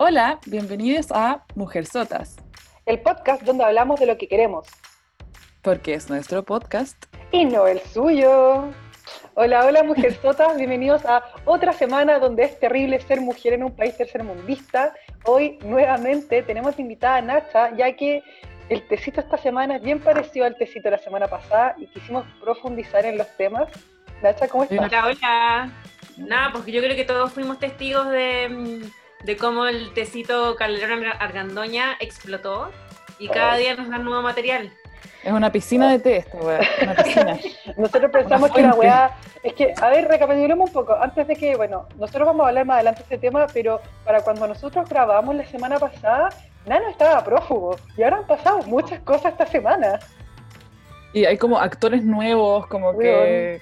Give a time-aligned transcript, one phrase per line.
[0.00, 2.36] Hola, bienvenidos a Mujer Sotas,
[2.86, 4.68] el podcast donde hablamos de lo que queremos.
[5.60, 7.06] Porque es nuestro podcast.
[7.32, 8.68] Y no el suyo.
[9.34, 13.74] Hola, hola Mujer Sotas, bienvenidos a otra semana donde es terrible ser mujer en un
[13.74, 14.94] país tercermundista.
[15.24, 18.22] Hoy nuevamente tenemos invitada a Nacha, ya que
[18.68, 22.24] el tecito esta semana es bien parecido al tecito de la semana pasada y quisimos
[22.40, 23.68] profundizar en los temas.
[24.22, 24.78] Nacha, ¿cómo estás?
[24.78, 25.72] Hola, hola.
[26.18, 31.04] Nada, porque yo creo que todos fuimos testigos de mm, de cómo el tecito Calderón
[31.04, 32.70] Argandoña explotó
[33.18, 34.72] y cada día nos dan nuevo material.
[35.24, 37.38] Es una piscina de té esta weá, una piscina.
[37.76, 41.56] nosotros pensamos que la weá, es que, a ver, recapitulemos un poco, antes de que,
[41.56, 45.34] bueno, nosotros vamos a hablar más adelante de este tema, pero para cuando nosotros grabamos
[45.34, 46.28] la semana pasada,
[46.66, 49.98] Nano estaba prófugo, y ahora han pasado muchas cosas esta semana.
[51.12, 53.60] Y hay como actores nuevos, como que,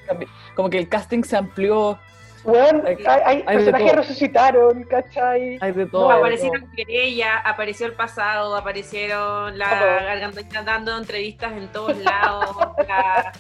[0.55, 1.99] como que el casting se amplió.
[2.47, 5.59] Bueno, hay, personajes que resucitaron, ¿cachai?
[5.61, 6.11] Hay de todo.
[6.13, 9.69] aparecieron ella, apareció el pasado, aparecieron la
[10.05, 12.57] garganta dando entrevistas en todos lados,
[12.89, 13.33] la,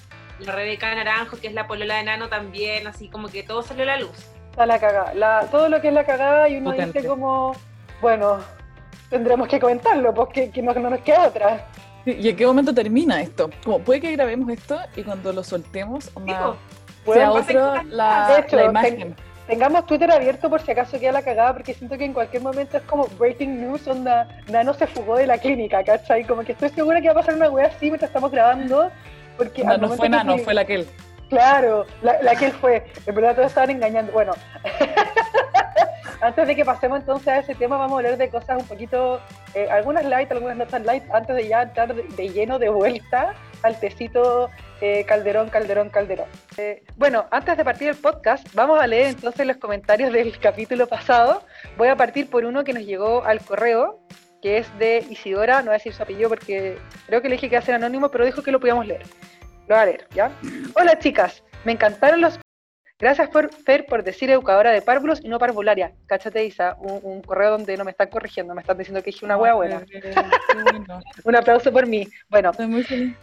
[0.53, 3.87] Rebeca Naranjo, que es la polola de Nano también, así como que todo salió a
[3.87, 4.27] la luz.
[4.51, 7.55] Está la cagada, todo lo que es la cagada y uno dice como,
[8.03, 8.39] bueno,
[9.09, 11.67] tendremos que comentarlo, porque no, no nos queda otra.
[12.05, 13.51] ¿Y en qué momento termina esto?
[13.65, 16.11] Como puede que grabemos esto y cuando lo soltemos,
[17.12, 19.17] sea otro la, la imagen.
[19.47, 22.77] tengamos Twitter abierto por si acaso queda la cagada, porque siento que en cualquier momento
[22.77, 26.25] es como breaking news, onda, Nano se fugó de la clínica, ¿cachai?
[26.25, 28.91] Como que estoy segura que va a pasar una wea así mientras estamos grabando.
[29.37, 30.87] Porque no, no fue Nano, fue la aquel.
[31.29, 32.87] Claro, la, la que fue.
[33.05, 34.13] En verdad todos estaban engañando.
[34.13, 34.33] Bueno,
[36.20, 39.20] antes de que pasemos entonces a ese tema, vamos a hablar de cosas un poquito,
[39.55, 43.35] eh, algunas light, algunas no tan light, antes de ya entrar de lleno de vuelta
[43.63, 46.29] al tecito eh, Calderón, Calderón, Calderón.
[46.57, 50.87] Eh, bueno, antes de partir el podcast, vamos a leer entonces los comentarios del capítulo
[50.87, 51.43] pasado.
[51.77, 54.01] Voy a partir por uno que nos llegó al correo,
[54.43, 57.49] que es de Isidora, no voy a decir su apellido porque creo que le dije
[57.49, 59.03] que iba a ser anónimo, pero dijo que lo podíamos leer.
[59.67, 60.31] Lo voy a leer, ¿ya?
[60.75, 62.39] Hola chicas, me encantaron los...
[62.98, 65.92] Gracias por Fer por decir educadora de párvulos y no parvularia.
[66.07, 69.36] Cáchate, Isa, un, correo donde no me están corrigiendo, me están diciendo que dije una
[69.36, 69.85] hueá buena.
[71.25, 72.09] un aplauso por mí.
[72.31, 73.15] Bueno, Estoy muy feliz.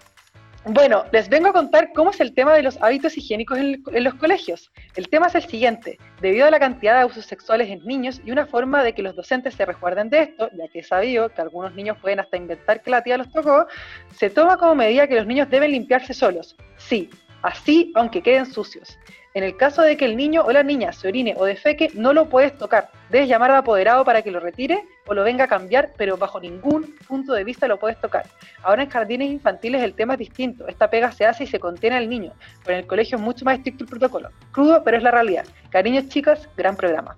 [0.66, 4.14] Bueno, les vengo a contar cómo es el tema de los hábitos higiénicos en, los
[4.14, 4.72] colegios.
[4.96, 5.98] El tema es el siguiente.
[6.22, 9.14] Debido a la cantidad de abusos sexuales en niños y una forma de que los
[9.14, 12.82] docentes se resguarden de esto, ya que he sabido que algunos niños pueden hasta inventar
[12.82, 13.68] que la tía los tocó,
[14.16, 16.56] se toma como medida que los niños deben limpiarse solos.
[16.78, 17.10] Sí,
[17.42, 18.98] así aunque queden sucios.
[19.36, 22.14] En el caso de que el niño o la niña se orine o defeque, no
[22.14, 22.92] lo puedes tocar.
[23.10, 26.40] Debes llamar al apoderado para que lo retire o lo venga a cambiar, pero bajo
[26.40, 28.28] ningún punto de vista lo puedes tocar.
[28.62, 30.68] Ahora en jardines infantiles el tema es distinto.
[30.68, 32.32] Esta pega se hace y se contiene al niño,
[32.64, 34.30] pero en el colegio es mucho más estricto el protocolo.
[34.52, 35.46] Crudo, pero es la realidad.
[35.72, 37.18] Cariños, chicas, gran programa.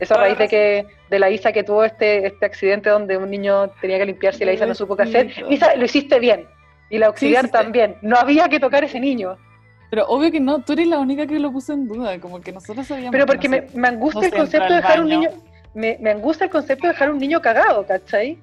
[0.00, 3.30] eso a raíz de que de la Isa que tuvo este, este accidente donde un
[3.30, 5.32] niño tenía que limpiarse y la Isa no supo qué hacer.
[5.48, 6.57] Isa, lo hiciste bien
[6.90, 7.96] y la auxiliar también.
[8.02, 9.36] No había que tocar ese niño.
[9.90, 12.52] Pero obvio que no, tú eres la única que lo puso en duda, como que
[12.52, 13.12] nosotros sabíamos.
[13.12, 15.30] Pero porque me, me, angustia el concepto de dejar un niño,
[15.74, 18.38] me, me, angustia el concepto de dejar un niño cagado, ¿cachai?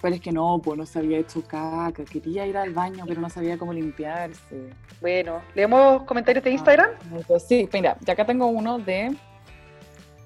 [0.00, 3.20] Pero es que no, pues no se había hecho caca, quería ir al baño, pero
[3.20, 4.70] no sabía cómo limpiarse.
[5.00, 6.90] Bueno, ¿leemos comentarios de Instagram?
[7.26, 9.14] pues sí, mira, ya acá tengo uno de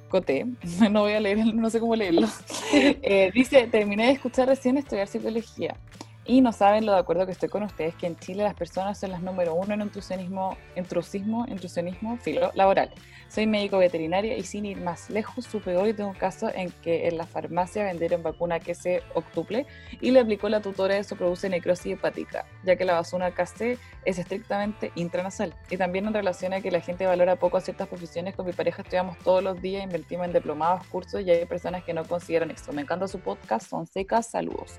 [0.09, 0.47] Coté,
[0.91, 2.29] no voy a leer, no sé cómo leerlo.
[2.75, 5.77] Eh, dice, terminé de escuchar recién estudiar psicología.
[6.25, 8.99] Y no saben lo de acuerdo que estoy con ustedes, que en Chile las personas
[8.99, 12.91] son las número uno en intrusionismo, intrusivismo, intrusionismo filo, laboral.
[13.29, 17.09] Soy médico veterinario y sin ir más lejos, supe hoy de un caso en que
[17.09, 19.67] en la farmacia vendieron vacuna que se octuple
[20.01, 24.19] y le aplicó la tutora eso produce necrosis hepática, ya que la vacuna KC es
[24.19, 25.55] estrictamente intranasal.
[25.71, 28.83] Y también en relación a que la gente valora poco ciertas profesiones, con mi pareja
[28.83, 32.73] estudiamos todos los días, invertimos en diplomados, cursos y hay personas que no consideran esto.
[32.73, 34.79] Me encanta su podcast, son secas, saludos.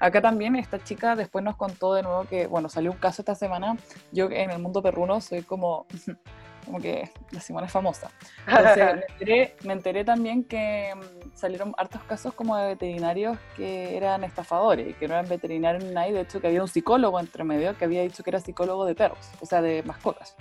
[0.00, 3.34] Acá también esta chica después nos contó de nuevo que, bueno, salió un caso esta
[3.34, 3.76] semana.
[4.10, 5.86] Yo en el mundo perruno soy como
[6.66, 8.10] como que la Simona es famosa.
[8.46, 14.90] Entonces me enteré, también que mm, salieron hartos casos como de veterinarios que eran estafadores
[14.90, 17.76] y que no eran veterinarios ni nadie, de hecho que había un psicólogo entre medio
[17.76, 20.36] que había dicho que era psicólogo de perros, o sea, de mascotas.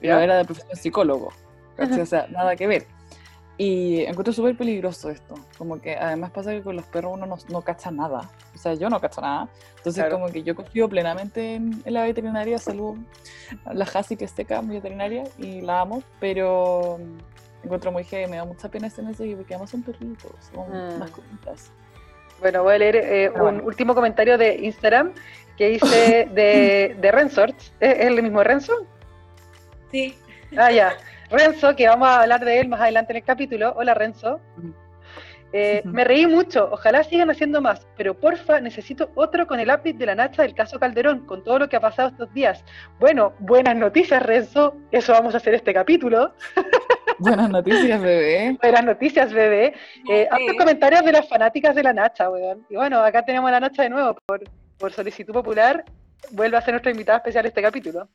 [0.00, 1.30] Pero era de profesión psicólogo,
[1.78, 2.86] o sea, nada que ver.
[3.58, 5.34] Y encuentro súper peligroso esto.
[5.58, 8.30] Como que además pasa que con los perros uno no, no cacha nada.
[8.60, 9.48] O sea, yo no cacho nada.
[9.78, 12.58] Entonces, como que yo confío plenamente en, la veterinaria.
[12.58, 12.98] Salud
[13.72, 16.02] la Hasi que es seca, mi veterinaria, y la amo.
[16.20, 17.00] Pero
[17.62, 20.98] encuentro muy que me da mucha pena ese mensaje porque además son perritos, son mm.
[20.98, 21.72] mascotitas.
[22.40, 25.14] Bueno, voy a leer eh, un último comentario de Instagram
[25.56, 27.56] que dice de, de Rensort.
[27.80, 28.74] ¿Es el mismo Renzo?
[29.90, 30.18] Sí.
[30.54, 30.92] Ah, ya.
[31.30, 33.72] Renzo, que vamos a hablar de él más adelante en el capítulo.
[33.74, 34.38] Hola Renzo.
[35.52, 39.94] Eh, me reí mucho, ojalá sigan haciendo más, pero porfa, necesito otro con el update
[39.94, 42.64] de la Nacha del caso Calderón, con todo lo que ha pasado estos días.
[43.00, 46.34] Bueno, buenas noticias, Renzo, eso vamos a hacer este capítulo.
[47.18, 48.56] Buenas noticias, bebé.
[48.62, 49.74] Buenas noticias, bebé.
[50.08, 50.26] Eh,
[50.56, 52.64] comentarios de las fanáticas de la Nacha, weón.
[52.70, 54.40] Y bueno, acá tenemos a la Nacha de nuevo, por,
[54.78, 55.84] por solicitud popular,
[56.30, 58.08] vuelve a ser nuestra invitada especial este capítulo.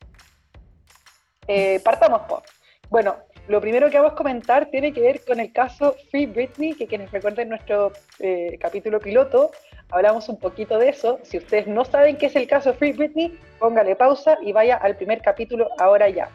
[1.47, 2.41] Eh, partamos, por.
[2.89, 6.73] Bueno, lo primero que vamos a comentar tiene que ver con el caso Free Britney,
[6.73, 9.51] que quienes recuerden nuestro eh, capítulo piloto,
[9.91, 11.19] hablamos un poquito de eso.
[11.21, 14.95] Si ustedes no saben qué es el caso Free Britney, póngale pausa y vaya al
[14.97, 16.29] primer capítulo ahora ya.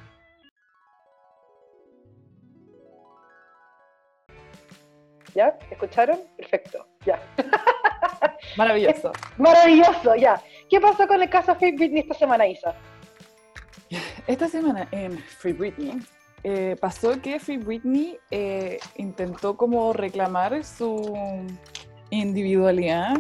[5.34, 5.58] ¿Ya?
[5.70, 6.20] ¿Escucharon?
[6.36, 7.20] Perfecto, ya.
[8.56, 9.12] Maravilloso.
[9.36, 10.40] Maravilloso, ya.
[10.68, 12.72] ¿Qué pasó con el caso Free Britney esta semana, Isa?
[14.28, 16.00] Esta semana en Free Britney
[16.42, 21.14] eh, pasó que Free Britney eh, intentó como reclamar su
[22.10, 23.14] individualidad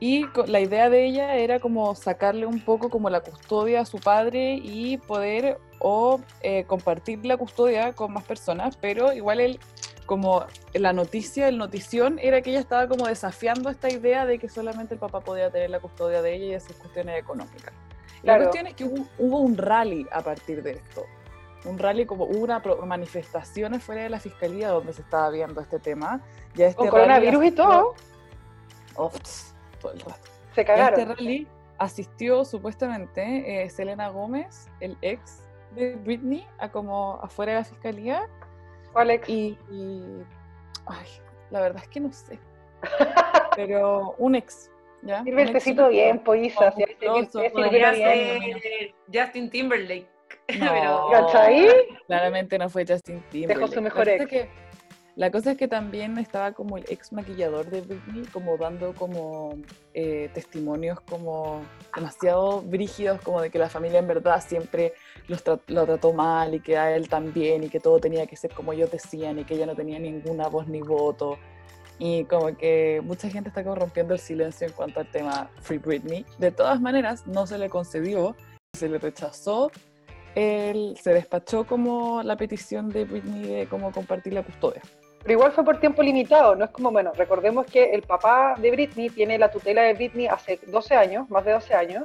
[0.00, 3.98] y la idea de ella era como sacarle un poco como la custodia a su
[3.98, 9.60] padre y poder o eh, compartir la custodia con más personas, pero igual él
[10.04, 10.44] como
[10.74, 14.94] la noticia, el notición era que ella estaba como desafiando esta idea de que solamente
[14.94, 17.72] el papá podía tener la custodia de ella y esas cuestiones económicas.
[18.24, 21.06] La cuestión es que hubo, un rally a partir de esto
[21.64, 26.20] un rally como una manifestaciones fuera de la fiscalía donde se estaba viendo este tema.
[26.54, 27.94] Ya este Con coronavirus y todo.
[28.94, 30.30] todo el rato.
[30.54, 31.00] Se cagaron.
[31.00, 31.48] este rally
[31.78, 35.42] asistió supuestamente eh, Selena Gómez, el ex
[35.74, 38.28] de Britney, a como afuera de la fiscalía.
[38.92, 39.28] ¿Cuál ex?
[39.28, 39.58] Y,
[40.86, 41.06] ay,
[41.50, 42.38] la verdad es que no sé.
[43.56, 44.70] Pero un ex.
[45.02, 45.22] ¿ya?
[45.22, 46.22] Sirve el tecito bien,
[47.94, 50.11] ser Justin Timberlake.
[50.58, 51.10] No,
[52.06, 53.60] Claramente no fue Justin Timberlake.
[53.60, 54.48] Dejó su mejor ex.
[55.16, 59.56] la cosa es que también estaba como el ex maquillador de Britney, como dando como
[59.94, 61.62] eh, testimonios como
[61.94, 64.94] demasiado brígidos, como de que la familia en verdad siempre
[65.28, 68.72] lo trató mal y que a él también y que todo tenía que ser como
[68.72, 71.38] ellos decían y que ella no tenía ninguna voz ni voto.
[71.98, 75.78] Y como que mucha gente está como rompiendo el silencio en cuanto al tema Free
[75.78, 76.26] Britney.
[76.38, 78.34] De todas maneras, no se le concedió,
[78.72, 79.70] se le rechazó
[80.34, 84.82] él se despachó como la petición de Britney de cómo compartir la custodia.
[85.22, 88.70] Pero igual fue por tiempo limitado, no es como, bueno, recordemos que el papá de
[88.72, 92.04] Britney tiene la tutela de Britney hace 12 años, más de 12 años,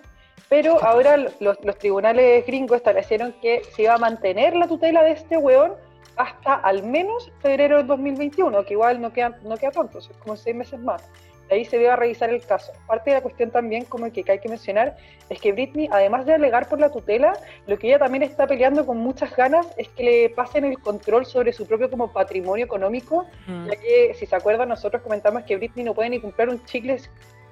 [0.49, 5.37] pero ahora los, tribunales gringos establecieron que se iba a mantener la tutela de este
[5.37, 5.73] weón
[6.15, 10.35] hasta al menos febrero del 2021, que igual no queda, no queda tanto, es como
[10.35, 11.03] seis meses más
[11.51, 12.71] ahí se debe revisar el caso.
[12.85, 14.97] Parte de la cuestión también, como que hay que mencionar,
[15.29, 17.33] es que Britney, además de alegar por la tutela,
[17.67, 21.25] lo que ella también está peleando con muchas ganas es que le pasen el control
[21.25, 23.67] sobre su propio como patrimonio económico, mm.
[23.67, 26.99] ya que, si se acuerdan, nosotros comentamos que Britney no puede ni comprar un chicle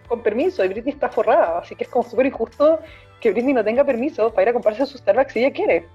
[0.08, 2.80] con permiso, y Britney está forrada, así que es como súper injusto
[3.20, 5.88] que Britney no tenga permiso para ir a comprarse sus Starbucks si ella quiere.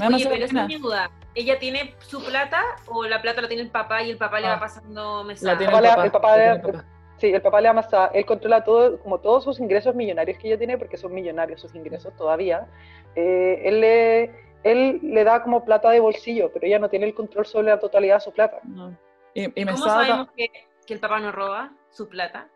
[0.00, 1.10] Oye, pero esa es mi duda.
[1.34, 4.48] ¿Ella tiene su plata o la plata la tiene el papá y el papá le
[4.48, 4.60] va ah.
[4.60, 5.60] pasando mensajes?
[5.60, 6.04] el papá.
[6.04, 6.84] El papá,
[7.18, 10.58] Sí, el papá le amasa, él controla todo, como todos sus ingresos millonarios que ella
[10.58, 12.68] tiene, porque son millonarios sus ingresos todavía.
[13.16, 14.30] Eh, él, le,
[14.62, 17.80] él le da como plata de bolsillo, pero ella no tiene el control sobre la
[17.80, 18.60] totalidad de su plata.
[18.62, 20.48] ¿Cómo sabemos que,
[20.86, 22.48] que, el papá no roba su plata?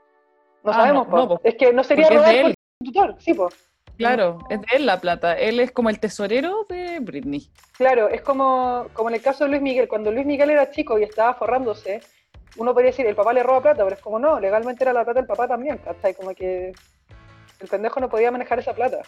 [0.62, 3.68] No ah, sabemos, es que no sería robar por tutor, sí, pues.
[3.96, 5.34] Claro, es de él la plata.
[5.34, 7.50] Él es como el tesorero de Britney.
[7.76, 9.88] Claro, es como, como en el caso de Luis Miguel.
[9.88, 12.00] Cuando Luis Miguel era chico y estaba forrándose,
[12.56, 15.04] uno podría decir, el papá le roba plata, pero es como no, legalmente era la
[15.04, 16.14] plata del papá también, ¿cachai?
[16.14, 16.72] Como que
[17.60, 19.02] el pendejo no podía manejar esa plata.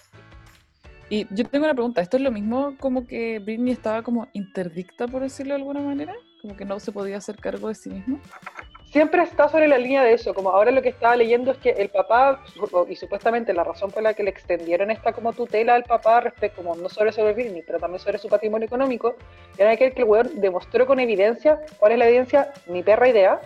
[1.10, 5.06] Y yo tengo una pregunta, ¿esto es lo mismo como que Britney estaba como interdicta,
[5.06, 6.14] por decirlo de alguna manera?
[6.40, 8.20] Como que no se podía hacer cargo de sí mismo
[8.94, 11.70] siempre está sobre la línea de eso, como ahora lo que estaba leyendo es que
[11.70, 12.40] el papá,
[12.88, 16.62] y supuestamente la razón por la que le extendieron esta como tutela al papá respecto,
[16.62, 19.16] como no sobre sobre Britney, pero también sobre su patrimonio económico,
[19.58, 22.52] era que el weón demostró con evidencia, ¿cuál es la evidencia?
[22.68, 23.40] Mi perra idea,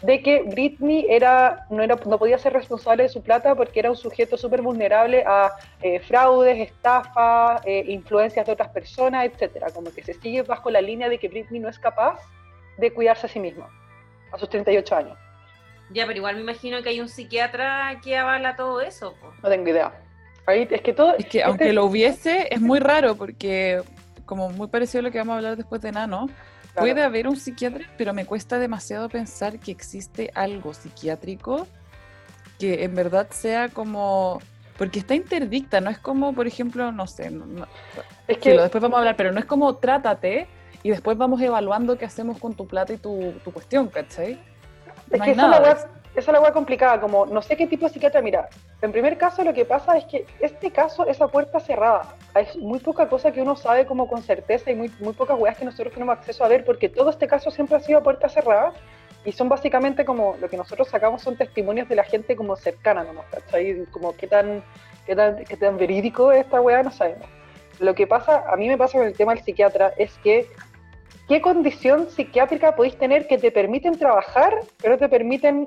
[0.00, 3.90] de que Britney era, no, era, no podía ser responsable de su plata porque era
[3.90, 9.66] un sujeto súper vulnerable a eh, fraudes, estafas, eh, influencias de otras personas, etcétera.
[9.74, 12.18] Como que se sigue bajo la línea de que Britney no es capaz
[12.78, 13.68] de cuidarse a sí misma
[14.32, 15.18] a sus 38 años.
[15.90, 19.14] Ya, pero igual me imagino que hay un psiquiatra que avala todo eso.
[19.42, 19.92] No tengo idea.
[20.46, 21.16] Ahí, es que todo.
[21.16, 23.82] Es que aunque este lo hubiese, es muy raro porque,
[24.24, 26.28] como muy parecido a lo que vamos a hablar después de Nano,
[26.74, 31.66] puede haber un psiquiatra, pero me cuesta demasiado pensar que existe algo psiquiátrico
[32.58, 34.40] que en verdad sea como.
[34.76, 37.32] Porque está interdicta, no es como, por ejemplo, no sé.
[38.28, 40.48] es que, después vamos a hablar, pero no es como trátate,
[40.82, 44.38] y después vamos evaluando qué hacemos con tu plata y tu, tu cuestión, ¿cachai?
[45.10, 45.72] Es que esa es, la
[46.16, 48.48] esa es la wea complicada, como no sé qué tipo de psiquiatra, mira,
[48.80, 52.78] en primer caso lo que pasa es que este caso, esa puerta cerrada, hay muy
[52.78, 55.92] poca cosa que uno sabe como con certeza y muy, muy pocas weas que nosotros
[55.92, 58.72] tenemos acceso a ver, porque todo este caso siempre ha sido puerta cerrada
[59.26, 63.04] y son básicamente como lo que nosotros sacamos son testimonios de la gente como cercana
[63.04, 63.84] nomás, ¿cachai?
[63.90, 64.64] Como qué tan,
[65.04, 67.26] qué tan, qué tan verídico es esta wea, no sabemos.
[67.78, 70.48] Lo que pasa, a mí me pasa con el tema del psiquiatra, es que
[71.28, 75.66] ¿qué condición psiquiátrica podéis tener que te permiten trabajar, pero te permiten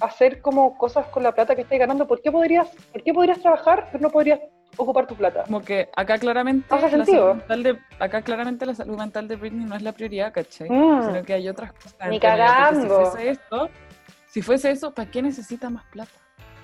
[0.00, 2.06] hacer como cosas con la plata que estáis ganando?
[2.06, 4.40] ¿Por qué podrías, por qué podrías trabajar, pero no podrías
[4.76, 5.44] ocupar tu plata?
[5.44, 9.36] Como que acá claramente, ¿Hace la salud mental de, acá claramente la salud mental de
[9.36, 10.70] Britney no es la prioridad, ¿cachai?
[10.70, 11.02] Mm.
[11.06, 11.94] Sino que hay otras cosas.
[12.08, 12.82] Ni cagando.
[12.82, 13.70] Si fuese esto,
[14.26, 16.21] si fuese eso, ¿para qué necesita más plata?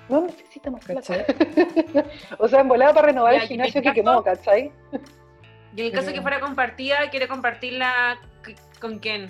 [0.09, 1.01] No necesita más plata.
[1.01, 1.25] ¿Cachai?
[2.39, 4.73] o sea, en volada para renovar Ya, el gimnasio que quemó, ¿cachai?
[5.77, 8.19] Y en el caso que fuera compartida, quiere compartirla
[8.81, 9.25] con quién.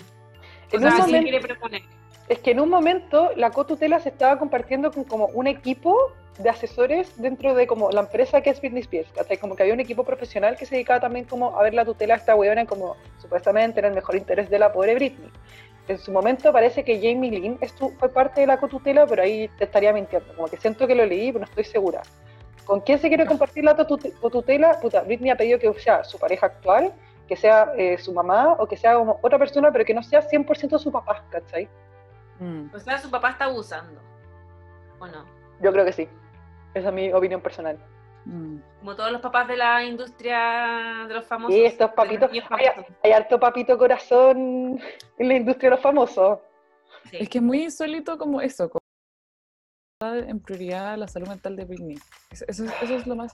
[0.71, 1.81] O En sea, un ¿quién momento- quiere proponer?
[2.29, 5.97] Es que en un momento la cotutela se estaba compartiendo con como un equipo
[6.37, 9.37] de asesores dentro de como la empresa que es Britney Spears, ¿cachai?
[9.37, 12.13] Como que había un equipo profesional que se dedicaba también como a ver la tutela
[12.13, 15.29] de esta weona como supuestamente en el mejor interés de la pobre Britney.
[15.89, 17.59] En su momento parece que Jamie Lynn
[17.97, 20.33] fue parte de la cotutela, pero ahí te estaría mintiendo.
[20.35, 22.01] Como que siento que lo leí, pero no estoy segura.
[22.63, 24.79] ¿Con quién se quiere compartir la tute- cotutela?
[24.79, 26.93] Puta, Britney ha pedido que sea su pareja actual,
[27.27, 30.21] que sea eh, su mamá o que sea como otra persona, pero que no sea
[30.21, 31.67] 100% su papá, ¿cachai?
[32.39, 32.67] Mm.
[32.73, 33.99] O sea, su papá está abusando.
[34.99, 35.25] ¿O no?
[35.59, 36.07] Yo creo que sí.
[36.75, 37.79] Esa es mi opinión personal.
[38.29, 38.61] Mm.
[38.79, 41.55] Como todos los papás de la industria de los famosos.
[41.55, 42.85] Y estos papitos, hay, famosos.
[43.03, 44.79] hay harto papito corazón
[45.17, 46.39] en la industria de los famosos.
[47.09, 47.17] Sí.
[47.21, 48.79] Es que es muy insólito como eso, como
[50.13, 51.97] en prioridad la salud mental de Britney.
[52.31, 53.33] Eso, eso es- eso es lo más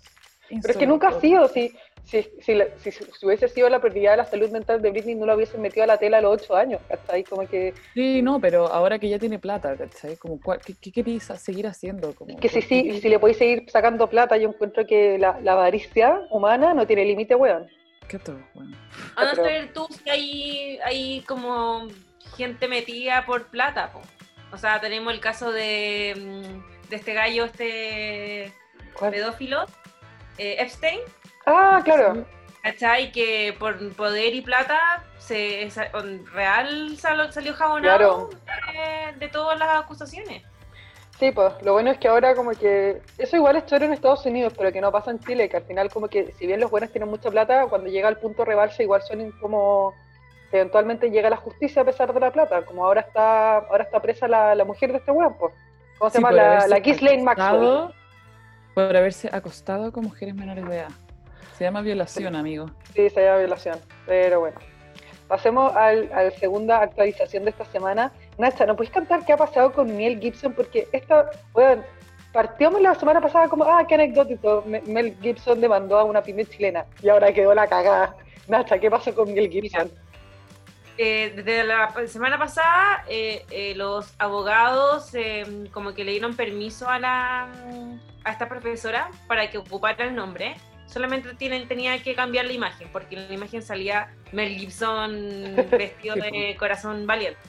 [0.49, 0.61] insólito.
[0.61, 1.75] Pero es que nunca ha sido, si,
[2.05, 5.15] si, si, la- si- si hubiese sido la prioridad de la salud mental de Britney,
[5.15, 7.23] no la hubiesen metido a la tela a los ocho años, ¿cachai?
[7.23, 10.15] Como que, Sí, no, pero ahora que ya tiene plata, ¿cachai?
[10.17, 12.13] Como, ¿cuál- ¿qué, qué queréis seguir haciendo?
[12.13, 15.17] Como, que si, ¿por qué si, si le podéis seguir sacando plata, yo encuentro que
[15.17, 17.67] la, la avaricia humana no tiene límite, weón.
[18.07, 18.39] ¿Qué todo?
[18.53, 18.77] Bueno.
[19.15, 21.87] A no pero- ser tú si hay, hay como
[22.37, 24.01] gente metida por plata, po.
[24.51, 28.53] O sea, tenemos el caso de, mm, de este gallo, este
[28.93, 29.11] ¿Cuál?
[29.11, 29.65] pedófilo,
[30.37, 30.99] eh, Epstein,
[31.45, 32.25] Ah, claro.
[32.63, 33.11] ¿cachai?
[33.11, 34.79] Que por poder y plata
[35.19, 35.69] se,
[36.33, 38.29] real sal- salió jabonado
[38.73, 40.43] de, de todas las acusaciones.
[41.19, 44.25] Sí, pues lo bueno es que ahora como que eso igual es choro en Estados
[44.25, 46.69] Unidos, pero que no pasa en Chile, que al final como que si bien los
[46.69, 49.93] buenos tienen mucha plata, cuando llega al punto rebalsa igual son como
[50.51, 54.27] eventualmente llega la justicia a pesar de la plata, como ahora está ahora está presa
[54.27, 55.53] la, la mujer de este weón, pues.
[55.97, 56.35] ¿Cómo se Sí, llama?
[56.35, 57.93] La, la Ghislaine Maxwell.
[58.73, 60.89] Por haberse acostado con mujeres menores de edad.
[61.57, 62.69] Se llama violación, amigo.
[62.93, 64.57] Sí, se llama violación, pero bueno.
[65.27, 68.11] Pasemos al, a la segunda actualización de esta semana.
[68.37, 70.53] Nacha, ¿no puedes contar qué ha pasado con Mel Gibson?
[70.53, 71.83] Porque esta, bueno,
[72.31, 76.45] partió la semana pasada como, ah, qué anecdótico, Me- Mel Gibson demandó a una pyme
[76.45, 78.15] chilena y ahora quedó la cagada.
[78.47, 79.89] Nacha, ¿qué pasó con Mel Gibson?
[80.97, 85.43] Eh, desde la semana pasada, eh, eh, los abogados eh,
[85.73, 87.47] como que le dieron permiso a, la,
[88.23, 90.55] a esta profesora para que ocupara el nombre.
[90.85, 96.15] Solamente tienen, tenía que cambiar la imagen, porque en la imagen salía Mel Gibson vestido
[96.15, 97.39] de corazón valiente.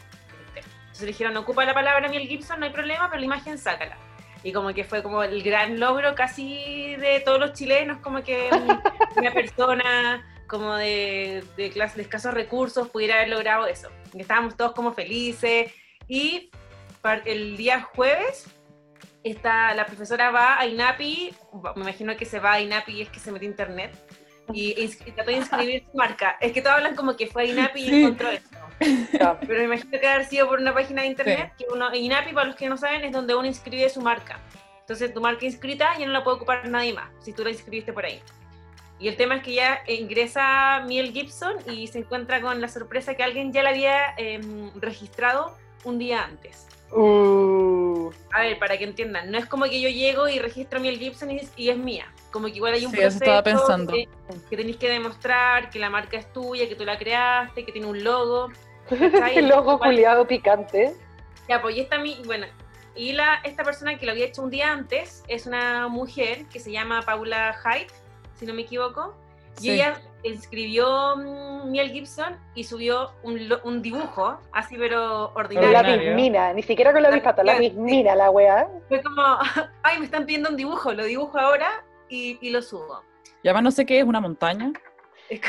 [0.54, 3.98] Entonces dijeron, ocupa la palabra Mel Gibson, no hay problema, pero la imagen sácala.
[4.42, 8.48] Y como que fue como el gran logro casi de todos los chilenos, como que
[9.16, 13.90] una persona como de, de, clase, de escasos recursos pudiera haber logrado eso.
[14.14, 15.72] Y estábamos todos como felices.
[16.08, 16.50] Y
[17.24, 18.46] el día jueves,
[19.30, 21.34] esta, la profesora va a INAPI,
[21.76, 23.92] me imagino que se va a INAPI y es que se metió a internet,
[24.52, 26.36] y y trató de inscribir su marca.
[26.40, 28.02] Es que todos hablan como que fue a INAPI y Sí.
[28.02, 28.58] encontró esto.
[29.12, 29.40] Ya.
[29.40, 32.46] Pero me imagino que haber sido por una página de internet, que uno, INAPI, para
[32.46, 34.38] los que no saben, es donde uno inscribe su marca.
[34.80, 37.92] Entonces tu marca inscrita ya no la puede ocupar nadie más, si tú la inscribiste
[37.92, 38.20] por ahí.
[38.98, 43.14] Y el tema es que ya ingresa Miel Gibson y se encuentra con la sorpresa
[43.14, 46.66] que alguien ya la había em, registrado un día antes.
[46.92, 50.98] Uh, A ver, para que entiendan, no es como que yo llego y registro Miel
[50.98, 52.06] Gibson y, y es mía.
[52.30, 53.92] Como que igual hay un Sí, eso estaba proceso pensando.
[53.92, 54.08] que,
[54.50, 57.86] que tenéis que demostrar que la marca es tuya, que tú la creaste, que tiene
[57.88, 58.48] un logo.
[59.34, 60.94] el logo culiado picante.
[61.48, 62.46] Ya, pues y esta, mi- bueno,
[62.94, 66.60] y la, esta persona que lo había hecho un día antes es una mujer que
[66.60, 67.88] se llama Paula Hyde,
[68.38, 69.14] si no me equivoco.
[69.58, 69.70] Y Sí.
[69.70, 75.78] ella escribió mm, Miel Gibson y subió un, lo- un dibujo, así pero La ordinario.
[75.78, 76.14] Ordinario.
[76.14, 78.68] mismina, ni siquiera con la La bispata, la mismina la weá.
[78.88, 79.22] Fue como,
[79.82, 83.02] ay, me están pidiendo un dibujo, lo dibujo ahora y, y lo subo.
[83.42, 84.72] Y además no sé qué es una montaña.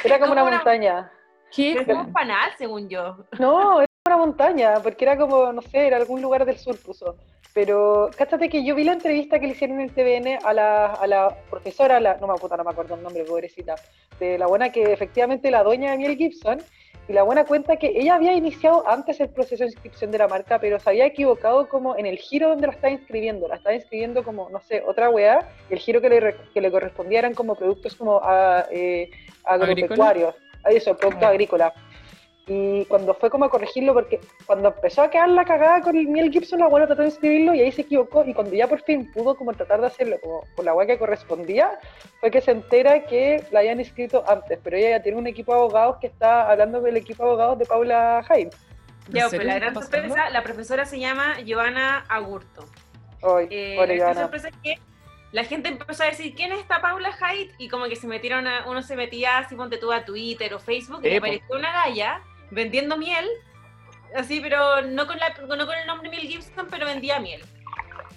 [0.04, 1.12] Era como una montaña.
[1.56, 1.76] ¿Qué?
[1.86, 3.18] Pero es un panal, según yo.
[3.40, 7.16] No, una montaña, porque era como, no sé, era algún lugar del sur puso.
[7.54, 10.86] Pero, cáchate que yo vi la entrevista que le hicieron en el TVN a la,
[10.94, 13.76] a la profesora, la, no me puta, no me acuerdo el nombre, pobrecita,
[14.20, 16.60] de la buena que efectivamente la dueña de Miel Gibson,
[17.10, 20.28] y la buena cuenta que ella había iniciado antes el proceso de inscripción de la
[20.28, 23.48] marca, pero se había equivocado como en el giro donde la estaba inscribiendo.
[23.48, 26.70] La estaba inscribiendo como, no sé, otra weá, y el giro que le, que le
[26.70, 29.10] correspondía eran como productos como a, eh,
[29.46, 30.36] agropecuarios.
[30.70, 31.30] Eso, producto Ah.
[31.30, 31.74] agrícola.
[32.50, 36.08] Y cuando fue como a corregirlo, porque cuando empezó a quedar la cagada con el
[36.08, 38.24] Miel Gibson, la buena trató de inscribirlo y ahí se equivocó.
[38.26, 40.98] Y cuando ya por fin pudo como tratar de hacerlo como por la weá que
[40.98, 41.78] correspondía,
[42.22, 44.58] fue que se entera que la habían inscrito antes.
[44.64, 47.60] Pero ella ya tiene un equipo de abogados que está hablando del equipo de abogados
[47.60, 48.50] de Paula Haim.
[49.10, 52.66] Ya, ¿En serio pero la gran sorpresa, la profesora se llama Giovanna Agurto.
[53.24, 54.22] Hoy, Eh, la Joana.
[54.22, 54.76] sorpresa es que
[55.34, 57.52] la gente empezó a decir, ¿quién es esta Paula Haidt?
[57.58, 60.60] Y como que se metieron, a- uno se metía así, ponte tú a Twitter o
[60.60, 61.18] Facebook, y po.
[61.18, 63.28] apareció una galla vendiendo miel,
[64.16, 67.44] así, pero no con, la, no con el nombre Miel Gibson, pero vendía miel.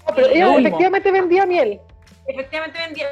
[0.07, 1.81] Ah, pero ella efectivamente vendía miel.
[2.27, 3.09] Efectivamente vendía,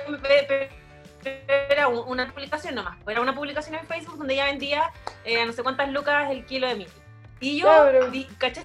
[1.68, 4.90] era un- una publicación nomás, era una publicación en Facebook donde ella vendía
[5.24, 6.90] eh, no sé cuántas lucas el kilo de miel.
[7.40, 8.10] Y yo, Claro.
[8.10, 8.62] di, caché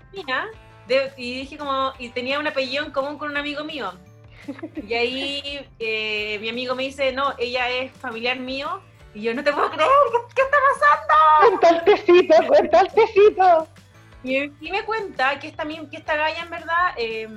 [0.88, 3.94] de- y dije como, y tenía un apellido en común con un amigo mío.
[4.88, 8.82] Y ahí eh, mi amigo me dice, no, ella es familiar mío,
[9.14, 11.60] y yo no te puedo creer, ¿qué, qué está pasando?
[11.60, 13.68] Cuenta el tecito, cuenta el tecito.
[14.24, 17.28] Y, y me cuenta que esta, que esta galla en verdad, eh,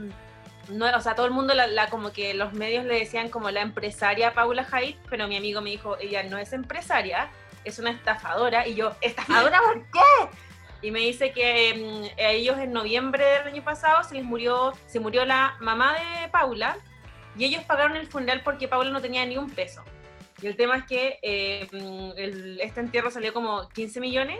[0.68, 3.50] no, o sea, todo el mundo, la, la- como que los medios le decían como
[3.50, 7.28] la empresaria Paula Haidt, pero mi amigo me dijo, ella no es empresaria,
[7.64, 8.66] es una estafadora.
[8.66, 10.36] Y yo, ¿estafadora por qué?
[10.82, 11.74] Y me dice que
[12.14, 15.94] mm, a ellos en noviembre del año pasado se les murió, se murió la mamá
[15.94, 16.76] de Paula
[17.36, 19.82] y ellos pagaron el funeral porque Paula no tenía ni un peso.
[20.42, 24.38] Y el tema es que eh, mm, el- este entierro salió como 15 millones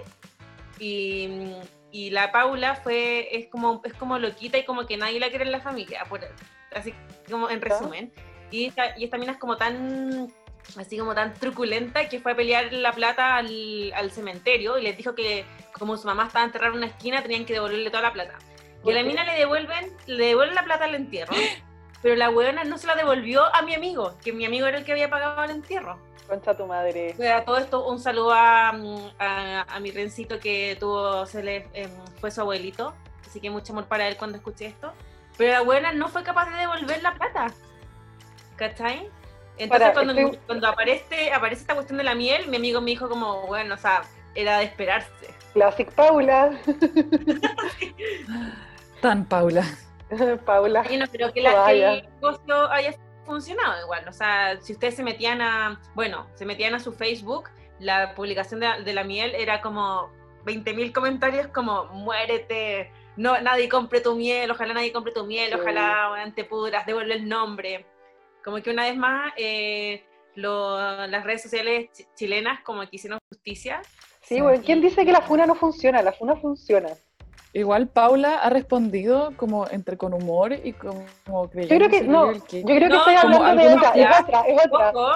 [0.79, 1.53] y, mm,
[1.93, 5.45] y la Paula fue, es como, es como loquita y como que nadie la quiere
[5.45, 6.21] en la familia, por,
[6.75, 6.93] así
[7.31, 8.13] como en resumen.
[8.51, 10.29] Y esta, y esta mina es como tan,
[10.77, 14.97] así como tan truculenta que fue a pelear la plata al, al cementerio y les
[14.97, 18.13] dijo que como su mamá estaba enterrada en una esquina tenían que devolverle toda la
[18.13, 18.37] plata.
[18.85, 21.35] Y a la mina le devuelven, le devuelven la plata al entierro,
[22.03, 24.85] pero la huevona no se la devolvió a mi amigo, que mi amigo era el
[24.85, 25.99] que había pagado el entierro.
[26.29, 27.15] Concha tu madre.
[27.17, 31.43] Pues, A todo esto, un saludo a, mm, a, a mi rencito que tuvo, se
[31.43, 32.95] le, em, fue su abuelito,
[33.27, 34.93] así que mucho amor para él cuando escuché esto.
[35.37, 37.47] Pero la buena no fue capaz de devolver la plata,
[38.57, 39.09] ¿cachai?
[39.59, 42.91] Entonces Para, cuando, estoy- cuando aparece, aparece esta cuestión de la miel, mi amigo me
[42.91, 44.03] dijo como, bueno, o sea,
[44.35, 45.35] era de esperarse.
[45.55, 46.59] Classic Paula.
[49.01, 49.65] Tan Paula.
[50.45, 50.83] Paula.
[50.89, 54.07] Yo no creo que, la, que el negocio haya funcionado igual.
[54.09, 58.61] O sea, si ustedes se metían a, bueno, se metían a su Facebook, la publicación
[58.61, 60.11] de, de la miel era como
[60.45, 65.57] 20.000 comentarios como, muérete, no, nadie compre tu miel, ojalá nadie compre tu miel, Sí.
[65.61, 67.85] ojalá bueno, te pudras, devuelve el nombre.
[68.45, 70.05] Como que una vez más, eh,
[70.37, 73.83] lo- las redes sociales chi- chilenas como que hicieron justicia.
[74.23, 76.01] Sí, bueno, ¿quién dice que la funa no funciona?
[76.03, 76.89] La funa funciona.
[77.57, 81.07] Igual Paula ha respondido como entre con humor y como,
[81.51, 84.21] creyendo Yo creo que, no, que- yo creo que No, estoy hablando de otra, es
[84.21, 84.91] otra, es otra.
[84.91, 85.15] Ojo,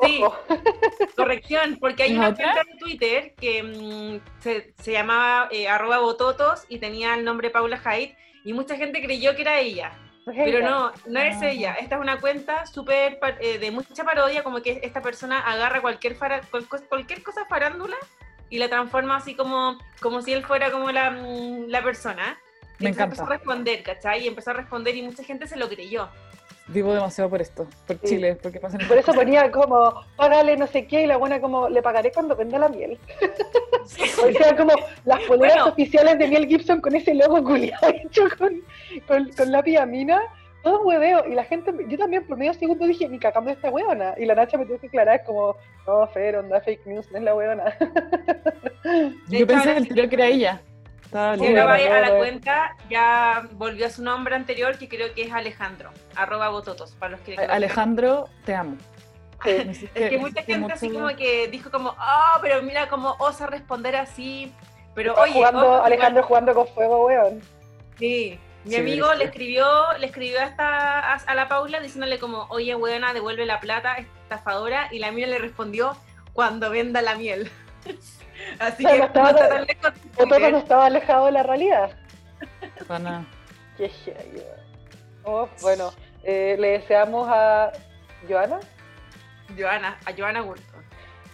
[0.00, 0.36] sí, Ojo.
[1.16, 2.44] Corrección, porque hay ¿Es una otra?
[2.54, 7.50] cuenta de Twitter que mm, se, se llamaba eh, arroba bototos y tenía el nombre
[7.50, 9.92] Paula Haidt y mucha gente creyó que era ella,
[10.24, 11.50] pero no, no es Ah.
[11.50, 11.74] ella.
[11.74, 16.14] Esta es una cuenta súper eh, de mucha parodia, como que esta persona agarra cualquier,
[16.16, 16.40] fara-
[16.88, 17.96] cualquier cosa farándula
[18.52, 22.38] y la transforma así como, como si él fuera como la, mm, la persona.
[22.78, 23.38] Y Me entonces empezó a encanta.
[23.38, 24.24] responder, ¿cachai?
[24.24, 26.08] Y empezó a responder y mucha gente se lo creyó.
[26.68, 28.06] Vivo demasiado por esto, por Sí.
[28.08, 31.68] Chile, porque pasan Por eso ponía como, págale no sé qué, y la buena como,
[31.70, 32.98] le pagaré cuando venda la miel.
[33.82, 33.86] O
[34.32, 34.72] sea, como
[35.04, 35.72] las poleras Bueno.
[35.72, 38.62] oficiales de Miel Gibson con ese logo culiado hecho con,
[39.08, 40.20] con, con lápiz a mina.
[40.62, 41.24] Todo un hueveo.
[41.26, 44.14] Y la gente, yo también por medio segundo dije, ni cagando esta huevona.
[44.16, 47.24] Y la Nacha me tuvo que aclarar como, no, Fer, onda fake news, no es
[47.24, 47.64] la huevona.
[48.84, 50.60] De Yo hecho, pensé el sí- tiro que era ella.
[51.38, 55.32] Si vaya a la cuenta, ya volvió a su nombre anterior, que creo que es
[55.32, 57.36] Alejandro, arroba bototos, para los que...
[57.36, 58.76] Alejandro, te amo.
[59.44, 59.50] Sí.
[59.66, 63.14] Me hiciste- Es que mucha gente así como que dijo como, oh, pero mira cómo
[63.18, 64.54] osa responder así.
[64.94, 67.40] Pero Está oye, jugando, ojo, Alejandro jugando con fuego, weón.
[67.98, 68.38] sí.
[68.64, 69.18] Mi Sí, amigo sí.
[69.18, 69.66] le escribió,
[69.98, 74.88] le escribió hasta a, a la Paula diciéndole como, oye, weona, devuelve la plata, estafadora,
[74.92, 75.96] y la mina le respondió,
[76.32, 77.50] cuando venda la miel.
[78.58, 79.94] Así Pero que no estaba no está tan- lejos.
[79.94, 80.52] de O todo Twitter.
[80.52, 81.90] no estaba alejado de la realidad.
[82.78, 83.26] Qué weón.
[85.24, 85.92] Oh, bueno,
[86.24, 87.72] eh, le deseamos a
[88.28, 88.58] Joana,
[89.58, 90.62] Joana, a Joana Gurto.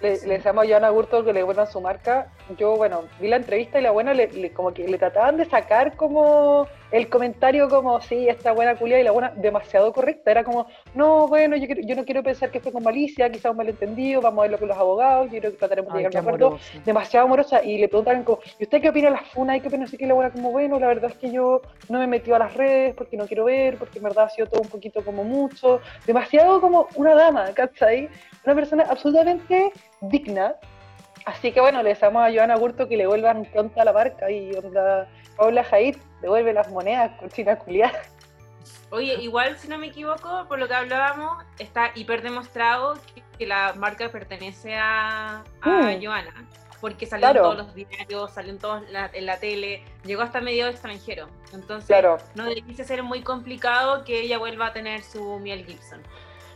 [0.02, 0.26] le, Sí.
[0.26, 3.78] le deseamos a Joana Gurto que le vuelvan su marca yo, bueno, vi la entrevista
[3.78, 8.28] y la buena le, como que le trataban de sacar como el comentario como, sí,
[8.28, 10.30] esta buena culia y la buena demasiado correcta.
[10.30, 13.58] Era como, no, bueno, yo, yo no quiero pensar que fue con malicia, quizás un
[13.58, 16.28] malentendido, vamos a verlo con los abogados, yo creo que trataremos de llegar a un
[16.28, 16.58] acuerdo.
[16.84, 17.62] Demasiado amorosa.
[17.62, 19.56] Y le preguntaban como, ¿y usted qué opina de las funas?
[19.56, 19.84] ¿Y qué opina?
[19.84, 22.37] Así que la buena como, bueno, la verdad es que yo no me he metido
[22.37, 25.04] a las redes porque no quiero ver, porque en verdad ha sido todo un poquito
[25.04, 25.80] como mucho.
[26.06, 28.08] Demasiado como una dama, ¿cachai?
[28.44, 30.54] Una persona absolutamente digna
[31.28, 34.30] Así que bueno, le deseamos a Joana Gurto que le vuelvan pronto a la marca
[34.30, 38.00] y onda Paula Jaid devuelve las monedas con China culiada.
[38.90, 42.98] Oye, igual si no me equivoco, por lo que hablábamos, está hiper demostrado
[43.38, 46.02] que, la marca pertenece a, a mm.
[46.02, 46.48] Joana,
[46.80, 50.66] porque salió en todos los diarios, salió en, todos en la tele, llegó hasta medio
[50.66, 51.28] extranjero.
[51.52, 56.02] Entonces, no debe ser muy complicado que ella vuelva a tener su miel Gibson.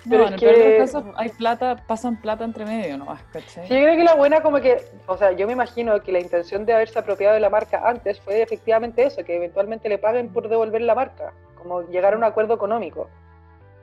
[0.09, 3.07] Pero en el casos hay plata, pasan plata entre medio ¿no?
[3.33, 3.69] ¿cachai?
[3.69, 6.21] Sí, yo creo que la buena como que, o sea, yo me imagino que la
[6.21, 10.33] intención de haberse apropiado de la marca antes fue efectivamente eso, que eventualmente le paguen
[10.33, 13.09] por devolver la marca, como llegar a un acuerdo económico.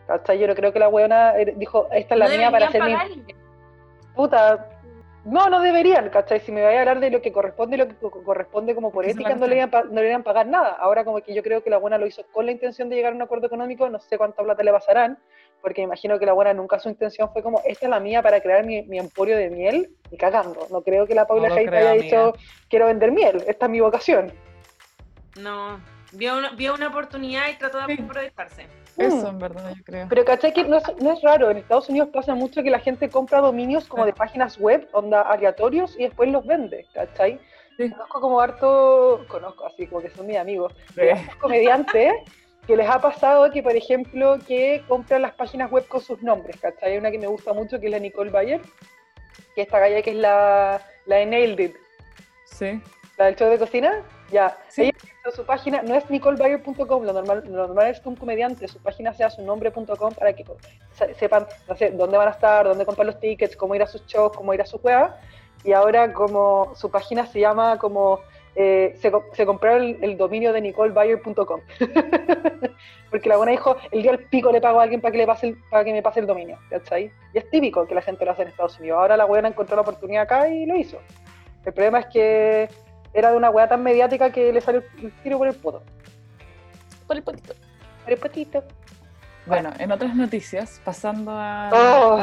[0.08, 0.40] ¿Cachai?
[0.40, 2.96] Yo no creo que la buena eh, dijo, esta es la mía para hacer mi...
[4.16, 4.68] Puta,
[5.26, 6.40] no, no deberían, ¿cachai?
[6.40, 9.36] Si me voy a hablar de lo que corresponde lo que corresponde como por ética,
[9.36, 10.72] no le, no le iban a pagar nada.
[10.80, 13.14] Ahora como que yo creo que la buena lo hizo con la intención de llegar
[13.14, 15.20] a un acuerdo económico, no sé cuánta plata le pasarán,
[15.62, 18.41] porque imagino que la buena nunca su intención fue como, esta es la mía para
[18.41, 20.67] crear mi, emporio de miel, y cagando.
[20.72, 22.34] No creo que la Paula no haya dicho,
[22.69, 24.32] quiero vender miel, esta es mi vocación.
[25.39, 25.80] No,
[26.13, 28.67] vio una, vio una oportunidad y trató de aprovecharse.
[28.98, 30.08] Eso, en verdad, yo creo.
[30.10, 30.54] Pero ¿cachai?
[30.54, 31.50] Que no es, no es, raro.
[31.50, 35.22] En Estados Unidos pasa mucho que la gente compra dominios como de páginas web, onda
[35.22, 37.39] aleatorios, y después los vende, ¿cachai?
[37.78, 40.74] Conozco como harto, conozco así como que son mis amigos,
[41.39, 42.13] comediantes
[42.67, 46.58] que les ha pasado que, por ejemplo, que compran las páginas web con sus nombres,
[46.60, 46.91] ¿cachai?
[46.91, 48.62] Hay una que me gusta mucho que es la Nicole Bayer,
[49.56, 51.76] que esta galla que es la, la de Nailed It.
[52.45, 52.82] Sí.
[53.17, 54.04] La del show de cocina.
[54.32, 54.58] Ya.
[54.67, 54.84] ¿Sí?
[54.84, 54.93] Ella,
[55.36, 59.13] su página no es nicolebayer.com, lo normal, lo normal es que un comediante su página
[59.13, 60.45] sea su nombre.com para que
[61.17, 64.06] sepan, no sé, dónde van a estar, dónde comprar los tickets, cómo ir a sus
[64.06, 65.19] shows, cómo ir a su juega.
[65.63, 68.22] Y ahora como su página se llama como
[68.56, 71.62] eh, se, se, compraron el, dominio de nicolebayer.com.
[73.10, 75.26] Porque la buena dijo, el día del pico le pago a alguien para que, le
[75.26, 76.58] pase para que me pase el dominio.
[76.70, 77.12] ¿cachai?
[77.34, 79.00] Y es típico que la gente lo hace en Estados Unidos.
[79.00, 81.00] Ahora la buena encontró la oportunidad acá y lo hizo.
[81.66, 82.70] El problema es que
[83.14, 85.82] era de una weá tan mediática que le salió el tiro por el poto.
[87.08, 87.54] Por el potito.
[88.04, 88.64] Por el potito.
[89.50, 92.20] Bueno, en otras noticias, pasando a, oh.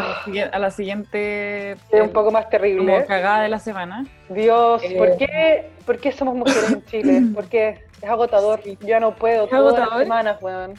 [0.53, 1.73] a, la, siguiente.
[1.73, 2.95] Es un poco más terrible.
[2.95, 4.07] Como cagada de la semana.
[4.29, 7.23] Dios, ¿por, eh, qué, ¿por qué somos mujeres en Chile?
[7.35, 7.85] ¿Por qué?
[8.01, 8.63] Es agotador.
[8.63, 9.45] Yo ya no puedo.
[9.45, 9.91] Es todas agotador.
[9.91, 10.75] las semanas, weón.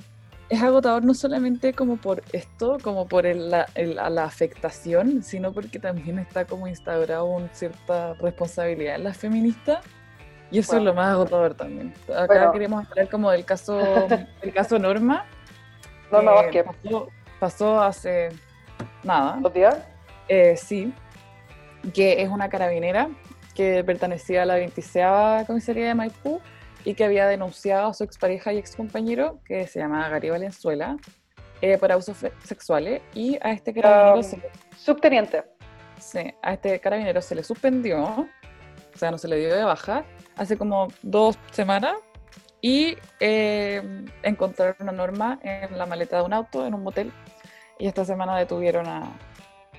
[0.49, 6.19] Es agotador no solamente como por esto, como por la, la, afectación, sino porque también
[6.19, 9.83] está como instaurado una cierta responsabilidad en las feministas.
[10.49, 11.93] Y eso es lo más agotador también.
[12.17, 14.07] Acá queremos hablar como del caso,
[14.41, 15.25] el caso Norma
[16.11, 16.63] no, eh,
[17.39, 18.29] Pasó, hace
[19.03, 19.37] nada.
[19.39, 19.77] ¿Dos días?
[20.27, 20.93] Eh, sí,
[21.93, 23.09] que es una carabinera
[23.53, 26.41] que pertenecía a la 26 comisaría de Maipú
[26.83, 30.97] y que había denunciado a su expareja y excompañero, que se llama Gary Valenzuela,
[31.61, 33.01] eh, por abusos sexuales.
[33.13, 34.41] Y a este carabinero se
[34.77, 35.43] Subteniente.
[35.99, 40.05] Sí, a este carabinero se le suspendió, o sea, no se le dio de baja,
[40.35, 41.93] hace como dos semanas
[42.67, 43.81] y eh,
[44.23, 47.13] encontraron una norma en la maleta de un auto en un motel
[47.79, 49.17] y esta semana detuvieron a,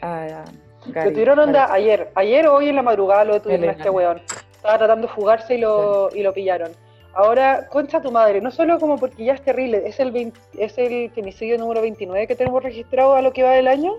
[0.00, 0.44] a,
[0.86, 4.22] Detuvieron onda ayer, ayer o hoy en la madrugada lo detuvieron a este weón.
[4.52, 6.72] Estaba tratando de fugarse y lo, y lo pillaron.
[7.12, 11.10] Ahora, concha tu madre, no solo como porque ya es terrible, es el, es el
[11.10, 13.96] femicidio número 29 que tenemos registrado a lo que va del año,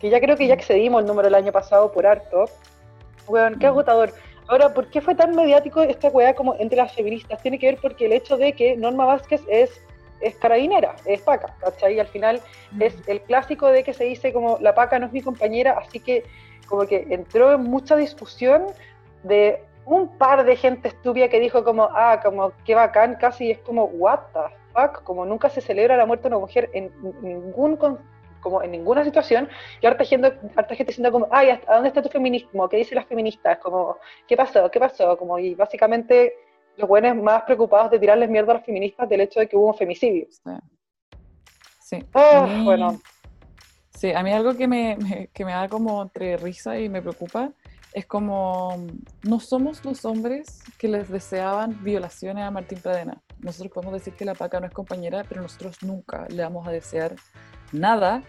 [0.00, 2.44] que ya creo que ya excedimos el número del año pasado por harto.
[3.26, 3.70] Weón, qué mm.
[3.70, 4.12] agotador.
[4.52, 7.40] Ahora, ¿por qué fue tan mediático esta weá como entre las feministas?
[7.40, 9.70] Tiene que ver porque el hecho de que Norma Vázquez es,
[10.20, 11.94] es carabinera, es paca, ¿cachai?
[11.94, 12.38] Y al final
[12.78, 16.00] es el clásico de que se dice como la paca no es mi compañera, así
[16.00, 16.24] que
[16.68, 18.66] como que entró en mucha discusión
[19.22, 23.58] de un par de gente estúpida que dijo como, ah, como qué bacán, casi es
[23.60, 27.78] como, what the fuck, como nunca se celebra la muerte de una mujer en ningún
[28.42, 29.48] como en ninguna situación,
[29.80, 32.68] y harta gente, harta gente diciendo como, ay, ¿a dónde está tu feminismo?
[32.68, 33.58] ¿Qué dicen las feministas?
[33.58, 33.96] Como,
[34.28, 34.70] ¿qué pasó?
[34.70, 35.16] ¿Qué pasó?
[35.16, 36.34] Como, y básicamente
[36.76, 39.68] los buenos más preocupados de tirarles mierda a las feministas del hecho de que hubo
[39.68, 40.26] un femicidio.
[41.80, 42.04] Sí.
[42.14, 43.00] Ah, bueno.
[43.90, 47.52] Sí, a mí algo que me, que me da como entre risa y me preocupa
[47.92, 48.86] es como
[49.22, 53.22] no somos los hombres que les deseaban violaciones a Martín Pradena.
[53.38, 56.70] Nosotros podemos decir que la paca no es compañera, pero nosotros nunca le vamos a
[56.70, 57.14] desear
[57.72, 58.22] nada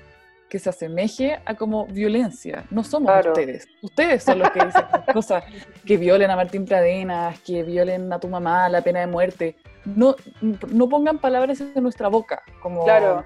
[0.53, 2.63] que se asemeje a como violencia.
[2.69, 3.67] No somos ustedes.
[3.81, 5.43] Ustedes son los que dicen cosas
[5.83, 9.55] que violen a Martín Pradenas, que violen a tu mamá, la pena de muerte.
[9.83, 12.43] No, no pongan palabras en nuestra boca.
[12.61, 13.25] Como, claro.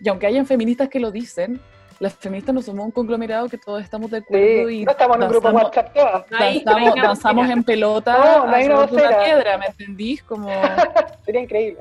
[0.00, 1.60] Y aunque hayan feministas que lo dicen,
[1.98, 5.22] las feministas no somos un conglomerado que todos estamos de acuerdo y no estamos en
[5.24, 6.24] un grupo WhatsApp todas.
[6.30, 10.22] Danzamos, en pelota no, no hay una, una piedra, ¿me entendís?
[10.22, 10.48] Como...
[11.24, 11.80] Sería increíble.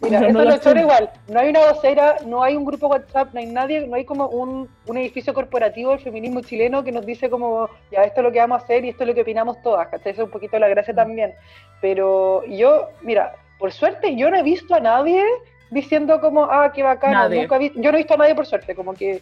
[0.00, 1.10] Mira, eso lo es igual.
[1.28, 4.28] No hay una vocera, no hay un grupo WhatsApp, no hay nadie, no hay como
[4.28, 8.32] un, un, edificio corporativo del feminismo chileno que nos dice como, ya, esto es lo
[8.32, 10.12] que vamos a hacer y esto es lo que opinamos todas, ¿cachai?
[10.12, 10.96] Eso es un poquito la gracia mm.
[10.96, 11.34] también.
[11.82, 15.22] Pero yo, mira, por suerte yo no he visto a nadie
[15.70, 18.74] diciendo como, ah, qué bacán, nunca vi, yo no he visto a nadie por suerte,
[18.74, 19.20] como que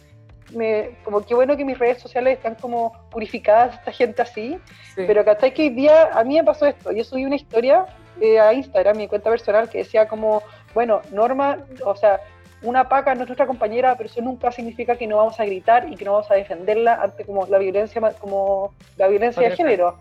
[0.55, 4.57] me, como qué bueno que mis redes sociales están como purificadas esta gente así,
[4.95, 5.53] pero ¿cachai?
[5.53, 7.85] Que hoy día a mí me pasó esto, yo subí una historia
[8.21, 10.41] eh, a Instagram, mi cuenta personal, que decía como,
[10.73, 12.19] bueno, Norma, o sea,
[12.61, 15.87] una paca no es nuestra compañera, pero eso nunca significa que no vamos a gritar
[15.91, 19.97] y que no vamos a defenderla ante como la violencia, como la violencia de género.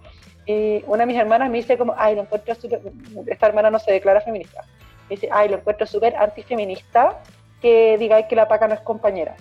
[0.46, 2.80] Y una de mis hermanas me dice como, ay, lo encuentro súper,
[3.26, 4.62] esta hermana no se declara feminista,
[5.08, 7.20] me dice, ay, lo encuentro súper antifeminista
[7.60, 9.36] que digáis que la paca no es compañera.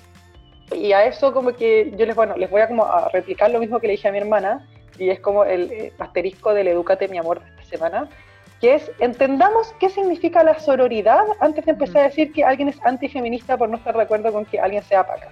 [0.76, 3.60] Y a eso como que yo les, bueno, les voy a como a replicar lo
[3.60, 4.68] mismo que le dije a mi hermana,
[5.00, 8.10] y es como el eh, asterisco del Edúcate mi amor de esta semana,
[8.62, 12.80] que es entendamos qué significa la sororidad antes de empezar a decir que alguien es
[12.84, 15.30] antifeminista por no estar de acuerdo con que alguien sea paca.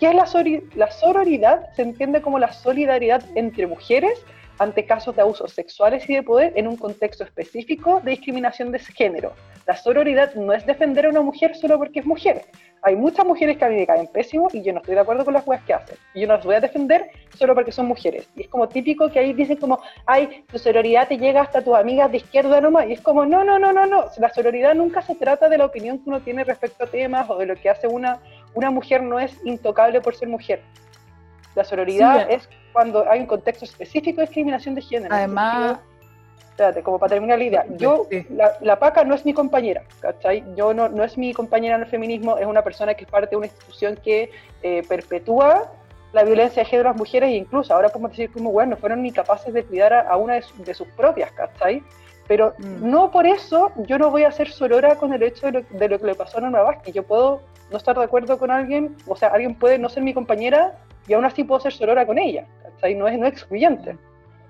[0.00, 0.26] ¿Qué es la,
[0.74, 1.72] la sororidad?
[1.74, 4.24] Se entiende como la solidaridad entre mujeres
[4.58, 8.78] ante casos de abusos sexuales y de poder en un contexto específico de discriminación de
[8.78, 9.32] género.
[9.66, 12.46] La sororidad no es defender a una mujer solo porque es mujer.
[12.84, 15.24] Hay muchas mujeres que a mí me caen pésimo y yo no estoy de acuerdo
[15.24, 15.96] con las cosas que hacen.
[16.14, 18.28] Y yo no las voy a defender solo porque son mujeres.
[18.34, 21.76] Y es como típico que ahí dicen como, ay, tu sororidad te llega hasta tus
[21.76, 22.88] amigas de izquierda nomás.
[22.88, 24.06] Y es como, no, no, no, no, no.
[24.18, 27.38] La sororidad nunca se trata de la opinión que uno tiene respecto a temas o
[27.38, 28.18] de lo que hace una,
[28.54, 30.60] una mujer no es intocable por ser mujer.
[31.54, 35.14] La sororidad es cuando hay un contexto específico de discriminación de género.
[35.14, 35.78] Además,
[36.48, 40.44] espérate, como para terminar la idea, yo, la, la, PACA no es mi compañera, ¿cachai?
[40.54, 43.30] Yo no, no es mi compañera en el feminismo, es una persona que es parte
[43.30, 44.30] de una institución que
[44.62, 45.70] eh, perpetúa
[46.12, 48.76] la violencia de género a las mujeres e incluso ahora podemos decir como, bueno, no
[48.76, 51.82] fueron ni capaces de cuidar a, una de, sus propias, ¿cachai?
[52.28, 52.90] Pero mm.
[52.90, 55.88] no por eso yo no voy a ser sorora con el hecho de lo, de
[55.88, 56.94] lo que le pasó a Norma Vázquez.
[56.94, 60.12] Yo puedo no estar de acuerdo con alguien, o sea, alguien puede no ser mi
[60.12, 60.74] compañera
[61.06, 62.94] y aún así puedo ser sorora con ella, ¿cachai?
[62.94, 63.96] No es, no es excluyente.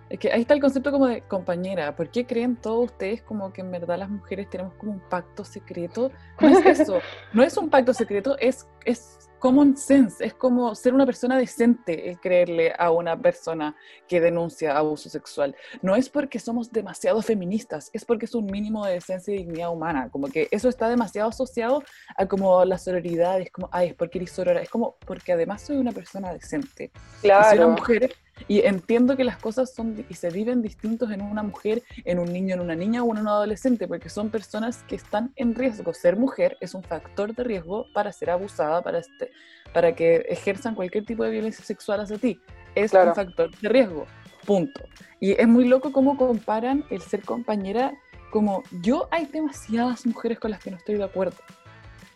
[0.09, 1.97] Es que ahí está el concepto como de compañera.
[1.97, 5.43] ¿Por qué creen todos ustedes como que en verdad las mujeres tenemos como un pacto
[5.43, 6.13] secreto?
[6.39, 7.01] No es eso,
[7.33, 12.09] no es un pacto secreto, es, es common sense, es como ser una persona decente
[12.09, 13.75] el creerle a una persona
[14.07, 15.57] que denuncia abuso sexual.
[15.83, 19.73] No es porque somos demasiado feministas, es porque es un mínimo de decencia y dignidad
[19.73, 21.83] humana, como que eso está demasiado asociado
[22.17, 25.63] a como la sororidad, es como, ay, es porque eres sorora, es como porque además
[25.63, 26.93] soy una persona decente.
[27.21, 27.45] Claro.
[27.45, 28.15] Y soy una mujer
[28.49, 32.33] y entiendo que las cosas son y se viven distintos en una mujer, en un
[32.33, 35.93] niño, en una niña o en un adolescente, porque son personas que están en riesgo.
[35.95, 39.31] Ser mujer es un factor de riesgo para ser abusada, para, este,
[39.73, 42.41] para que ejerzan cualquier tipo de violencia sexual hacia ti.
[42.75, 44.07] Es un factor de riesgo,
[44.47, 44.83] punto.
[45.21, 47.93] Y es muy loco cómo comparan el ser compañera
[48.31, 51.37] como yo hay demasiadas mujeres con las que no estoy de acuerdo.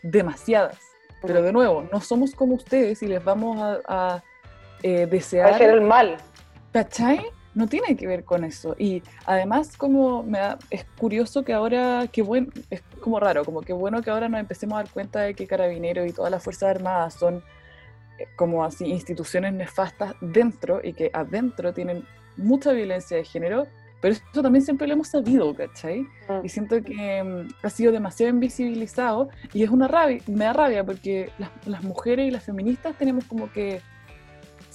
[0.02, 0.78] Demasiadas.
[1.20, 4.22] Pero de nuevo, no somos como ustedes y les vamos a
[4.82, 5.54] eh, desear...
[5.54, 6.16] Hacer el mal.
[6.72, 7.20] ¿Cachai?
[7.54, 8.76] No tiene que ver con eso.
[8.78, 10.38] Y además como me
[10.70, 14.40] es curioso que ahora, que bueno, es como raro, como que bueno que ahora nos
[14.40, 17.42] empecemos a dar cuenta de que Carabineros y todas las Fuerzas Armadas son
[18.18, 22.04] eh, como así instituciones nefastas dentro y que adentro tienen
[22.36, 23.66] mucha violencia de género,
[24.00, 26.00] pero eso también siempre lo hemos sabido, ¿cachai?
[26.00, 26.44] Mm.
[26.44, 30.84] Y siento que mm, ha sido demasiado invisibilizado y es una rabia, me da rabia
[30.84, 33.80] porque las, las mujeres y las feministas tenemos como que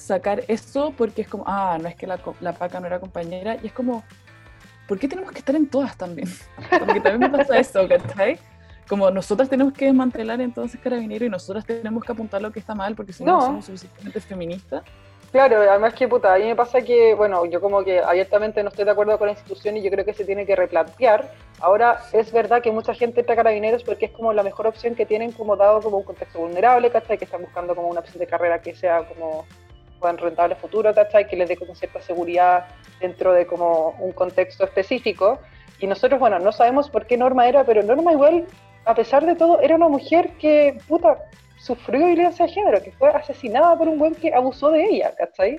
[0.02, 3.58] sacar eso porque es como, ah, no es que la, la paca no era compañera,
[3.62, 4.04] y es como,
[4.88, 6.28] ¿por qué tenemos que estar en todas también?
[6.86, 8.38] Porque también me pasa eso, ¿cachai?
[8.90, 12.76] Como nosotras tenemos que desmantelar entonces Carabinero y nosotras tenemos que apuntar lo que está
[12.76, 14.84] mal porque si no, somos suficientemente feministas.
[15.32, 18.70] Claro, además que puta, a mí me pasa que, bueno, yo como que abiertamente no
[18.70, 21.32] estoy de acuerdo con la institución y yo creo que se tiene que replantear.
[21.62, 24.94] Ahora, es verdad que mucha gente entra a carabineros porque es como la mejor opción
[24.94, 27.18] que tienen como dado como un contexto vulnerable, ¿cachai?
[27.18, 29.46] Que están buscando como una opción de carrera que sea como
[30.02, 31.28] puedan rentable futuro, ¿cachai?
[31.28, 32.66] Que les dé como cierta seguridad
[33.00, 35.40] dentro de como un contexto específico.
[35.80, 38.46] Y nosotros, bueno, no sabemos por qué Norma era, pero Norma igual,
[38.86, 41.18] a pesar de todo, era una mujer que, puta,
[41.58, 45.58] sufrió violencia de género, que fue asesinada por un buen que abusó de ella, ¿cachai?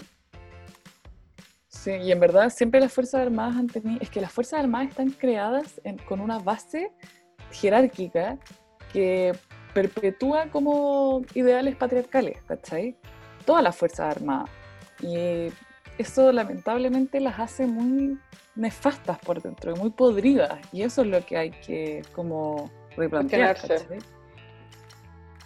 [1.69, 4.91] Sí, y en verdad siempre las Fuerzas Armadas han tenido, es que las Fuerzas Armadas
[4.91, 6.93] están creadas con una base
[7.51, 8.39] jerárquica
[8.93, 9.33] que
[9.73, 12.97] perpetúa como ideales patriarcales, ¿cachai?
[13.45, 14.51] Todas las Fuerzas Armadas.
[15.01, 15.51] Y
[15.99, 18.19] eso lamentablemente las hace muy
[18.55, 20.59] nefastas por dentro, muy podridas.
[20.73, 23.57] Y eso es lo que hay que como replantear.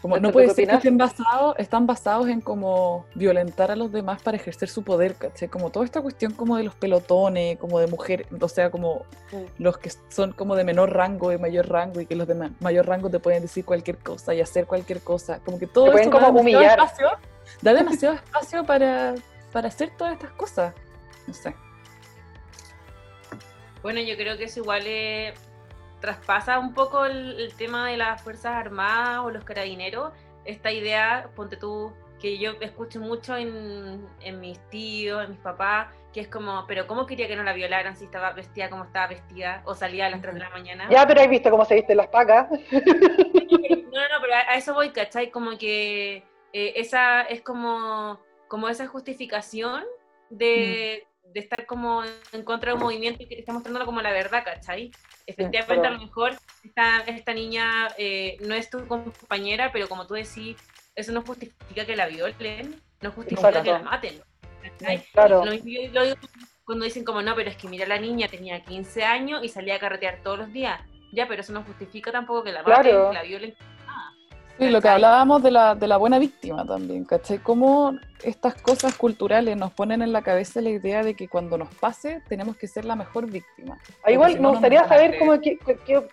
[0.03, 4.23] Como no puede ser que estén basados, están basados en como violentar a los demás
[4.23, 5.17] para ejercer su poder.
[5.51, 9.63] Como toda esta cuestión como de los pelotones, como de mujer, o sea, como mm.
[9.63, 12.87] los que son como de menor rango y mayor rango y que los de mayor
[12.87, 15.41] rango te pueden decir cualquier cosa y hacer cualquier cosa.
[15.45, 16.79] Como que todo eso como da humillar.
[17.63, 19.15] Da demasiado espacio para,
[19.53, 20.75] para hacer todas estas cosas.
[21.27, 21.55] No sé.
[23.83, 25.35] Bueno, yo creo que eso igual es
[26.01, 30.13] traspasa un poco el, tema de las Fuerzas Armadas o los carabineros,
[30.45, 35.89] esta idea, ponte tú, que yo escucho mucho en, en, mis tíos, en mis papás,
[36.13, 39.09] que es como, pero ¿cómo quería que no la violaran si estaba vestida como estaba
[39.09, 40.89] vestida o salía a las 3 de la mañana?
[40.91, 42.49] Ya, pero has visto cómo se visten las pacas.
[42.51, 45.31] No, no, pero a, eso voy, ¿cachai?
[45.31, 46.23] Como que
[46.59, 49.85] eh, esa es como, como esa justificación
[50.31, 54.01] de, mm de estar como en contra de un movimiento y que está mostrándolo como
[54.01, 54.91] la verdad, ¿cachai?
[55.27, 56.33] Efectivamente, a lo mejor
[56.65, 60.57] esta, esta niña eh, no es tu compañera, pero como tú decís,
[60.95, 64.21] eso no justifica que la violen, no justifica que la maten.
[65.13, 65.43] Claro.
[66.65, 69.77] cuando dicen como, no, pero es que mira, la niña tenía 15 años y salía
[69.77, 70.81] a carretear todos los días.
[71.13, 73.55] Ya, pero eso no justifica tampoco que la maten, que la violen.
[74.59, 77.39] Sí, lo que hablábamos de la, de la buena víctima también, ¿cachai?
[77.39, 77.93] Cómo
[78.23, 82.23] estas cosas culturales nos ponen en la cabeza la idea de que cuando nos pase
[82.29, 83.79] tenemos que ser la mejor víctima.
[84.03, 85.59] Ah, igual me gustaría saber cómo que,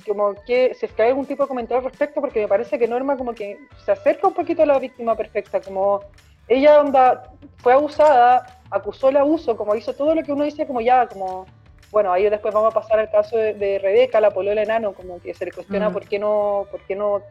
[0.05, 2.77] como que, si es que hay algún tipo de comentario al respecto, porque me parece
[2.77, 6.01] que Norma como que se acerca un poquito a la víctima perfecta, como
[6.49, 10.81] ella onda fue abusada, acusó el abuso, como hizo todo lo que uno dice como
[10.81, 11.45] ya, como
[11.93, 15.35] bueno, ahí después vamos a pasar al caso de, Rebeca, la polola enano, como que
[15.35, 15.93] se le cuestiona mm.
[15.93, 17.21] por qué no, por qué no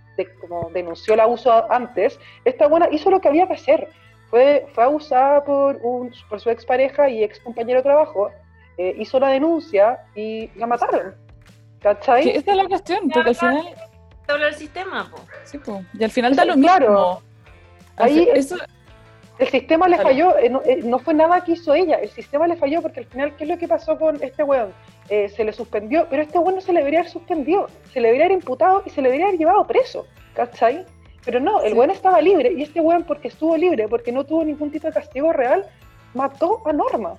[0.40, 2.18] como denunció el abuso antes.
[2.44, 3.88] Esta buena hizo lo que había que hacer.
[4.31, 8.31] Fue, fue abusada por, un, por su expareja y ex compañero de trabajo,
[8.79, 11.16] eh, hizo la denuncia y la mataron.
[11.81, 12.29] ¿Cachai?
[12.29, 13.66] esta es la cuestión, porque al final...
[14.29, 15.18] Habla el sistema, po.
[15.42, 15.83] Sí, po.
[15.98, 17.20] Y al final da lo mismo.
[17.96, 18.57] Ahí, eso,
[19.38, 22.56] el sistema le falló, eh, eh, no, fue nada que hizo ella, el sistema le
[22.56, 24.72] falló porque al final, ¿qué es lo que pasó con este weón?
[25.08, 28.08] Eh, se le suspendió, pero este weón no se le debería haber suspendido, se le
[28.08, 30.84] debería haber imputado y se le debería haber llevado preso, ¿cachai?
[31.24, 34.44] Pero no, el weón estaba libre y este weón porque estuvo libre, porque no tuvo
[34.44, 35.64] ningún tipo de castigo real,
[36.14, 37.14] mató a Norma.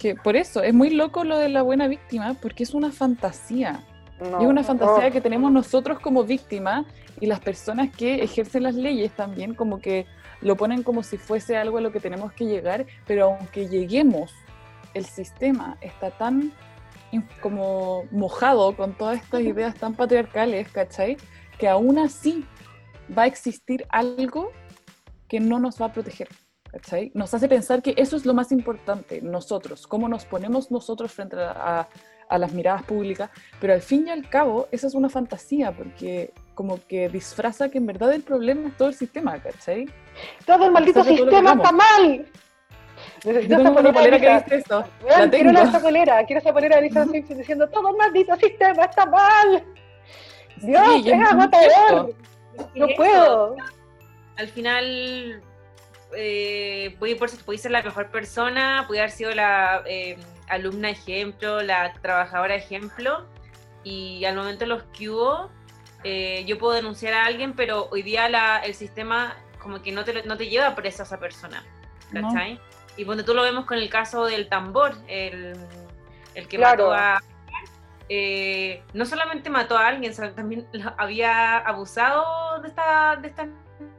[0.00, 3.84] Que por eso, es muy loco lo de la buena víctima, porque es una fantasía.
[4.20, 6.86] es una fantasía que tenemos nosotros como víctimas
[7.20, 10.06] y las personas que ejercen las leyes también, como que
[10.44, 14.30] lo ponen como si fuese algo a lo que tenemos que llegar, pero aunque lleguemos,
[14.94, 16.52] el sistema está tan
[17.40, 21.16] como mojado con todas estas ideas tan patriarcales, ¿cachai?
[21.58, 22.44] Que aún así
[23.16, 24.50] va a existir algo
[25.28, 26.28] que no nos va a proteger.
[26.70, 27.12] ¿cachai?
[27.14, 31.36] Nos hace pensar que eso es lo más importante, nosotros, cómo nos ponemos nosotros frente
[31.38, 31.88] a,
[32.28, 33.30] a las miradas públicas,
[33.60, 37.78] pero al fin y al cabo esa es una fantasía, porque como que disfraza que
[37.78, 39.88] en verdad el problema es todo el sistema, ¿cachai?
[40.46, 42.26] Todo el maldito sistema está mal.
[43.24, 44.84] Necesito esa polera, que dice eso.
[45.30, 49.06] quiero esa polera, quiero esa polera de Lisa Simpson diciendo todo el maldito sistema está
[49.06, 49.64] mal.
[50.56, 51.12] Dios, sí,
[52.74, 53.56] No puedo.
[54.36, 55.42] Al final
[56.16, 60.16] eh, voy por ser la mejor persona, pude haber sido la eh,
[60.48, 63.26] alumna ejemplo, la trabajadora ejemplo,
[63.82, 65.50] y al momento los que hubo,
[66.04, 70.04] eh, yo puedo denunciar a alguien, pero hoy día la, el sistema como que no
[70.04, 71.64] te, no te lleva presa a esa persona,
[72.12, 72.60] ¿cachai?
[72.96, 75.56] Y cuando tú lo vemos con el caso del tambor, el,
[76.34, 77.22] el que mató a...
[78.10, 83.48] Eh, no solamente mató a alguien, también había abusado de esta, de esta,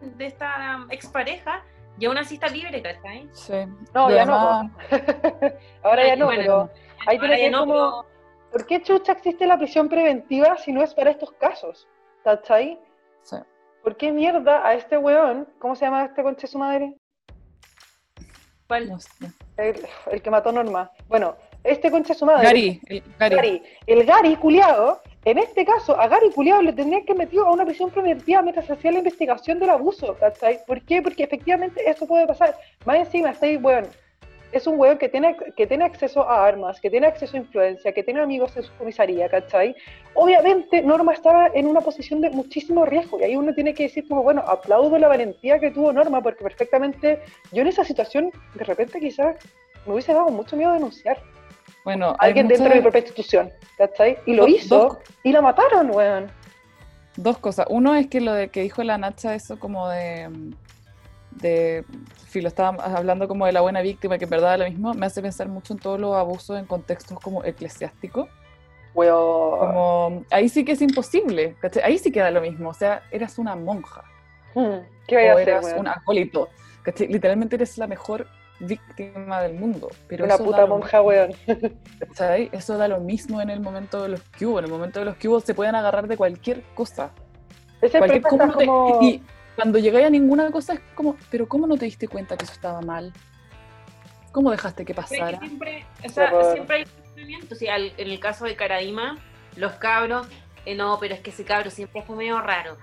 [0.02, 1.64] de esta expareja
[1.98, 3.28] y aún así está libre, ¿cachai?
[3.32, 3.54] Sí.
[3.96, 4.72] No, ya no.
[5.84, 6.70] Ahora ya no, pero
[7.08, 8.06] ahí tiene que como...
[8.52, 11.88] ¿Por qué chucha existe la prisión preventiva si no es para estos casos?
[12.26, 12.80] ¿Cachai?
[13.22, 13.36] Sí.
[13.84, 16.96] ¿Por qué mierda a este weón, ¿cómo se llama este conche su madre?
[18.66, 18.98] ¿Cuál?
[19.58, 20.92] El, que mató a Norma.
[21.08, 22.48] Bueno, este conche su madre.
[22.48, 23.64] Gary, el Gary.
[23.86, 27.64] El Gary culiado, en este caso, a Gary culiado le tendrían que meter a una
[27.64, 30.66] prisión preventiva mientras se hacía la investigación del abuso, ¿cachai?
[30.66, 31.04] ¿Por qué?
[31.04, 32.58] Porque efectivamente eso puede pasar.
[32.86, 33.86] Más encima, este weón
[34.58, 37.94] es un weón que tiene, que tiene acceso a armas, que tiene acceso a influencia,
[37.94, 39.76] que tiene amigos en su comisaría, ¿cachai?
[40.14, 44.08] Obviamente Norma estaba en una posición de muchísimo riesgo y ahí uno tiene que decir
[44.08, 48.64] como, bueno, aplaudo la valentía que tuvo Norma porque perfectamente yo en esa situación de
[48.64, 49.36] repente quizás
[49.86, 51.22] me hubiese dado mucho miedo denunciar.
[51.84, 54.18] Bueno, alguien dentro de mi propia institución, ¿cachai?
[54.26, 56.32] Y lo hizo y la mataron, weón.
[57.16, 57.68] dos cosas.
[57.70, 60.30] Uno es que lo de que dijo la Nacha, eso como de.
[61.36, 61.84] De
[62.34, 65.06] lo estaba hablando como de la buena víctima, que en verdad es lo mismo, me
[65.06, 68.30] hace pensar mucho en todos los abusos en contextos como eclesiásticos.
[68.94, 73.56] Como, ahí sí que es imposible, ahí sí queda lo mismo, o sea, eras una
[73.56, 74.04] monja.
[74.54, 76.50] Hmm, ¿Qué o eras un acólito,
[77.08, 78.28] literalmente eres la mejor
[78.60, 79.90] víctima del mundo.
[80.08, 81.32] Pero una puta monja, weón.
[82.52, 84.60] Eso da lo mismo en el momento de los cubos.
[84.60, 87.12] En el momento de los cubos se pueden agarrar de cualquier cosa.
[87.80, 89.02] Cualquier, como...
[89.02, 89.22] Y
[89.56, 92.54] cuando llegáis a ninguna cosa es como, pero ¿cómo no te diste cuenta que eso
[92.54, 93.14] estaba mal?
[94.32, 95.40] ¿Cómo dejaste que pasara?
[95.40, 97.56] Siempre, o sea, siempre hay sufrimiento.
[97.62, 99.18] en el caso de Caraima,
[99.56, 100.28] los cabros,
[100.66, 102.78] eh, no, pero es que ese cabro siempre fue medio raro.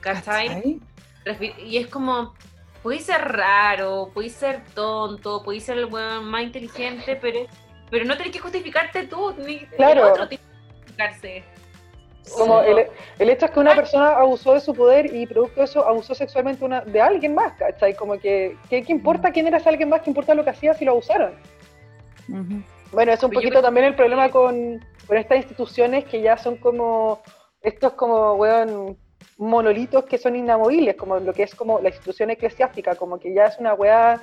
[0.00, 0.80] ¿Cachai?
[1.58, 2.34] Y es como,
[2.82, 7.40] puede ser raro, puede ser tonto, puede ser el más inteligente, pero,
[7.90, 10.06] pero no tenés que justificarte tú, ni claro.
[10.06, 11.44] el otro tiene que justificarse.
[12.36, 12.86] Como el,
[13.18, 16.14] el, hecho es que una persona abusó de su poder y producto de eso abusó
[16.14, 17.94] sexualmente una, de alguien más, ¿cachai?
[17.94, 20.02] Como que, ¿qué, importa quién era ese alguien más?
[20.02, 21.34] ¿Qué importa lo que hacía si lo abusaron?
[22.92, 27.20] Bueno, es un poquito también el problema con, con estas instituciones que ya son como,
[27.62, 28.96] estos como, weón,
[29.38, 33.46] monolitos que son inamovibles, como lo que es como la institución eclesiástica, como que ya
[33.46, 34.20] es una weá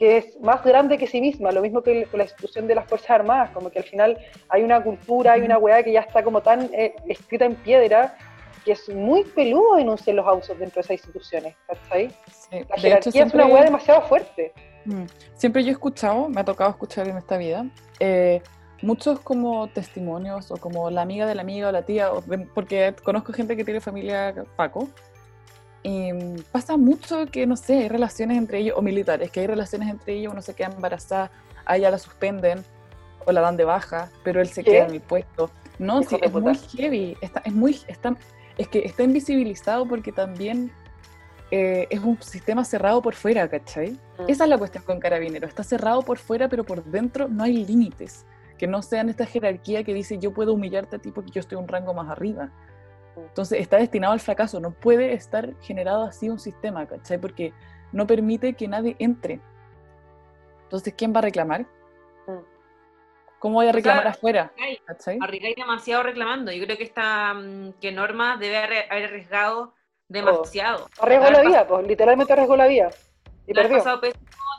[0.00, 3.10] que es más grande que sí misma, lo mismo que la institución de las Fuerzas
[3.10, 4.16] Armadas, como que al final
[4.48, 8.16] hay una cultura, hay una weá que ya está como tan eh, escrita en piedra,
[8.64, 12.10] que es muy peludo denunciar los abusos dentro de esas instituciones, ¿cachai?
[12.50, 14.54] La jerarquía es una weá demasiado fuerte.
[14.86, 15.04] Mm.
[15.34, 17.66] Siempre yo he escuchado, me ha tocado escuchar en esta vida,
[17.98, 18.40] eh,
[18.80, 22.08] muchos como testimonios o como la amiga de la amiga o la tía,
[22.54, 24.88] porque conozco gente que tiene familia Paco,
[25.82, 26.12] y
[26.52, 30.14] pasa mucho que, no sé, hay relaciones entre ellos, o militares, que hay relaciones entre
[30.14, 31.30] ellos, uno se queda embarazada,
[31.64, 32.62] a ella la suspenden
[33.24, 35.50] o la dan de baja, pero él se queda en el puesto.
[35.78, 38.14] No, sí, es muy heavy, está, es, muy, está,
[38.58, 40.70] es que está invisibilizado porque también
[41.50, 43.92] eh, es un sistema cerrado por fuera, ¿cachai?
[44.18, 44.28] Mm.
[44.28, 47.64] Esa es la cuestión con Carabinero, está cerrado por fuera, pero por dentro no hay
[47.64, 48.26] límites,
[48.58, 51.56] que no sean esta jerarquía que dice yo puedo humillarte a ti porque yo estoy
[51.56, 52.50] un rango más arriba.
[53.16, 57.18] Entonces está destinado al fracaso, no puede estar generado así un sistema, ¿cachai?
[57.18, 57.52] Porque
[57.92, 59.40] no permite que nadie entre.
[60.64, 61.62] Entonces, ¿quién va a reclamar?
[62.26, 62.38] Mm.
[63.38, 64.52] ¿Cómo voy a reclamar afuera?
[65.20, 66.52] Arrigáis demasiado reclamando.
[66.52, 69.74] Yo creo que esta mm, que Norma debe haber arriesgado
[70.08, 70.86] demasiado.
[70.98, 71.04] Oh.
[71.04, 72.90] Arriesgó la vida, pues, literalmente arriesgó la vida.
[73.46, 73.78] Y perdió.
[73.78, 74.00] pasado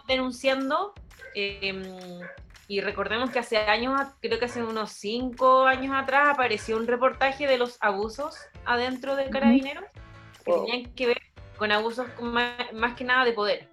[0.08, 0.93] denunciando
[1.36, 2.20] eh,
[2.72, 7.45] y recordemos que hace años, creo que hace unos cinco años atrás, apareció un reportaje
[7.45, 9.84] de los abusos adentro de Carabineros
[10.45, 11.22] que tenían que ver
[11.57, 13.67] con abusos más, que nada de poder.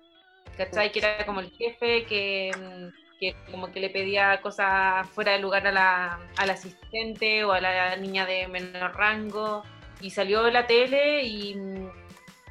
[0.56, 0.90] ¿Cachai?
[0.90, 5.64] Que era como el jefe que, mm, como que le pedía cosas fuera de lugar
[5.68, 9.62] a la, al asistente o a la niña de menor rango.
[10.00, 11.56] Y salió de la tele y,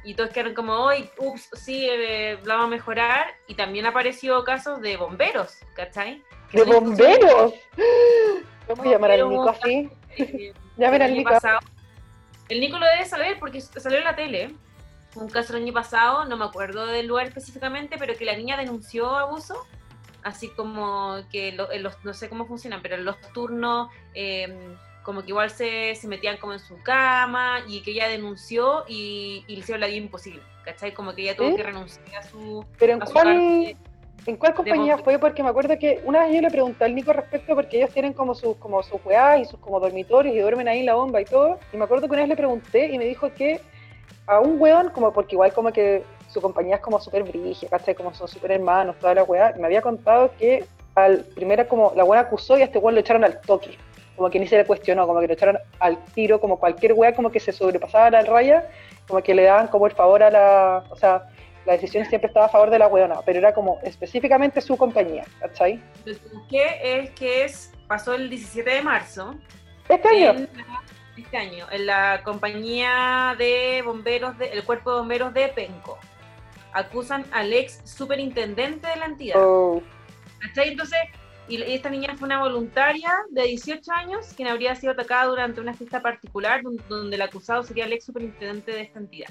[0.02, 3.26] y todos quedaron como, hoy, ups, sí, eh, vamos a mejorar.
[3.48, 6.24] Y también apareció casos de bomberos, ¿cachai?
[6.52, 7.54] ¡De bomberos!
[8.68, 9.90] Vamos a llamar al Nico así.
[10.76, 11.30] ya verán al Nico.
[12.48, 14.54] el Nico lo debe saber porque salió en la tele.
[15.14, 18.56] Un caso el año pasado, no me acuerdo del lugar específicamente, pero que la niña
[18.56, 19.66] denunció abuso.
[20.22, 25.28] Así como que los, no sé cómo funcionan, pero en los turnos, em, como que
[25.28, 29.60] igual se, se, metían como en su cama y que ella denunció y, y le
[29.60, 30.42] hicieron la vida imposible.
[30.64, 30.92] ¿Cachai?
[30.92, 32.64] Como que ella tuvo que renunciar a su.
[32.78, 33.76] ¿Pero en cuál.?
[34.28, 35.18] ¿En cuál compañía fue?
[35.18, 38.12] Porque me acuerdo que una vez yo le pregunté al Nico respecto porque ellos tienen
[38.12, 39.00] como sus como sus
[39.40, 41.58] y sus como dormitorios y duermen ahí en la bomba y todo.
[41.72, 43.58] Y me acuerdo que una vez le pregunté y me dijo que
[44.26, 47.94] a un weón, como porque igual como que su compañía es como súper brigia, ¿cachai?
[47.94, 49.54] Como son súper hermanos, toda la weá.
[49.56, 53.00] Me había contado que al primera como la weá acusó y a este weón lo
[53.00, 53.78] echaron al toque.
[54.14, 57.14] Como que ni se le cuestionó, como que lo echaron al tiro, como cualquier weá
[57.14, 58.68] como que se sobrepasaba la raya,
[59.06, 61.30] como que le daban como el favor a la, o sea,
[61.68, 65.26] la decisión siempre estaba a favor de la weona, pero era como específicamente su compañía,
[65.38, 65.82] ¿cachai?
[66.48, 69.34] ¿Qué es que es, pasó el 17 de marzo.
[69.86, 70.46] ¿Este año?
[71.14, 75.98] este año, en la compañía de bomberos, de, el cuerpo de bomberos de Penco.
[76.72, 79.36] Acusan al ex superintendente de la entidad.
[79.36, 79.82] Oh.
[80.38, 80.68] ¿Cachai?
[80.68, 80.98] Entonces,
[81.48, 85.74] y esta niña fue una voluntaria de 18 años quien habría sido atacada durante una
[85.74, 89.28] fiesta particular donde el acusado sería el ex superintendente de esta entidad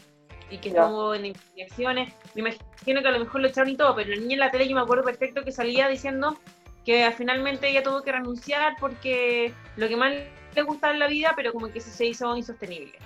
[0.49, 2.13] y que estuvo en investigaciones.
[2.35, 4.51] Me imagino que a lo mejor lo echaron y todo, pero la niña en la
[4.51, 6.37] tele yo me acuerdo perfecto que salía diciendo
[6.85, 10.13] que finalmente ella tuvo que renunciar porque lo que más
[10.55, 12.97] le gustaba en la vida, pero como que se hizo insostenible.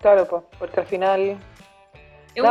[0.00, 1.38] Claro, pues, porque al final...
[2.34, 2.44] Es,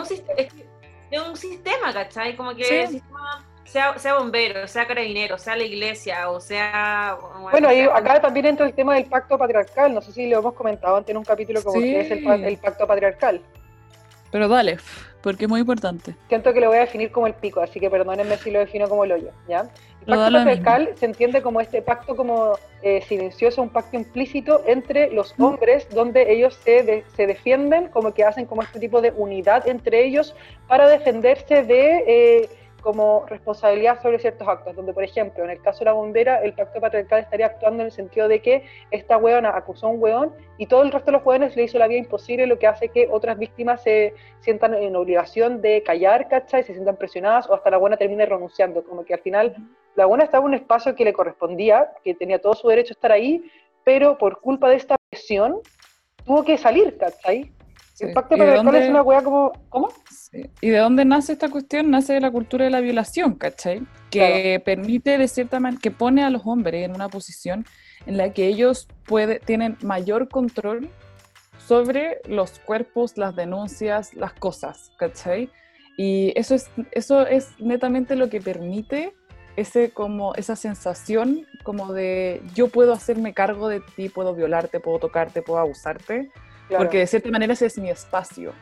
[1.21, 2.35] un, sistema, ¿cachai?
[2.35, 7.17] Como que el sistema sea, sea bombero, sea carabinero, sea la iglesia, o sea...
[7.51, 10.53] Bueno, ahí, acá también entra el tema del pacto patriarcal, no sé si lo hemos
[10.53, 13.41] comentado antes en un capítulo como que es el, pacto patriarcal.
[14.31, 14.77] Pero dale,
[15.21, 16.15] porque es muy importante.
[16.27, 18.87] Siento que lo voy a definir como el pico, así que perdónenme si lo defino
[18.89, 19.69] como el hoyo, ¿ya?
[20.01, 25.11] El pacto patriarcal se entiende como este pacto como eh, silencioso, un pacto implícito entre
[25.11, 29.67] los hombres, donde ellos se, se defienden, como que hacen como este tipo de unidad
[29.67, 30.35] entre ellos
[30.67, 32.03] para defenderse de...
[32.07, 32.49] Eh,
[32.87, 36.53] como responsabilidad sobre ciertos actos, donde por ejemplo, en el caso de la bombera, el
[36.53, 40.33] pacto patriarcal estaría actuando en el sentido de que esta hueona acusó a un hueón
[40.57, 42.87] y todo el resto de los hueones le hizo la vida imposible, lo que hace
[42.87, 46.63] que otras víctimas se sientan en obligación de callar, ¿cachai?
[46.63, 49.53] Se sientan presionadas o hasta la buena termine renunciando, como que al final
[49.95, 52.95] la buena estaba en un espacio que le correspondía, que tenía todo su derecho a
[52.95, 53.51] estar ahí,
[53.83, 55.59] pero por culpa de esta presión
[56.23, 57.51] tuvo que salir, ¿cachai?
[57.99, 59.51] El pacto patriarcal es una weá como.
[59.69, 59.89] ¿Cómo?
[60.61, 61.89] ¿Y de dónde nace esta cuestión?
[61.89, 63.81] Nace de la cultura de la violación, ¿cachai?
[64.11, 67.65] Que permite, de cierta manera, que pone a los hombres en una posición
[68.05, 70.89] en la que ellos puede, tienen mayor control
[71.57, 75.49] sobre los cuerpos, las denuncias, las cosas, ¿cachai?
[75.97, 79.13] Y eso es, eso es netamente lo que permite
[79.55, 84.99] ese, como, esa sensación como de yo puedo hacerme cargo de ti, puedo violarte, puedo
[84.99, 86.29] tocarte, puedo abusarte
[86.75, 88.53] porque de cierta manera ese es mi espacio.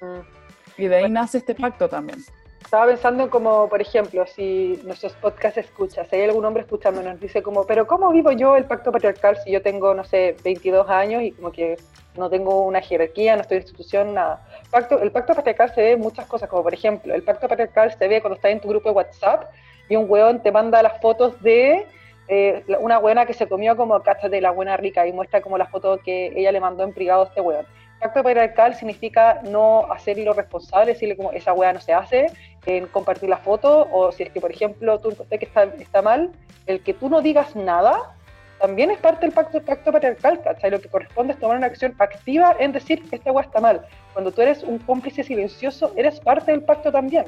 [0.00, 0.82] Mm.
[0.82, 2.18] Y de ahí nace este pacto también.
[2.64, 7.02] Estaba pensando en como, por ejemplo, si nuestros podcasts escuchas, si hay algún hombre escuchando,
[7.02, 10.34] nos dice como, pero ¿cómo vivo yo el pacto patriarcal si yo tengo, no sé,
[10.42, 11.76] 22 años y como que
[12.16, 14.48] no tengo una jerarquía, no estoy en institución, nada?
[14.70, 17.94] Pacto, el pacto patriarcal se ve en muchas cosas, como por ejemplo, el pacto patriarcal
[17.96, 19.52] se ve cuando estás en tu grupo de WhatsApp
[19.88, 21.86] y un weón te manda las fotos de
[22.28, 25.66] eh, una buena que se comió como de la buena rica y muestra como la
[25.66, 27.66] foto que ella le mandó en privado a este weón.
[28.00, 32.26] Pacto patriarcal significa no hacerlo responsable, decirle como esa weá no se hace,
[32.66, 36.02] en compartir la foto, o si es que, por ejemplo, tú encontrás que está, está
[36.02, 36.32] mal,
[36.66, 38.14] el que tú no digas nada
[38.60, 40.70] también es parte del pacto, pacto patriarcal, ¿cachai?
[40.70, 43.84] Lo que corresponde es tomar una acción activa en decir que esta weá está mal.
[44.12, 47.26] Cuando tú eres un cómplice silencioso, eres parte del pacto también.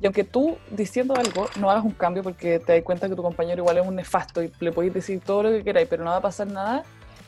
[0.00, 3.22] Y aunque tú diciendo algo no hagas un cambio porque te das cuenta que tu
[3.22, 6.10] compañero igual es un nefasto y le podéis decir todo lo que queráis, pero no
[6.10, 6.82] va a pasar nada,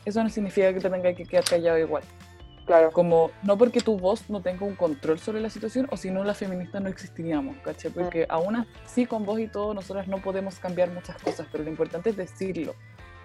[0.05, 2.03] eso no significa que te tengas que quedar callado igual.
[2.65, 2.91] Claro.
[2.91, 6.23] Como, no porque tu voz no tenga un control sobre la situación, o si no,
[6.23, 7.89] las feministas no existiríamos, ¿caché?
[7.89, 8.31] Porque mm.
[8.31, 12.11] aún así, con voz y todo, nosotras no podemos cambiar muchas cosas, pero lo importante
[12.11, 12.75] es decirlo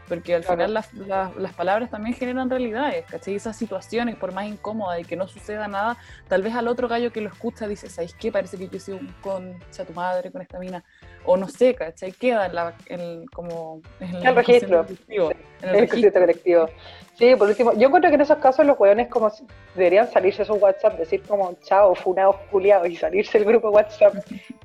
[0.09, 3.34] porque al final las, las, palabras también generan realidades, ¿cachai?
[3.34, 5.96] Esas situaciones, por más incómodas y que no suceda nada,
[6.28, 8.30] tal vez al otro gallo que lo escucha dice, ¿sabes qué?
[8.30, 10.84] Parece que yo soy un concha tu madre con esta mina,
[11.24, 12.12] o no sé, ¿cachai?
[12.12, 16.68] Queda en la, en, como, en el, registro, en el, registro colectivo.
[17.16, 19.32] Sí, por último, yo encuentro que en esos casos los hueones como
[19.74, 24.14] deberían salirse de su WhatsApp, decir como chao, funados, culiados y salirse del grupo WhatsApp.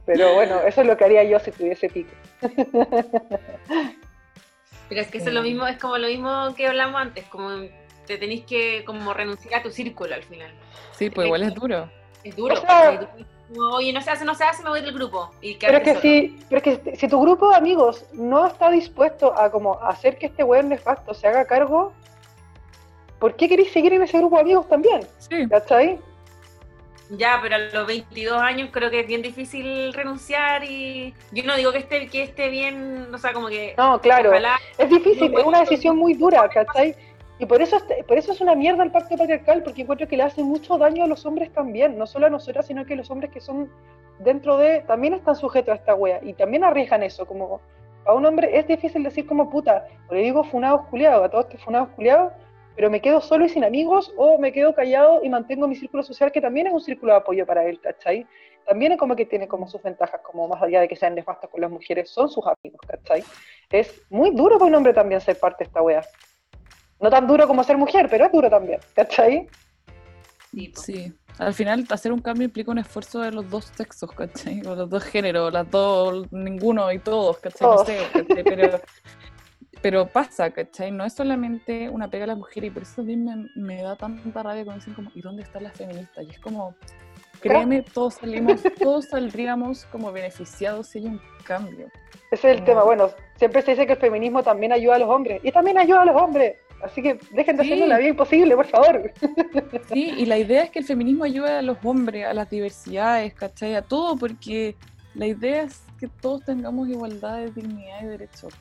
[0.05, 2.11] Pero bueno, eso es lo que haría yo si tuviese pico.
[4.89, 7.49] Pero es que eso es lo mismo, es como lo mismo que hablamos antes, como
[8.05, 10.51] te tenéis que como renunciar a tu círculo al final.
[10.97, 11.89] Sí, pues igual es duro.
[12.23, 12.55] Es duro.
[13.73, 15.31] oye, no se hace, no se hace, me voy del grupo.
[15.41, 19.37] Y pero, es que si, pero que si tu grupo de amigos no está dispuesto
[19.39, 21.93] a como hacer que este weón nefasto se haga cargo,
[23.19, 25.01] ¿por qué queréis seguir en ese grupo de amigos también?
[25.19, 25.47] Sí.
[25.47, 25.99] ¿Cachai?
[27.09, 31.55] Ya, pero a los 22 años creo que es bien difícil renunciar y yo no
[31.55, 33.73] digo que esté, que esté bien, o sea, como que...
[33.77, 34.31] No, claro,
[34.77, 36.95] es difícil, es una decisión muy dura, ¿cachai?
[37.39, 40.23] Y por eso, por eso es una mierda el pacto patriarcal, porque encuentro que le
[40.23, 43.31] hace mucho daño a los hombres también, no solo a nosotras, sino que los hombres
[43.31, 43.71] que son
[44.19, 47.61] dentro de, también están sujetos a esta wea, y también arriesgan eso, como
[48.05, 51.45] a un hombre es difícil decir como puta, o le digo funados culiados, a todos
[51.45, 52.33] que funados culiados,
[52.79, 56.01] pero me quedo solo y sin amigos o me quedo callado y mantengo mi círculo
[56.01, 58.25] social, que también es un círculo de apoyo para él, ¿cachai?
[58.65, 61.49] También es como que tiene como sus ventajas, como más allá de que sean nefastos
[61.49, 63.21] con las mujeres, son sus amigos, ¿cachai?
[63.69, 66.05] Es muy duro para un hombre también ser parte de esta wea.
[67.01, 69.49] No tan duro como ser mujer, pero es duro también, ¿cachai?
[70.73, 74.61] Sí, al final hacer un cambio implica un esfuerzo de los dos sexos, ¿cachai?
[74.65, 77.67] O los dos géneros, las dos, ninguno y todos, ¿cachai?
[77.67, 78.43] No sé, ¿cachai?
[78.45, 78.79] Pero
[79.81, 80.91] pero pasa, ¿cachai?
[80.91, 84.43] No es solamente una pega a las mujeres y por eso también me, da tanta
[84.43, 86.25] rabia cuando dicen como, ¿y dónde están las feministas?
[86.27, 86.75] Y es como,
[87.39, 91.87] créeme, todos salimos, todos saldríamos como beneficiados si hay un cambio.
[92.31, 95.09] Ese es el tema, bueno, siempre se dice que el feminismo también ayuda a los
[95.09, 98.55] hombres, y también ayuda a los hombres, así que dejen de hacerlo la vida imposible,
[98.55, 99.11] por favor.
[99.91, 103.33] Sí, y la idea es que el feminismo ayude a los hombres, a las diversidades,
[103.33, 103.75] ¿cachai?
[103.75, 104.75] A todo, porque
[105.15, 108.53] la idea es que todos tengamos igualdad de dignidad y derechos,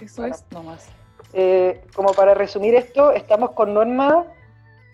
[0.00, 0.88] Eso es nomás.
[1.32, 4.26] Eh, como para resumir esto, estamos con Norma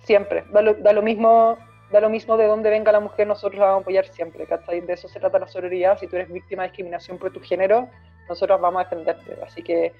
[0.04, 0.44] siempre.
[0.52, 1.58] Da lo, mismo
[1.90, 4.80] da lo mismo de dónde venga la mujer, nosotros la vamos a apoyar siempre, ¿cachai?
[4.80, 7.88] De eso se trata la sororidad, si tú eres víctima de discriminación por tu género,
[8.28, 9.92] nosotros vamos a defenderte, así que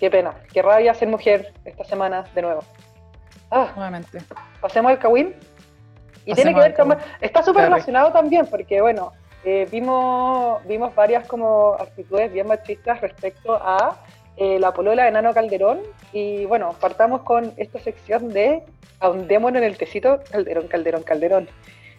[0.00, 2.64] qué pena, qué rabia ser mujer esta semana de nuevo.
[3.50, 4.18] Ah, Nuevamente.
[4.60, 5.34] Pasemos al Kawin.
[6.24, 6.94] Y tiene que ver con...
[7.20, 9.12] Está súper relacionado también, porque bueno,
[9.44, 13.96] eh, vimos, vimos varias como actitudes bien machistas respecto a
[14.36, 15.80] eh, la polola de Nano Calderón.
[16.12, 18.62] Y bueno, partamos con esta sección de
[19.00, 21.48] ahondémonos en el tecito Calderón, Calderón, Calderón.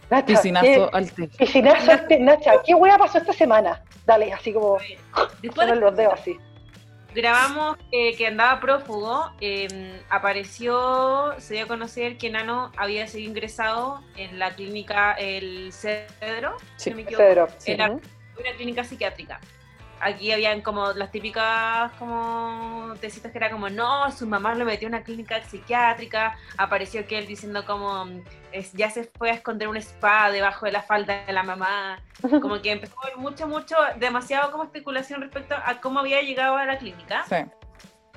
[0.10, 1.28] Nacha, Piscinazo al té.
[1.38, 2.20] Piscinazo al té.
[2.20, 3.84] Nacha, ¿qué hueá pasó esta semana?
[4.06, 4.78] Dale, así como...
[5.42, 5.76] Después de...
[5.76, 6.38] los dedos así
[7.14, 13.30] grabamos eh, que andaba prófugo, em, apareció, se dio a conocer que Nano había sido
[13.30, 19.40] ingresado en la clínica El Cedro, sí, Cedro, en una clínica psiquiátrica
[20.02, 24.88] aquí habían como las típicas como tesitas que era como, no, su mamá lo metió
[24.88, 28.06] en una clínica psiquiátrica, apareció que él diciendo como,
[28.74, 32.02] ya se fue a esconder una espada debajo de la falda de la mamá,
[32.42, 36.58] como que empezó a haber mucho, mucho, demasiado como especulación respecto a cómo había llegado
[36.58, 37.26] a la clínica.
[37.28, 37.36] Sí.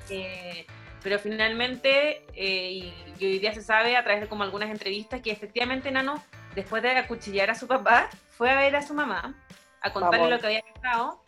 [0.09, 0.65] Eh,
[1.01, 2.93] pero finalmente, eh, y,
[3.25, 6.21] hoy día se sabe a través de como algunas entrevistas que efectivamente Nano,
[6.55, 9.35] después de acuchillar a su papá, fue a ver a su mamá,
[9.81, 11.22] a contarle lo que había pasado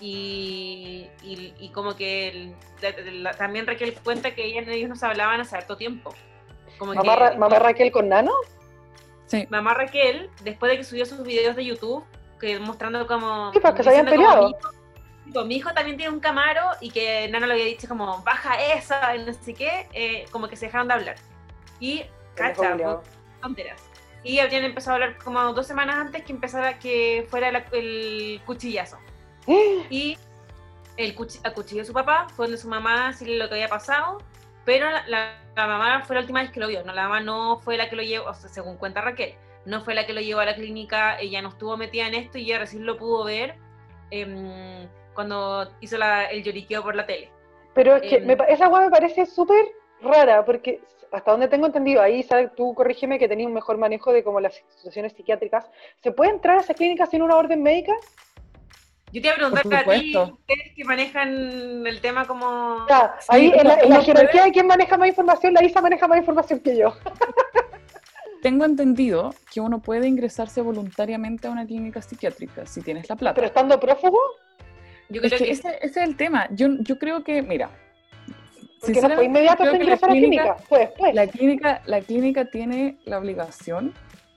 [0.00, 2.54] y, y, como que
[3.36, 6.14] también Raquel cuenta que ella, ellos nos hablaban hace harto tiempo.
[6.78, 8.32] Como ¿Mamá, ¿Mamá Raquel con Nano?
[9.26, 9.46] Sí.
[9.50, 12.04] Mamá Raquel, después de que subió sus videos de YouTube,
[12.40, 13.52] que mostrando como...
[13.52, 14.56] Sí, porque se habían peleado.
[15.44, 19.14] Mi hijo, también tiene un Camaro y que Nano le había dicho como, baja esa,
[19.14, 21.16] y no sé qué, eh, como que se dejaron de hablar.
[21.80, 22.76] Y, cacha,
[23.42, 23.82] tonteras.
[24.24, 28.98] Y habían empezado a hablar como dos semanas antes que empezara que fuera el cuchillazo.
[29.90, 30.18] Y
[30.96, 34.18] el acuchilló a su papá, fue donde su mamá decirle lo que había pasado,
[34.64, 37.76] pero la, mamá fue la última vez que lo vio, no, la mamá no fue
[37.76, 39.34] la que lo llevó, o sea, según cuenta Raquel,
[39.64, 42.38] no fue la que lo llevó a la clínica, ella no estuvo metida en esto
[42.38, 43.54] y ella recién lo pudo ver
[44.10, 47.30] em, cuando hizo el lloriqueo por la tele.
[47.74, 49.66] Pero es que em, esa agua me parece súper
[50.00, 50.80] rara, porque
[51.12, 54.40] hasta donde tengo entendido, ahí sabes, tú corrígeme que tenías un mejor manejo de como
[54.40, 55.70] las instituciones psiquiátricas,
[56.02, 57.94] ¿se puede entrar a esa clínica sin una orden médica?
[59.12, 62.86] Yo te iba a preguntar a ti, ustedes que manejan el tema como...
[63.28, 66.76] ahí en la, jerarquía de quién maneja más información, la ISA maneja más información que
[66.76, 66.94] yo.
[68.42, 73.34] Tengo entendido que uno puede ingresarse voluntariamente a una clínica psiquiátrica si tienes la plata.
[73.34, 74.20] ¿Pero estando prófugo?
[75.08, 76.46] Yo creo que, Ese, es el tema.
[76.50, 77.70] Yo, yo creo que, mira...
[78.80, 81.14] Porque no fue inmediato ingresar a la clínica, pues, pues.
[81.14, 83.92] La clínica, la clínica tiene la obligación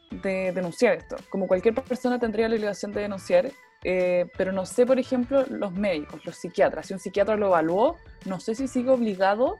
[0.09, 1.17] de denunciar esto.
[1.29, 3.51] Como cualquier persona tendría la obligación de denunciar
[3.83, 6.87] eh, pero no sé, por ejemplo, los médicos, los psiquiatras.
[6.87, 9.57] Si un psiquiatra lo evaluó, no sé si sigue obligado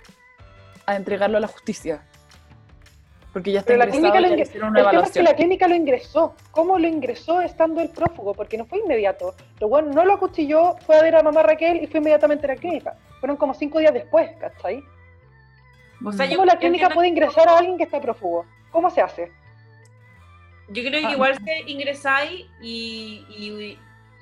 [0.85, 2.03] a entregarlo a la justicia.
[3.33, 5.23] Porque ya está la clínica lo una evaluación.
[5.23, 6.35] la clínica lo ingresó.
[6.51, 8.33] ¿Cómo lo ingresó estando el prófugo?
[8.33, 9.35] Porque no fue inmediato.
[9.59, 12.49] Lo bueno, no lo acuchilló, fue a ver a mamá Raquel y fue inmediatamente a
[12.49, 12.97] la clínica.
[13.21, 14.83] Fueron como cinco días después, ¿cachai?
[16.03, 18.45] O sea, ¿Cómo la clínica puede ingresar a alguien que está prófugo?
[18.71, 19.31] ¿Cómo se hace?
[20.67, 21.11] Yo creo que ah.
[21.11, 23.77] igual se ingresáis y y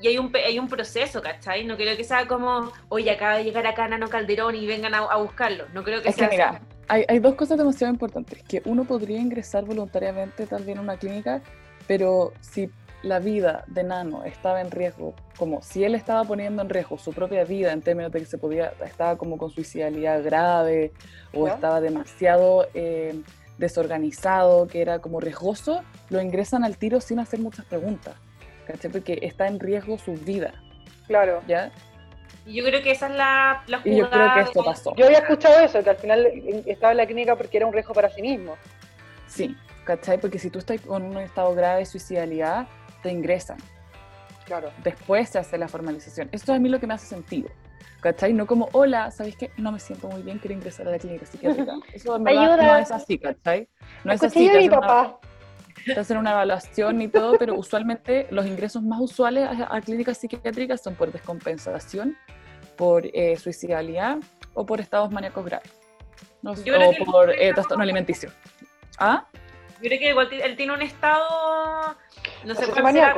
[0.07, 1.65] hay un, hay un proceso, ¿cachai?
[1.65, 5.15] No creo que sea como, oye, acaba de llegar acá Nano Calderón y vengan a,
[5.17, 5.65] buscarlo.
[5.73, 8.41] No creo que sea que, mira, hay, hay, dos cosas demasiado importantes.
[8.43, 11.41] Que uno podría ingresar voluntariamente también a una clínica,
[11.87, 12.71] pero si
[13.01, 17.13] la vida de Nano estaba en riesgo, como si él estaba poniendo en riesgo su
[17.13, 20.91] propia vida en términos de que se podía, estaba como con suicidalidad grave
[21.33, 23.21] o estaba demasiado eh,
[23.57, 28.15] desorganizado, que era como riesgoso, lo ingresan al tiro sin hacer muchas preguntas.
[28.69, 28.91] ¿Cachai?
[28.91, 30.53] Porque está en riesgo su vida.
[31.07, 31.41] Claro.
[31.47, 31.71] ¿Ya?
[32.45, 33.95] Y yo creo que esa es la, la jugada.
[33.95, 34.95] Y yo creo que esto pasó.
[34.95, 36.25] Yo había escuchado eso, que al final
[36.65, 38.55] estaba en la clínica porque era un riesgo para sí mismo.
[39.27, 39.55] Sí,
[39.85, 40.19] ¿cachai?
[40.19, 42.67] Porque si tú estás con un estado grave de suicidalidad,
[43.01, 43.57] te ingresan.
[44.45, 44.71] Claro.
[44.83, 46.29] Después se hace la formalización.
[46.31, 47.49] Esto es a mí lo que me hace sentido.
[48.01, 48.33] ¿Cachai?
[48.33, 49.51] No como, hola, ¿sabéis qué?
[49.57, 51.73] No me siento muy bien, quiero ingresar a la clínica psiquiátrica.
[51.93, 53.67] Eso en verdad no es así, ¿cachai?
[54.03, 54.49] No es así.
[54.49, 55.19] mi papá
[55.85, 60.81] te hacen una evaluación y todo, pero usualmente los ingresos más usuales a, clínicas psiquiátricas
[60.81, 62.17] son por descompensación,
[62.77, 64.17] por eh, suicidalidad
[64.53, 65.71] o por estados maníacos graves.
[66.41, 68.31] No, o por eh, trastorno alimenticio.
[68.97, 69.25] ¿Ah?
[69.81, 71.95] Yo creo que igual él tiene un estado,
[72.45, 73.15] no sé cuál será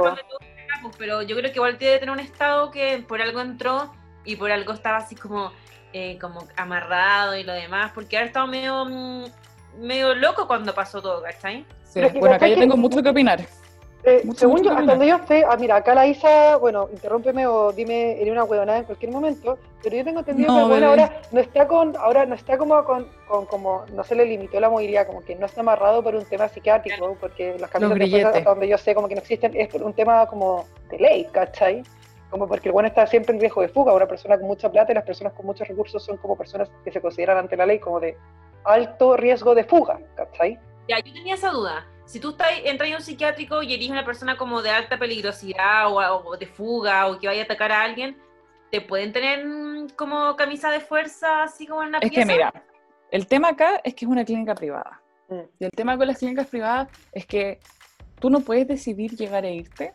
[0.98, 3.94] pero yo creo que igual tiene que tener un estado que por algo entró
[4.24, 5.52] y por algo estaba así como,
[5.94, 9.26] eh, como amarrado y lo demás, porque ha estado medio, mm,
[9.80, 11.66] medio loco cuando pasó todo, ¿cachai?
[12.20, 13.42] Bueno, acá yo tengo mucho que opinar.
[14.04, 17.72] Eh, según yo, hasta donde yo sé, ah, mira, acá la Isa, bueno, interrúmpeme o
[17.72, 21.40] dime en una huevonada en cualquier momento, pero yo tengo entendido que bueno, ahora no
[21.40, 25.06] está con, ahora no está como con, con, como, no se le limitó la movilidad,
[25.06, 28.68] como que no está amarrado por un tema psiquiátrico, porque las camisas de hasta donde
[28.68, 31.84] yo sé como que no existen, es por un tema como de ley, ¿cachai?
[32.32, 34.92] Como porque el bueno está siempre en riesgo de fuga, una persona con mucha plata
[34.94, 37.78] y las personas con muchos recursos son como personas que se consideran ante la ley
[37.78, 38.18] como de
[38.64, 40.58] alto riesgo de fuga, ¿cachai?
[40.88, 44.04] Ya, yo tenía esa duda si tú estás, entras en un psiquiátrico y eres una
[44.04, 48.18] persona como de alta peligrosidad o, de fuga o que vaya a atacar a alguien,
[48.70, 49.46] ¿te pueden tener
[49.96, 52.54] como camisa de fuerza así como en una Es que mira,
[53.12, 55.02] el tema acá es que es una clínica privada.
[55.30, 55.40] Mm.
[55.60, 57.62] Y el tema con las clínicas privadas es que
[58.20, 59.94] tú no puedes decidir llegar e irte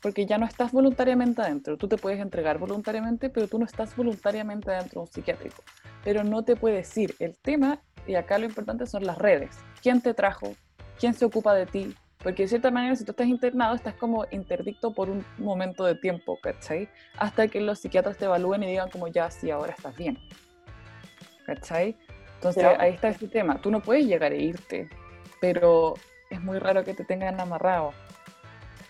[0.00, 1.76] porque ya no estás voluntariamente adentro.
[1.76, 5.62] Tú te puedes entregar voluntariamente, pero tú no estás voluntariamente adentro de un psiquiátrico.
[6.04, 7.16] Pero no te puedes ir.
[7.18, 9.56] El tema, y acá lo importante son las redes.
[9.82, 10.54] ¿Quién te trajo?
[11.00, 11.96] quién se ocupa de ti.
[12.22, 15.94] Porque de cierta manera, si tú estás internado, estás como interdicto por un momento de
[15.94, 16.86] tiempo, ¿cachai?
[17.16, 20.18] Hasta que los psiquiatras te evalúen y digan como ya, sí, ahora estás bien.
[21.46, 21.96] ¿Cachai?
[22.34, 23.58] Entonces ahí está este tema.
[23.62, 24.90] Tú no puedes llegar e irte,
[25.40, 25.94] pero
[26.28, 27.92] es muy raro que te tengan amarrado.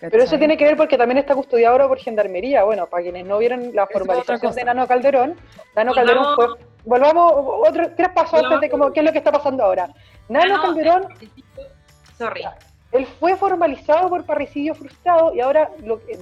[0.09, 2.63] Pero eso tiene que ver porque también está custodiado ahora por Gendarmería.
[2.63, 5.35] Bueno, para quienes no vieron la formalización de Nano Calderón,
[5.75, 6.47] Nano Calderón fue...
[6.83, 7.33] Volvamos,
[7.67, 9.89] otro, tres pasos antes de cómo, qué es lo que está pasando ahora.
[10.27, 11.07] Nano Calderón
[12.91, 15.71] él fue formalizado por parricidio frustrado y ahora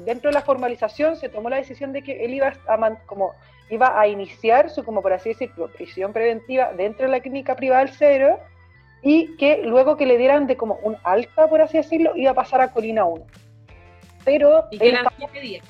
[0.05, 3.33] dentro de la formalización se tomó la decisión de que él iba a, como,
[3.69, 7.83] iba a iniciar su, como por así decirlo, prisión preventiva dentro de la clínica privada
[7.83, 8.39] del Cedro
[9.01, 12.35] y que luego que le dieran de como un alta, por así decirlo, iba a
[12.35, 13.25] pasar a Colina 1.
[14.29, 14.65] Pero...
[14.69, 15.05] ¿Y que eran
[15.41, 15.65] días?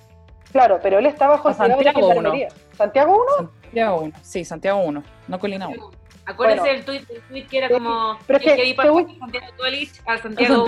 [0.52, 2.34] Claro, pero él estaba bajo Santiago 1.
[2.74, 3.52] ¿Santiago 1?
[3.62, 5.92] Santiago 1, sí, Santiago 1, no Colina 1.
[6.26, 9.18] Acuérdense del tweet, el tweet que era como pero es que, que según,
[10.06, 10.66] al Santiago.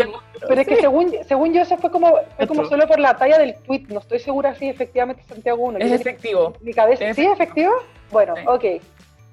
[0.48, 3.38] Pero es que según, según yo eso fue como, fue como solo por la talla
[3.38, 5.80] del tweet, no estoy segura si efectivamente Santiago 1.
[5.80, 6.54] Es efectivo.
[6.62, 7.74] Mi, cabeza, ¿Sí es efectivo?
[8.10, 8.66] Bueno, ok.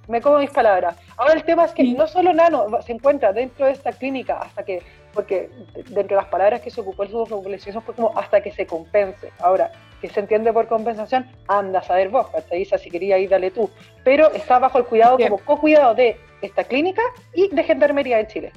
[0.09, 0.97] Me como mis palabras.
[1.17, 4.65] Ahora el tema es que no solo Nano se encuentra dentro de esta clínica hasta
[4.65, 4.83] que,
[5.13, 8.53] porque dentro de las palabras que se ocupó en su formulación fue como hasta que
[8.53, 9.33] se compense.
[9.39, 13.51] Ahora, que se entiende por compensación, anda a saber vos, dice si quería ir, dale
[13.51, 13.71] tú.
[14.05, 17.03] Pero está bajo el cuidado, como co-cuidado de esta clínica
[17.35, 18.53] y de Gendarmería de Chile.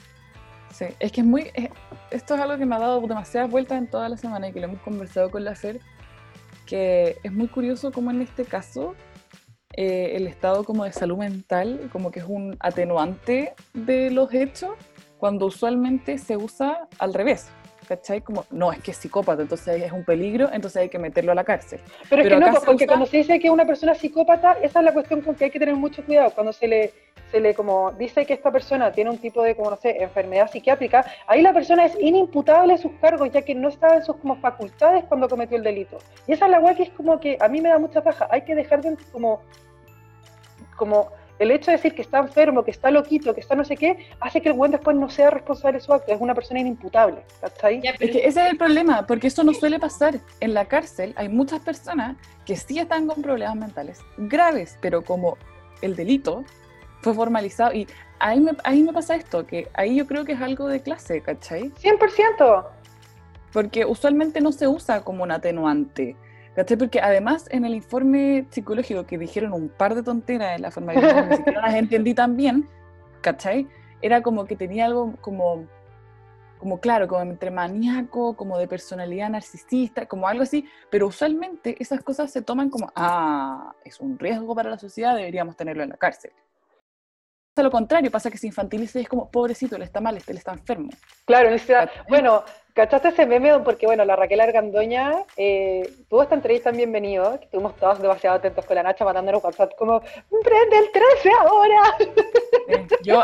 [0.71, 1.51] Sí, es que es muy.
[2.11, 4.59] esto es algo que me ha dado demasiadas vueltas en toda la semana y que
[4.59, 5.79] lo hemos conversado con la FER,
[6.65, 8.95] que es muy curioso como en este caso
[9.73, 14.71] eh, el estado como de salud mental, como que es un atenuante de los hechos,
[15.21, 17.47] cuando usualmente se usa al revés.
[17.87, 18.21] ¿cachai?
[18.21, 21.35] Como, no, es que es psicópata, entonces es un peligro, entonces hay que meterlo a
[21.35, 21.79] la cárcel.
[22.09, 24.85] Pero, es que no, porque cuando se dice que es una persona psicópata, esa es
[24.85, 26.31] la cuestión con que hay que tener mucho cuidado.
[26.31, 26.93] Cuando se le,
[27.31, 30.49] se le como dice que esta persona tiene un tipo de, como no sé, enfermedad
[30.49, 34.37] psiquiátrica, ahí la persona es inimputable sus cargos, ya que no estaba en sus como
[34.37, 35.99] facultades cuando cometió el delito.
[36.27, 38.27] Y esa es la weá que es como que a mí me da mucha paja.
[38.31, 39.41] Hay que dejar de como,
[40.77, 41.11] como
[41.41, 44.09] el hecho de decir que está enfermo, que está loquito, que está no sé qué,
[44.19, 47.23] hace que el buen después no sea responsable de su acto, es una persona inimputable.
[47.41, 47.81] ¿cachai?
[47.83, 50.19] Es que ese es el problema, porque eso no suele pasar.
[50.39, 52.15] En la cárcel hay muchas personas
[52.45, 55.37] que sí están con problemas mentales graves, pero como
[55.81, 56.43] el delito
[57.01, 57.87] fue formalizado y
[58.19, 61.21] ahí me, ahí me pasa esto, que ahí yo creo que es algo de clase,
[61.21, 61.71] ¿cachai?
[61.71, 62.65] 100%.
[63.51, 66.15] Porque usualmente no se usa como un atenuante.
[66.55, 66.77] ¿Cachai?
[66.77, 70.93] Porque además en el informe psicológico que dijeron un par de tonteras en la forma
[70.93, 72.67] que ni siquiera las entendí tan bien,
[73.21, 73.67] ¿cachai?
[74.01, 75.65] Era como que tenía algo como,
[76.59, 82.01] como claro, como entre maníaco, como de personalidad narcisista, como algo así, pero usualmente esas
[82.03, 85.97] cosas se toman como, ah, es un riesgo para la sociedad, deberíamos tenerlo en la
[85.97, 86.31] cárcel.
[87.53, 90.37] Pasa lo contrario, pasa que se infantiliza y es como, pobrecito, él está mal, él
[90.37, 90.89] está enfermo.
[91.25, 91.49] Claro,
[92.09, 92.43] bueno,
[92.73, 93.59] ¿Cachaste ese meme?
[93.59, 98.37] Porque, bueno, la Raquel Argandoña eh, tuvo esta entrevista en Bienvenido, que estuvimos todos demasiado
[98.37, 101.81] atentos con la Nacha mandándonos WhatsApp como, ¡prende el 13 ahora!
[103.03, 103.21] yo,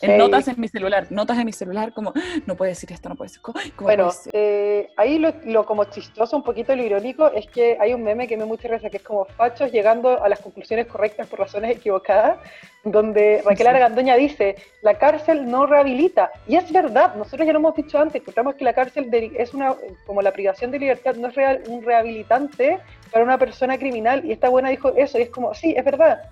[0.00, 2.14] en notas en mi celular, notas en mi celular como,
[2.46, 6.42] no puede decir esto, no puede decir, ¿cómo Bueno, eh, ahí lo, como chistoso, un
[6.42, 9.26] poquito lo irónico, es que hay un meme que me mucha risa, que es como
[9.26, 12.38] fachos llegando a las conclusiones correctas por razones equivocadas,
[12.84, 16.30] donde Raquel Argandoña dice, la cárcel no rehabilita.
[16.46, 19.74] Y es verdad, nosotros ya lo hemos dicho antes, encontramos que la cárcel es una,
[20.06, 22.78] como la privación de libertad, no es real, un rehabilitante
[23.10, 24.24] para una persona criminal.
[24.24, 26.30] Y esta buena dijo eso, y es como, sí, es verdad.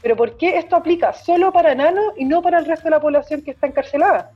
[0.00, 3.00] Pero ¿por qué esto aplica solo para Nano y no para el resto de la
[3.00, 4.30] población que está encarcelada?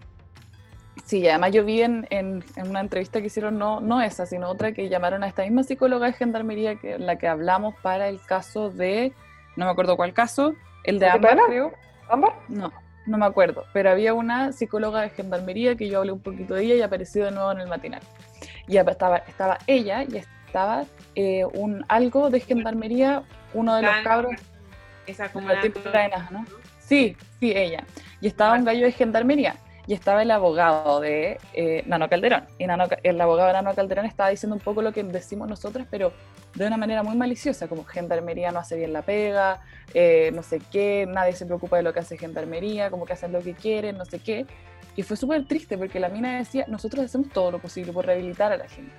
[1.04, 4.72] Sí, además yo vi en, en, una entrevista que hicieron, no, no esa, sino otra
[4.72, 8.70] que llamaron a esta misma psicóloga de gendarmería que la que hablamos para el caso
[8.70, 9.12] de,
[9.56, 11.72] no me acuerdo cuál caso, el de Ámbar, creo.
[12.08, 12.32] ¿Ámbar?
[12.48, 12.72] No,
[13.06, 16.64] no me acuerdo, pero había una psicóloga de gendarmería que yo hablé un poquito de
[16.64, 18.02] ella y apareció de nuevo en el matinal.
[18.68, 20.84] y estaba, estaba ella y estaba
[21.14, 23.22] eh, un algo de gendarmería,
[23.54, 24.32] uno de los cabros.
[25.06, 25.48] Esa como
[26.30, 26.46] ¿no?
[26.78, 27.84] Sí, sí, ella.
[28.20, 29.56] Y estaba un gallo de gendarmería
[29.86, 32.44] y estaba el abogado de eh, Nano Calderón.
[32.58, 36.12] Y el abogado de Nano Calderón estaba diciendo un poco lo que decimos nosotras, pero
[36.54, 39.60] de una manera muy maliciosa, como gendarmería no hace bien la pega,
[39.94, 43.32] eh, no sé qué, nadie se preocupa de lo que hace gendarmería, como que hacen
[43.32, 44.46] lo que quieren, no sé qué.
[44.94, 48.52] Y fue súper triste porque la mina decía, nosotros hacemos todo lo posible por rehabilitar
[48.52, 48.92] a la gente.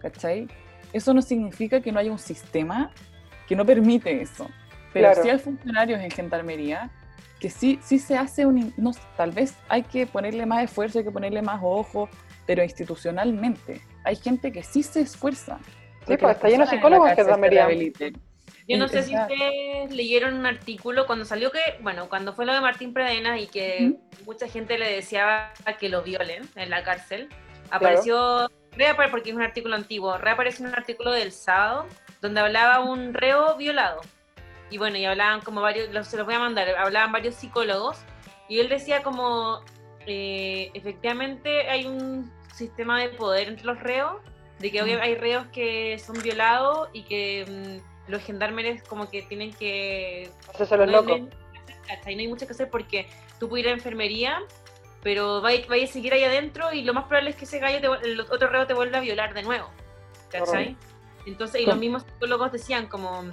[0.00, 0.48] ¿Cachai?
[0.92, 2.90] Eso no significa que no haya un sistema
[3.46, 4.48] que no permite eso.
[4.92, 6.90] Pero si hay funcionarios en gendarmería
[7.40, 8.72] que sí, sí se hace un...
[8.76, 12.08] No, tal vez hay que ponerle más esfuerzo, hay que ponerle más ojo,
[12.46, 15.58] pero institucionalmente hay gente que sí se esfuerza.
[16.06, 17.68] Sí, pues está lleno de psicólogos que gendarmería.
[18.66, 22.52] Yo no sé si ustedes leyeron un artículo cuando salió que, bueno, cuando fue lo
[22.52, 23.94] de Martín Predena y que
[24.26, 27.28] mucha gente le deseaba que lo violen en la cárcel,
[27.70, 28.50] apareció,
[29.10, 31.86] porque es un artículo antiguo, reapareció un artículo del sábado
[32.20, 34.00] donde hablaba un reo violado.
[34.70, 37.98] Y bueno, y hablaban como varios, se los voy a mandar, hablaban varios psicólogos
[38.48, 39.60] y él decía como,
[40.06, 44.20] eh, efectivamente hay un sistema de poder entre los reos,
[44.58, 49.22] de que hoy hay reos que son violados y que mm, los gendarmes como que
[49.22, 50.30] tienen que...
[50.48, 51.20] Hacerse los locos.
[52.04, 53.08] Ahí no hay mucho que hacer porque
[53.38, 54.40] tú puedes ir a enfermería,
[55.02, 58.20] pero vaya, a seguir ahí adentro y lo más probable es que ese gallo, el
[58.20, 59.70] otro reo te vuelva a violar de nuevo.
[60.30, 60.76] ¿Cachai?
[61.26, 63.24] Entonces, y los mismos psicólogos decían como,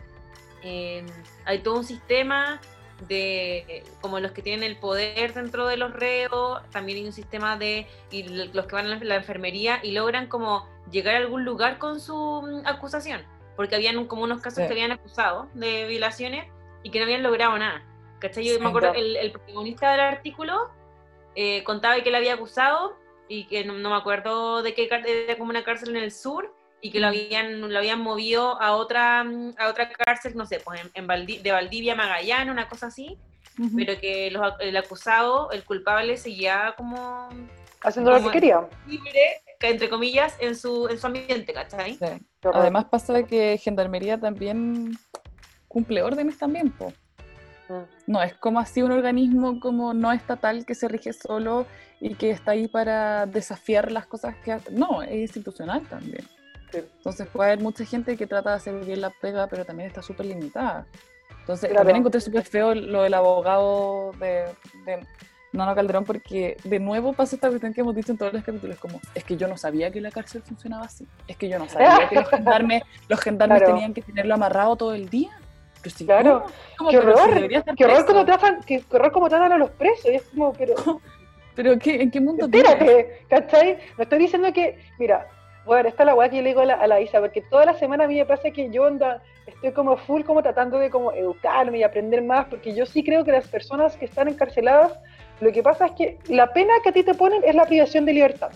[0.65, 1.05] eh,
[1.45, 2.59] hay todo un sistema
[3.07, 7.57] de como los que tienen el poder dentro de los reos, también hay un sistema
[7.57, 11.77] de y los que van a la enfermería y logran como llegar a algún lugar
[11.77, 13.21] con su mm, acusación
[13.55, 16.47] porque habían como unos casos que habían acusado de violaciones
[16.83, 17.83] y que no habían logrado nada.
[18.19, 18.45] ¿Cachai?
[18.45, 20.69] Yo me acuerdo, el, el, protagonista del artículo
[21.35, 22.95] eh, contaba que él había acusado
[23.27, 26.54] y que no, me acuerdo de qué era como una cárcel en el sur
[26.85, 30.79] y que lo habían, lo habían movido a otra, a otra cárcel, no sé, pues
[30.93, 33.17] en, de Valdivia Magallanes, una cosa así,
[33.75, 37.29] pero que el acusado, el culpable, seguía como...
[37.81, 38.67] Haciendo lo que quería.
[38.85, 41.97] Libre, entre comillas, en su, en su ambiente, ¿cachai?
[42.53, 44.95] Además pasa que Gendarmería también
[45.67, 46.93] cumple órdenes también, po.
[47.67, 48.11] Mm.
[48.11, 51.65] No es como así un organismo como no estatal que se rige solo
[51.99, 54.71] y que está ahí para desafiar las cosas que hace.
[54.71, 56.23] No, es institucional también.
[56.79, 60.01] Entonces puede haber mucha gente que trata de hacer bien la pega, pero también está
[60.01, 60.87] súper limitada.
[61.39, 64.45] Entonces también encontré súper feo lo del abogado de,
[65.55, 68.43] no, no, Calderón, porque de nuevo pasa esta cuestión que hemos dicho en todos los
[68.43, 71.59] capítulos, como, es que yo no sabía que la cárcel funcionaba así, es que yo
[71.59, 75.31] no sabía que los gendarmes, los gendarmes tenían que tenerlo amarrado todo el día.
[76.05, 76.45] claro,
[76.89, 77.47] qué horror,
[77.77, 80.75] qué horror como tratan, qué horror como tratan a los presos, y es como, pero...
[81.55, 83.77] ¿Pero qué, en qué mundo Espérate, ¿cachai?
[83.97, 85.25] No estoy diciendo que, mira,
[85.65, 88.05] bueno, esta es la weá que le digo a la, Isa, porque toda la semana
[88.05, 91.79] a mí me pasa que yo anda, estoy como full como tratando de como educarme
[91.79, 94.99] y aprender más, porque yo sí creo que las personas que están encarceladas
[95.41, 98.05] lo que pasa es que la pena que a ti te ponen es la privación
[98.05, 98.51] de libertad.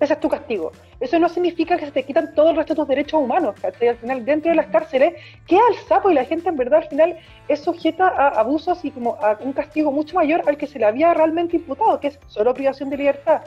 [0.00, 0.72] Ese es tu castigo.
[1.00, 3.54] Eso no significa que se te quitan todo el resto de tus derechos humanos.
[3.60, 3.88] ¿cachai?
[3.88, 5.14] Al final, dentro de las cárceles,
[5.46, 7.18] queda el sapo y la gente en verdad al final
[7.48, 10.84] es sujeta a abusos y como a un castigo mucho mayor al que se le
[10.84, 13.42] había realmente imputado, que es solo privación de libertad.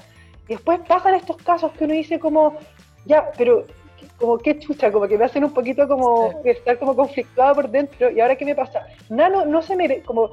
[0.48, 2.58] Y después pasan estos casos que uno dice como,
[3.08, 3.66] ya, pero
[4.18, 8.10] como qué chucha, como que me hacen un poquito como estar como conflictuado por dentro.
[8.10, 8.88] ¿Y ahora qué me pasa?
[9.10, 10.32] Nano no se merece, como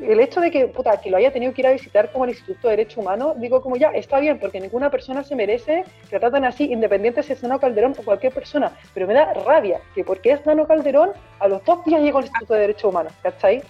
[0.00, 2.30] el hecho de que, puta, que lo haya tenido que ir a visitar como el
[2.30, 6.16] Instituto de Derecho Humano, digo como ya, está bien, porque ninguna persona se merece que
[6.16, 9.80] la traten así, independiente si es Nano Calderón o cualquier persona, pero me da rabia
[9.94, 11.10] que porque es Nano Calderón,
[11.40, 13.62] a los dos días llega al Instituto de Derecho Humano, ¿cachai?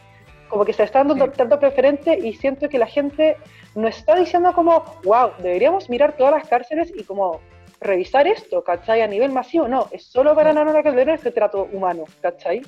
[0.48, 3.36] Como que se está dando tanto preferente y siento que la gente
[3.74, 7.40] no está diciendo como, wow, deberíamos mirar todas las cárceles y como
[7.80, 9.02] revisar esto, ¿cachai?
[9.02, 12.62] A nivel masivo, no, es solo para Nano Calderón este trato humano, ¿cachai?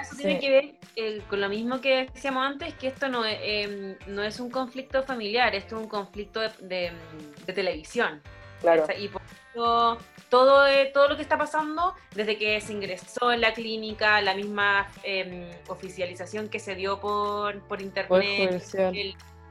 [0.00, 3.96] Eso tiene que ver eh, con lo mismo que decíamos antes, que esto no, eh,
[4.06, 6.90] no es un conflicto familiar, esto es un conflicto de,
[7.46, 8.20] televisión.
[8.60, 8.86] Claro.
[8.98, 9.98] Y por eso
[10.28, 14.34] todo, eh, todo lo que está pasando, desde que se ingresó en la clínica, la
[14.34, 18.62] misma em, oficialización que se dio por, por internet,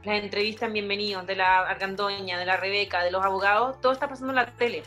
[0.04, 4.08] las entrevistas en Bienvenidos de la Argandoña, de la Rebeca, de los abogados, todo está
[4.08, 4.82] pasando en la tele.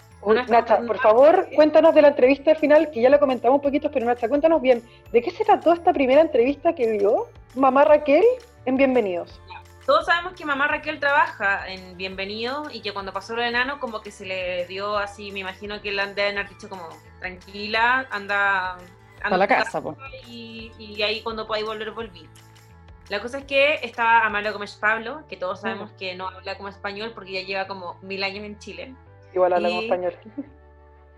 [0.47, 3.91] Nacha, por favor, cuéntanos de la entrevista al final, que ya la comentamos un poquito,
[3.91, 8.23] pero Nacha, cuéntanos bien, ¿de qué se trató esta primera entrevista que vio mamá Raquel
[8.65, 9.41] en Bienvenidos?
[9.85, 13.79] Todos sabemos que mamá Raquel trabaja en Bienvenidos y que cuando pasó lo de Nano,
[13.79, 16.87] como que se le dio así, me imagino que la deben haber dicho como,
[17.19, 18.77] tranquila, anda...
[19.23, 19.81] a la casa,
[20.27, 22.29] y, y, ahí cuando podáis volver, volví.
[23.11, 26.69] La cosa es que estaba Amalia Gómez Pablo, que todos sabemos que no habla como
[26.69, 28.95] español porque ya lleva como mil años en Chile.
[29.33, 30.15] Igual habla como español.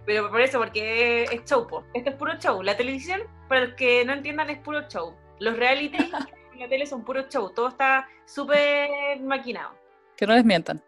[0.03, 1.83] Pero por eso, porque es show, po.
[1.93, 2.63] Esto es puro show.
[2.63, 5.15] La televisión, para los que no entiendan, es puro show.
[5.37, 5.97] Los reality
[6.53, 7.51] en la tele son puro show.
[7.51, 9.75] Todo está súper maquinado.
[10.17, 10.81] Que no les mientan.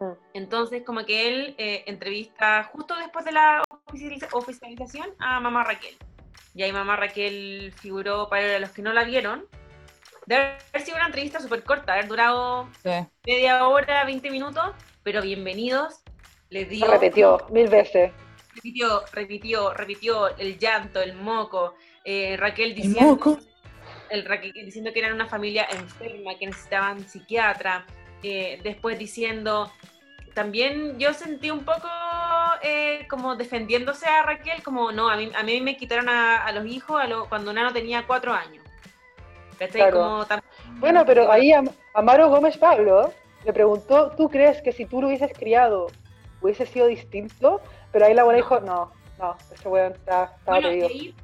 [0.00, 0.12] Mm.
[0.34, 5.96] Entonces, como que él eh, entrevista justo después de la oficializa- oficialización a mamá Raquel.
[6.54, 9.46] Y ahí mamá Raquel figuró, para los que no la vieron,
[10.26, 12.90] de haber sido una entrevista súper corta, haber durado Sí.
[13.26, 16.02] media hora, 20 minutos, pero bienvenidos.
[16.50, 18.12] Les dio, repitió mil veces.
[18.54, 23.38] repitió, repitió, repitió el llanto, el moco, eh, Raquel El diciendo, moco.
[24.10, 27.86] el Raquel diciendo que eran una familia enferma, que necesitaban psiquiatra,
[28.22, 29.72] eh, después diciendo,
[30.34, 31.88] también yo sentí un poco
[32.62, 36.52] eh, como defendiéndose a Raquel, como no, a mí, a mí me quitaron a, a
[36.52, 38.62] los hijos a lo- cuando Nano tenía cuatro años.
[39.58, 39.80] ¿Cachai?
[39.82, 39.96] Claro.
[39.98, 40.42] Como tam-
[40.78, 43.12] Bueno, pero ahí Am- Amaro Gómez Pablo
[43.44, 45.88] le preguntó, ¿tú crees que si tú lo hubieses criado
[46.40, 47.60] hubiese sido distinto?
[47.92, 48.44] Pero ahí la buena No.
[48.44, 50.88] dijo, no, no, ese weón está, estaba Bueno, y pedido.
[50.88, 51.14] ahí,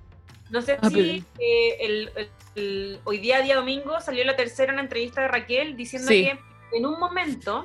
[0.50, 4.72] no sé Ah, si eh, el, el- el- hoy día, día domingo, salió la tercera
[4.72, 6.24] una entrevista de Raquel diciendo Sí.
[6.24, 6.38] que
[6.76, 7.64] en un momento,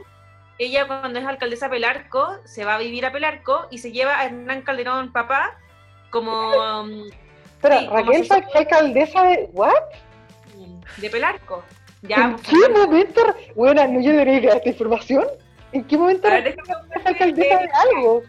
[0.58, 4.20] ella cuando es alcaldesa de Pelarco, se va a vivir a Pelarco y se lleva
[4.20, 5.58] a Hernán Calderón, papá,
[6.10, 6.32] como
[6.82, 7.12] um, sí,
[7.62, 9.50] como Raquel fue alcaldesa de...
[9.52, 9.74] ¿What?
[10.98, 11.64] De Pelarco.
[12.02, 13.22] Ya, ¿En pues, qué momento?
[13.56, 15.26] Bueno, no yo debería crear esta información.
[15.72, 16.60] ¿En qué momento ver, Raquel
[17.06, 18.24] alcaldesa de algo?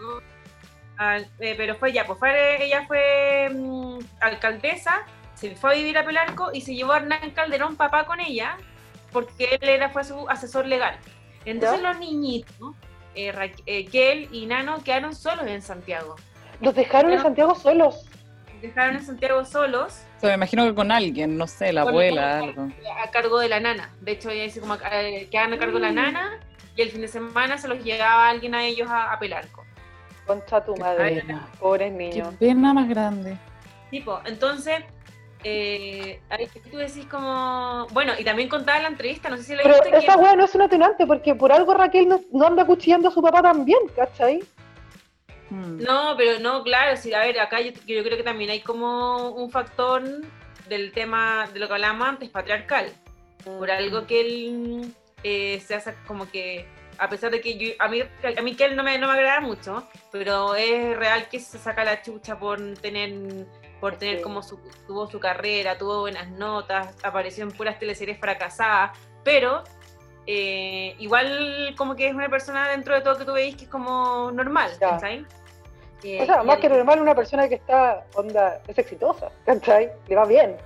[0.96, 5.02] Ah, eh, pero fue ya, pues fue, ella fue mm, alcaldesa,
[5.34, 8.56] se fue a vivir a Pelarco y se llevó a Hernán Calderón papá con ella,
[9.12, 10.96] porque él era, fue su asesor legal.
[11.44, 11.88] Entonces ¿Ya?
[11.88, 12.76] los niñitos,
[13.14, 16.16] eh, eh, Kel y Nano, quedaron solos en Santiago.
[16.60, 18.06] Los dejaron en Santiago solos.
[18.62, 22.68] Dejaron en Santiago solos Me imagino que con alguien, no sé, la Con- abuela, algo.
[23.04, 23.90] a cargo de la nana.
[24.00, 25.94] De hecho, ella dice como eh, quedan a cargo de la Mm.
[25.96, 26.40] nana
[26.76, 29.64] y el fin de semana se los llevaba alguien a ellos a, a Pelarco.
[30.26, 31.24] Concha tu Qué madre.
[31.60, 32.34] Pobres Qué niños.
[32.38, 33.36] pena más grande.
[33.90, 34.82] Tipo, entonces,
[35.44, 39.62] eh, ahí tú decís como, bueno, y también contaba la entrevista, no sé si la
[39.62, 42.46] Pero viste, esa que, weá no es un atenante porque por algo Raquel no, no
[42.46, 44.42] anda cuchillando a su papá también, ¿cachai?
[45.54, 45.82] Mm.
[45.82, 49.28] no, pero no, claro, sí, a ver, acá yo, yo creo que también hay como
[49.30, 50.02] un factor
[50.68, 52.92] del tema de lo que hablábamos antes, patriarcal,
[53.44, 56.66] por algo que él eh, se hace como que,
[56.98, 58.00] a pesar de que yo, a mí,
[58.36, 61.58] a mí que él no me, no me agrada mucho, pero es real que se
[61.58, 63.12] saca la chucha por tener
[63.80, 64.22] por tener Sí.
[64.22, 69.62] como su, tuvo su carrera, tuvo buenas notas, apareció en puras teleseries fracasadas, pero
[70.26, 73.70] eh, igual como que es una persona dentro de todo que tú veis que es
[73.70, 74.98] como normal, Ya.
[76.20, 79.90] O sea, más que normal, una persona que está, onda, es exitosa, ¿cachai?
[80.06, 80.56] Le va bien.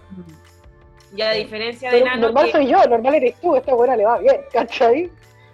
[1.14, 3.97] Y a diferencia de Pero Nano, normal que- soy yo, normal eres tú, esta buena
[3.97, 5.11] le va bien, ¿cachai?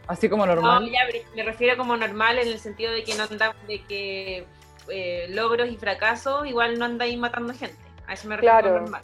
[0.07, 0.91] Así como No, normal.
[0.91, 4.47] ya, pero me refiero como normal en el sentido de que no anda, de que
[4.91, 7.77] eh, logros y fracasos igual no anda ahí matando gente.
[8.07, 8.81] A eso me refiero Claro.
[8.81, 9.03] normal.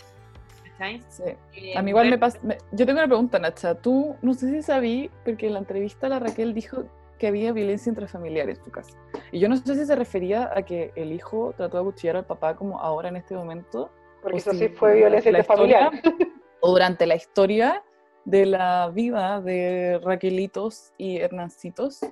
[0.73, 1.03] ¿Cachai?
[1.09, 1.23] Sí.
[1.55, 2.39] Eh, A mí igual me pasa.
[2.73, 3.75] Yo tengo una pregunta, Nacha.
[3.75, 6.85] Tú, no sé si sabí, porque en la entrevista la Raquel dijo
[7.21, 8.97] que había violencia intrafamiliar en su casa.
[9.31, 12.25] Y yo no sé si se refería a que el hijo trató de acuchillar al
[12.27, 13.93] papá como ahora en este momento.
[14.23, 15.93] Porque o eso sí fue violencia intrafamiliar.
[15.95, 16.17] historia-
[16.63, 17.83] O durante la historia
[18.25, 22.11] de la vida de Raquelitos y Hernancitos, ha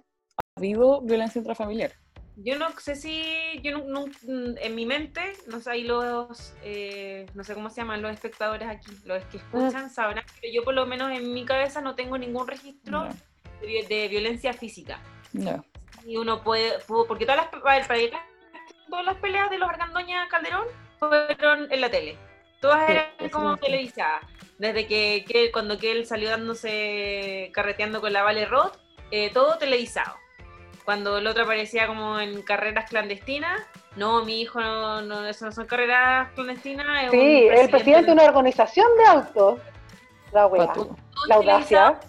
[0.56, 1.92] habido violencia intrafamiliar.
[2.36, 3.22] Yo no sé si,
[3.62, 7.80] yo no, no- en mi mente, no sé, ahí los, eh, no sé cómo se
[7.80, 11.44] llaman los espectadores aquí, los que escuchan sabrán, pero yo por lo menos en mi
[11.44, 13.10] cabeza no tengo ningún registro Ya,
[13.60, 15.00] de, vi- de violencia física.
[15.32, 15.62] ya.
[16.06, 20.64] Y uno puede, pudo- porque todas las, todas las peleas de los Argandoña Calderón
[20.98, 22.16] fueron en la tele.
[22.60, 23.62] Todas Sí, eran como sé.
[23.62, 24.22] televisadas.
[24.58, 28.76] Desde que, que cuando que él salió dándose, carreteando con la Vale Roth,
[29.10, 30.14] eh, todo televisado.
[30.84, 33.60] Cuando el otro aparecía como en carreras clandestinas,
[33.94, 36.86] no, mi hijo no, no eso no son carreras clandestinas.
[37.04, 39.60] es un Sí, el presidente de una organización de autos.
[40.32, 41.38] La La audacia.
[41.38, 42.00] televisado.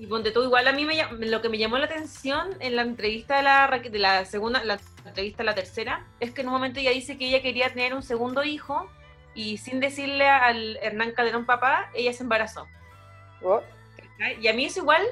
[0.00, 0.96] Y ponte tú, igual a mí me,
[1.28, 4.64] lo que me llamó la atención en la entrevista de la, Raque- de la segunda,
[4.64, 7.92] la entrevista la tercera, es que en un momento ella dice que ella quería tener
[7.92, 8.88] un segundo hijo
[9.34, 12.66] y sin decirle al Hernán Calderón papá, ella se embarazó.
[13.42, 13.60] Oh.
[14.40, 15.02] Y a mí eso igual,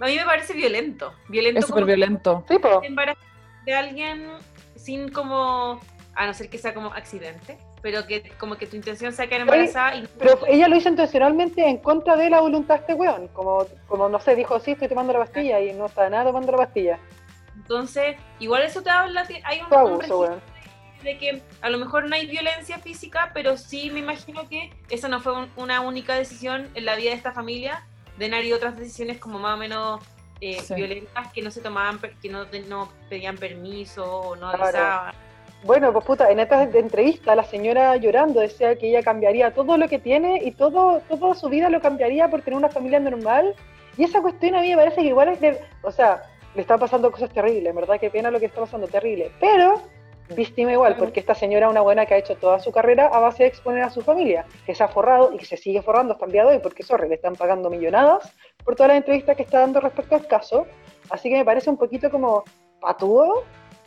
[0.00, 1.12] a mí me parece violento.
[1.28, 2.44] Violento Es súper violento.
[2.48, 2.80] Sí, po.
[2.80, 3.22] te embarazas
[3.66, 4.26] de alguien
[4.74, 5.82] sin como,
[6.14, 9.42] a no ser que sea como accidente, pero que como que tu intención sea quedar
[9.42, 13.28] embarazada y Pero ella lo hizo intencionalmente en contra de la voluntad de este weón.
[13.28, 16.52] Como, como no sé, dijo, sí, estoy tomando la pastilla y no está nada tomando
[16.52, 16.98] la pastilla.
[17.56, 20.40] entonces igual eso te habla, hay un, abuso,
[21.02, 25.08] de que a lo mejor no hay violencia física, pero sí me imagino que esa
[25.08, 27.84] no fue un- una única decisión en la vida de esta familia,
[28.16, 30.00] de haber otras decisiones como más o menos
[30.40, 30.74] eh, Sí.
[30.74, 35.16] violentas que no se tomaban, per- que no, no pedían permiso o no Claro.
[35.64, 39.88] Bueno, pues puta, en esta entrevista la señora llorando decía que ella cambiaría todo lo
[39.88, 43.54] que tiene y todo, toda su vida lo cambiaría por tener una familia normal.
[43.96, 46.22] Y esa cuestión a mí me parece que igual es de, o sea,
[46.54, 47.98] le están pasando cosas terribles, ¿verdad?
[47.98, 49.32] Qué pena lo que está pasando, terrible.
[49.40, 49.82] Pero
[50.36, 53.18] víctima igual, porque esta señora es una buena que ha hecho toda su carrera a
[53.18, 56.12] base de exponer a su familia, que se ha forrado y que se sigue forrando
[56.12, 58.32] hasta el día de hoy, porque sorry, le están pagando millonadas
[58.64, 60.66] por todas las entrevistas que está dando respecto al caso.
[61.10, 62.44] Así que me parece un poquito como
[62.80, 63.44] patúo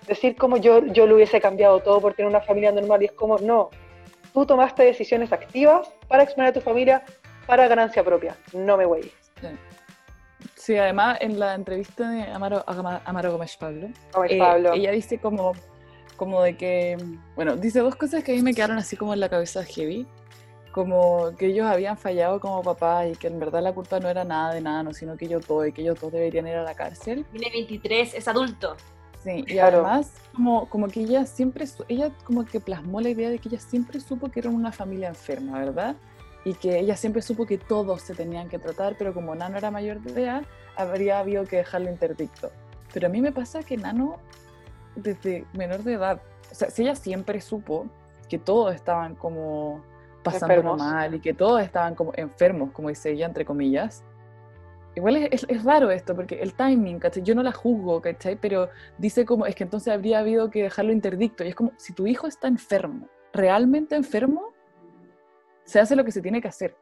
[0.07, 3.11] decir como yo, yo lo hubiese cambiado todo por tener una familia normal y es
[3.13, 3.69] como, no,
[4.33, 7.03] tú tomaste decisiones activas para exponer a tu familia
[7.47, 9.01] para ganancia propia, no me voy.
[9.41, 9.47] Sí.
[10.55, 13.87] Sí, además en la entrevista de Amaro, Ama- Amaro Gómez Pablo,
[14.27, 14.73] eh, Pablo.
[14.73, 15.53] ella dice como,
[16.17, 16.97] como de que,
[17.35, 20.07] bueno, dice dos cosas que a mí me quedaron así como en la cabeza heavy,
[20.71, 24.23] como que ellos habían fallado como papás y que en verdad la culpa no era
[24.23, 26.63] nada de nada, no, sino que ellos todos, y que ellos todos deberían ir a
[26.63, 27.25] la cárcel.
[27.31, 28.77] Tiene 23, es adulto.
[29.23, 29.85] Sí, y Claro.
[29.85, 33.59] además como, como que ella siempre, ella como que plasmó la idea de que ella
[33.59, 35.95] siempre supo que era una familia enferma, ¿verdad?
[36.43, 39.69] Y que ella siempre supo que todos se tenían que tratar, pero como Nano era
[39.69, 40.43] mayor de edad,
[40.75, 42.51] habría habido que dejarlo interdicto.
[42.93, 44.17] Pero a mí me pasa que Nano,
[44.95, 47.85] desde menor de edad, o sea, si ella siempre supo
[48.27, 49.83] que todos estaban como
[50.25, 50.77] Enfermos.
[50.77, 54.03] mal y que todos estaban como enfermos, como dice ella, entre comillas,
[54.95, 57.23] Igual es, es- es raro esto, porque el timing, ¿cachai?
[57.23, 58.35] Yo no la juzgo, ¿cachai?
[58.35, 61.43] Pero dice como, es que entonces habría habido que dejarlo interdicto.
[61.43, 64.53] Y es como, si tu hijo está enfermo, realmente enfermo,
[65.63, 66.75] se hace lo que se tiene que hacer.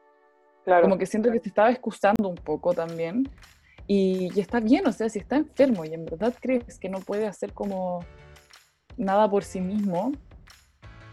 [0.64, 0.82] Claro.
[0.82, 3.28] Como que siento que se estaba excusando un poco también.
[3.86, 7.00] Y, y está bien, o sea, si está enfermo y en verdad crees que no
[7.00, 8.04] puede hacer como
[8.96, 10.12] nada por sí mismo,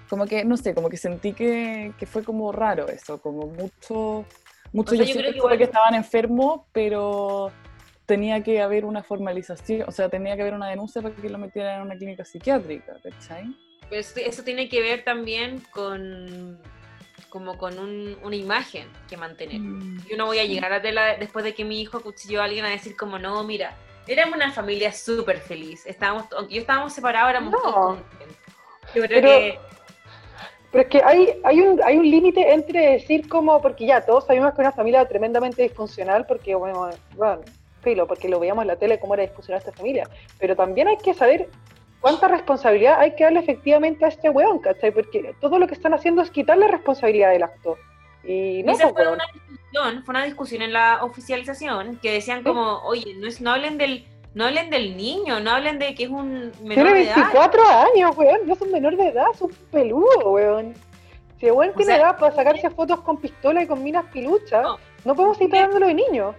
[0.10, 4.26] como que, no sé, como que sentí que, que fue como raro eso, como mucho,
[4.74, 7.52] mucho O sea, yo yo creo que supe igual- que estaban enfermos, pero
[8.06, 11.38] tenía que haber una formalización, o sea, tenía que haber una denuncia para que lo
[11.38, 13.56] metieran en una clínica psiquiátrica, ¿cachai?
[13.90, 16.60] Pues eso tiene que ver también con
[17.30, 19.60] como con un- una imagen que mantener.
[20.10, 22.64] Yo no voy a llegar a tela después de que mi hijo acuchilló a alguien
[22.66, 23.76] a decir como, no, mira,
[24.08, 25.86] éramos una familia súper feliz.
[25.86, 27.60] Estábamos, aunque yo estábamos separados, éramos No.
[27.62, 28.00] todos.
[28.96, 29.60] Yo creo Pero- que
[30.72, 34.26] Pero es que hay, hay un, hay un límite entre decir como, porque ya todos
[34.26, 37.42] sabemos que una familia tremendamente disfuncional, porque bueno, bueno,
[37.82, 40.10] filo, porque lo veíamos en la tele cómo era disfuncional esta familia,
[40.40, 41.50] pero también hay que saber
[42.02, 44.92] cuánta responsabilidad hay que darle efectivamente a este weón, ¿cachai?
[44.92, 47.78] Porque todo lo que están haciendo es quitarle responsabilidad del acto.
[48.24, 49.14] Y no, esa pues, fue weón.
[49.16, 53.52] una discusión, fue una discusión en la oficialización que decían como, oye, no, es, no
[53.52, 54.06] hablen del
[54.38, 57.16] no hablen del niño, no hablen de que es un menor Tiene de edad.
[57.16, 60.74] 24 años, weón, no es un menor de edad, es un peludo, weón.
[61.40, 64.06] Si el weón O tiene sea, edad para sacarse fotos con pistola y con minas
[64.14, 64.78] piluchas, No.
[65.06, 66.36] no podemos seguir pegándolo de niño,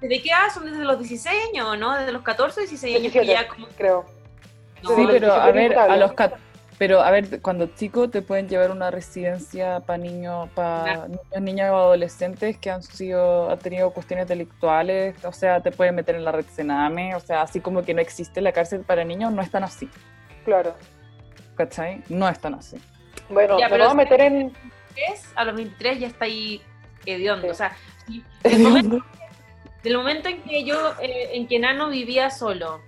[0.00, 0.52] ¿Desde qué edad?
[0.52, 1.94] Son desde los 16 años, ¿no?
[1.96, 3.42] Desde los 14 o 16 años que 17.
[3.42, 3.66] ya como...
[3.76, 4.04] creo.
[4.82, 6.34] No, Sí, pero a ver, a los cat-
[6.78, 11.20] pero a ver, cuando chico te pueden llevar a una residencia para niños, para niños,
[11.40, 16.14] niñas o adolescentes que han sido, han tenido cuestiones delictuales, o sea, te pueden meter
[16.16, 19.32] en la red Sename, o sea, así como que no existe la cárcel para niños,
[19.32, 19.88] no están así,
[20.44, 20.74] Claro.
[21.56, 22.02] ¿cachai?
[22.08, 22.76] No están así.
[23.28, 24.52] Bueno, Ya, pero vamos a es- meter en.
[24.96, 26.62] 23, a los 23 ya está ahí
[27.06, 27.46] hediondo.
[27.46, 27.50] Sí.
[27.50, 27.76] O sea,
[28.42, 28.98] del, momento,
[29.82, 32.80] del momento en que yo, eh, en que Nano vivía solo,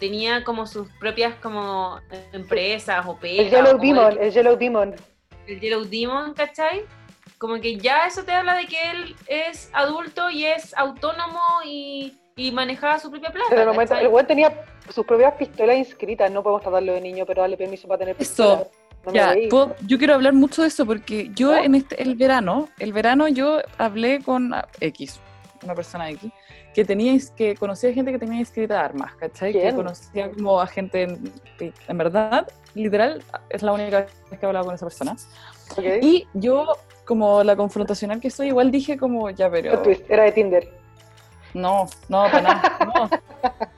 [0.00, 2.00] tenía como sus propias como
[2.32, 3.46] empresas o pegas.
[3.46, 4.94] El Yellow Demon, el, el Yellow Demon.
[5.46, 6.82] el Yellow Demon, ¿cachai?
[7.38, 12.14] Como que ya eso te habla de que él es adulto y es autónomo y,
[12.36, 13.46] y manejaba su propia plata.
[13.50, 14.52] Pero el momento, el weón tenía
[14.92, 18.18] sus propias pistolas inscritas, no podemos tratarlo de niño, pero darle permiso para tener Eso.
[18.18, 18.66] pistolas.
[19.06, 22.16] No me Ya, puedo- yo quiero hablar mucho de eso porque yo en este el
[22.16, 25.18] verano, el verano yo hablé con X,
[25.62, 26.30] una persona X,
[26.74, 29.52] que tenía ins- que conocía gente que tenía inscrita armas, ¿cachai?
[29.52, 29.76] Que ¿Quién?
[29.76, 31.32] conocía como a gente en,
[31.88, 35.16] en verdad, literal, es la única vez que he hablado con esa persona.
[35.72, 35.84] Ok.
[36.02, 36.66] Y yo
[37.04, 40.68] como la confrontacional que soy, igual dije como, ya, pero era de Tinder.
[41.54, 42.78] no, no, para nada,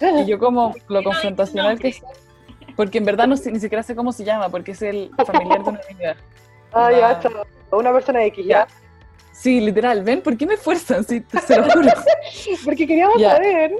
[0.00, 0.20] no.
[0.20, 2.08] Y yo como lo confrontacional que soy,
[2.76, 5.62] porque en verdad no sé, ni siquiera sé cómo se llama, porque es el familiar
[5.64, 6.16] de una amiga.
[6.72, 7.46] Ah, ya, chao.
[7.70, 8.66] Una persona X, ya.
[9.42, 11.02] Sí, literal, ven, ¿por qué me fuerzan?
[11.02, 11.88] Sí, se lo juro.
[12.64, 13.32] Porque queríamos Ya.
[13.32, 13.72] saber.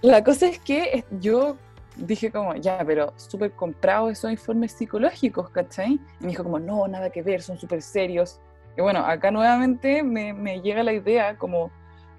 [0.00, 1.58] La cosa es que yo
[1.96, 6.00] dije como, ya, pero súper comprado esos informes psicológicos, ¿cachai?
[6.18, 8.40] Y me dijo como, no, nada que ver, son súper serios.
[8.74, 11.70] Y bueno, acá nuevamente me, me llega la idea como,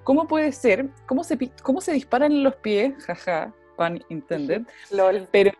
[0.03, 0.90] ¿cómo puede ser?
[1.07, 2.94] ¿Cómo se, cómo se disparan en los pies?
[3.07, 3.52] Jaja.
[3.76, 4.62] Pun intended.
[4.91, 5.28] Lol.
[5.32, 5.52] Pero,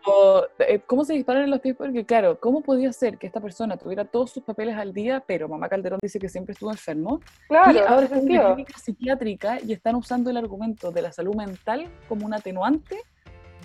[0.58, 1.76] eh, ¿cómo se disparan en los pies?
[1.76, 5.48] Porque, claro, ¿cómo podía ser que esta persona tuviera todos sus papeles al día, pero
[5.48, 7.20] mamá Calderón dice que siempre estuvo enfermo?
[7.48, 11.12] Claro, y ahora está en una clínica psiquiátrica y están usando el argumento de la
[11.12, 12.98] salud mental como un atenuante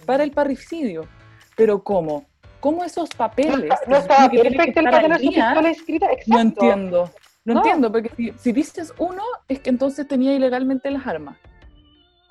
[0.05, 1.07] para el parricidio.
[1.55, 2.25] Pero ¿cómo?
[2.59, 3.69] ¿Cómo esos papeles?
[3.87, 6.23] No estaba perfecto el pistola escrita, exacto.
[6.33, 7.11] No entiendo.
[7.45, 7.59] No, No.
[7.61, 11.37] entiendo, porque si, si dices uno, es que entonces tenía ilegalmente las armas.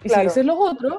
[0.04, 0.20] Y Claro.
[0.22, 0.98] si dices los otros,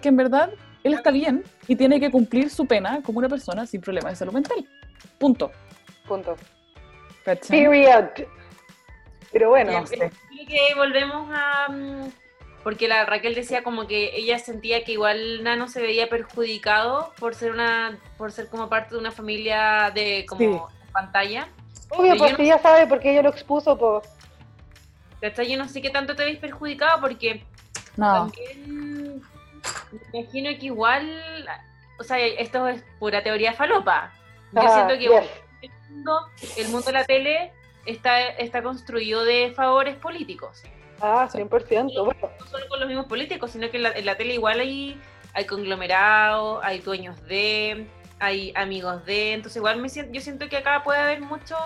[0.00, 0.50] que en verdad
[0.84, 4.16] él está bien y tiene que cumplir su pena como una persona sin problemas de
[4.16, 4.64] salud mental.
[5.18, 5.50] Punto.
[6.06, 6.36] Punto.
[7.24, 7.64] ¿Cachai?
[7.64, 8.04] Period.
[9.32, 9.96] Pero bueno, No sé.
[9.96, 10.10] Creo
[10.48, 11.68] que volvemos a.
[11.70, 12.10] mm,
[12.62, 17.34] Porque la Raquel decía como que ella sentía que igual Nano se veía perjudicado por
[17.34, 20.74] ser una por ser como parte de una familia de como Sí.
[20.92, 21.48] pantalla.
[21.90, 24.08] obvio, pues no ya sabe porque ella lo expuso, pues.
[25.48, 27.44] Yo no sé qué tanto te veis perjudicado porque
[27.96, 28.30] No.
[28.30, 28.95] también
[30.12, 31.46] me imagino que igual,
[31.98, 34.12] o sea, esto es pura teoría falopa.
[34.52, 35.06] Yo Ah, siento que
[35.62, 37.52] el, mundo, el mundo de la tele
[37.84, 40.62] está, está construido de favores políticos.
[41.00, 42.04] Ah, 100%.
[42.04, 44.60] Bueno, No solo con los mismos políticos, sino que en la, en la tele igual
[44.60, 45.00] hay,
[45.34, 47.86] hay conglomerados, hay dueños de,
[48.18, 51.56] hay amigos de, entonces igual me siento, yo siento que acá puede haber mucho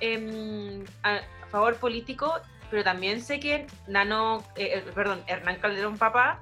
[0.00, 1.20] em, a,
[1.50, 6.40] favor político, pero también sé que Nano, eh, eh, perdón, Hernán Calderón Papá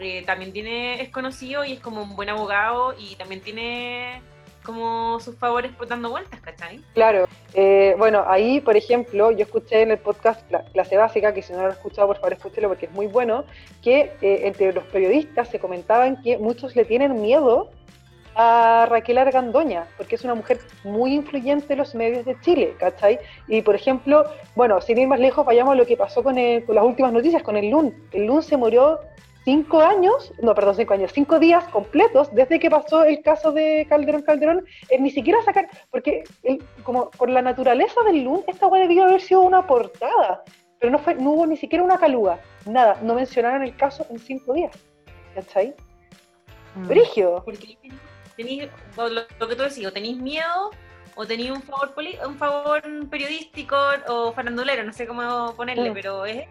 [0.00, 4.20] eh, también tiene, es conocido y es como un buen abogado y también tiene
[4.64, 6.80] como sus favores por dando vueltas, ¿cachai?
[6.94, 7.26] claro.
[7.54, 11.52] Eh, bueno, ahí, por ejemplo, yo escuché en el podcast Cla- Clase Básica, que si
[11.52, 13.44] no lo han escuchado, por favor, escúchelo porque es muy bueno,
[13.82, 17.70] que eh, entre los periodistas se comentaban que muchos le tienen miedo
[18.34, 23.18] a Raquel Argandoña, porque es una mujer muy influyente en los medios de Chile, ¿cachai?
[23.48, 24.24] Y, por ejemplo,
[24.54, 27.12] bueno, sin ir más lejos, vayamos a lo que pasó con, el- con las últimas
[27.12, 27.94] noticias, con el LUN.
[28.12, 29.00] El LUN se murió
[29.46, 33.86] cinco años, no, perdón, cinco años, cinco días completos desde que pasó el caso de
[33.88, 34.64] Calderón Calderón,
[34.98, 39.20] ni siquiera sacar, porque el- como por la naturaleza del LUN, esta weá debió haber
[39.20, 40.42] sido una portada,
[40.80, 44.18] pero no, fue, no hubo ni siquiera una caluga, nada, no mencionaron el caso en
[44.18, 44.72] cinco días,
[45.36, 45.74] ¿cachai?
[46.74, 46.88] Mm.
[46.88, 47.42] Brígido.
[47.44, 47.78] Porque
[48.36, 50.70] tenéis, o lo, lo que tú decís, o tenéis miedo,
[51.14, 53.76] o tenéis un favor poli- un favor periodístico
[54.08, 55.94] o farandulero, no sé cómo ponerle, Mm.
[55.94, 56.46] pero es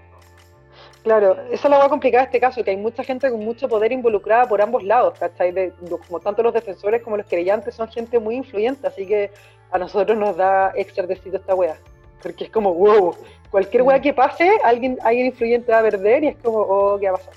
[1.06, 3.70] Claro, esa es la va complicada de este caso, que hay mucha gente con mucho
[3.70, 5.52] poder involucrada por ambos lados, ¿cachai?
[5.52, 5.72] De,
[6.08, 9.30] como tanto los defensores como los querellantes son gente muy influyente, así que
[9.70, 11.78] a nosotros nos da extra esta wea.
[12.24, 13.16] Porque es como, wow,
[13.52, 14.02] cualquier wea Mm.
[14.02, 17.20] que pase, alguien, alguien influyente va a perder y es como, oh, ¿qué va a
[17.20, 17.36] pasar?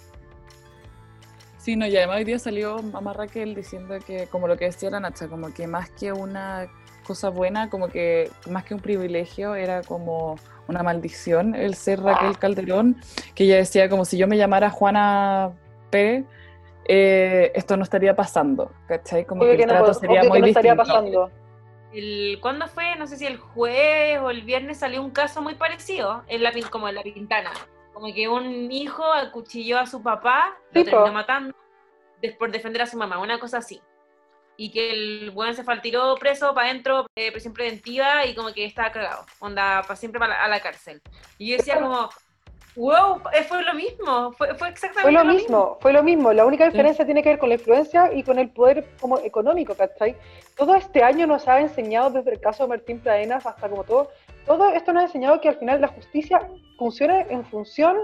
[1.59, 4.89] Sí, no, y además hoy día salió mamá Raquel diciendo que, como lo que decía
[4.89, 6.69] la Nacha, como que más que una
[7.07, 10.37] cosa buena, como que más que un privilegio, era como
[10.69, 13.01] una maldición el ser Raquel Calderón,
[13.35, 15.51] que ella decía como si yo me llamara Juana
[15.91, 16.25] Pérez,
[16.87, 19.25] eh, esto no estaría pasando, ¿cachai?
[19.25, 20.93] Como Obvio que que el no, trato pod- sería muy no estaría distinto.
[20.93, 21.31] pasando.
[21.93, 22.97] el ¿cuándo fue?
[22.97, 26.53] No sé si el jueves o el viernes salió un caso muy parecido en la
[26.53, 27.51] pin- como en la Pintana.
[27.95, 31.55] Como que un hijo acuchilló a su papá, lo terminó matando
[32.39, 33.81] por defender a su mamá, una cosa así.
[34.61, 38.35] Y que el buen se fue al tiro preso para adentro, eh, prisión preventiva, y
[38.35, 39.25] como que estaba cagado.
[39.39, 41.01] Onda, para siempre para la- a la cárcel.
[41.39, 42.09] Y yo decía como,
[42.75, 46.33] wow, eh, fue lo mismo, fue, fue exactamente Fue lo mismo, fue lo mismo.
[46.33, 49.75] La única diferencia tiene que ver con la influencia y con el poder como económico,
[49.77, 50.17] ¿cachai?
[50.57, 54.11] Todo este año nos ha enseñado, desde el caso de Martín Pradenas hasta como todo,
[54.45, 56.41] todo esto nos ha enseñado que al final la justicia
[56.79, 57.97] funciona en función,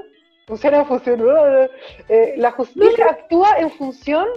[0.47, 1.21] funciona en función,
[2.09, 4.29] eh, la justicia actúa en función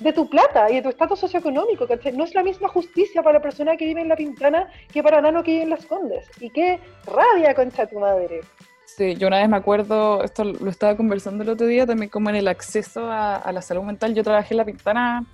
[0.00, 2.12] de tu plata y de tu estatus socioeconómico, ¿cachai?
[2.12, 5.20] No es la misma justicia para la persona que vive en La Pintana que para
[5.20, 6.28] Nano que vive en Las Condes.
[6.40, 8.40] Y qué rabia, concha tu madre.
[8.84, 12.30] Sí, yo una vez me acuerdo, esto lo estaba conversando el otro día, también como
[12.30, 14.14] en el acceso a, a la salud mental.
[14.14, 15.24] Yo trabajé en La Pintana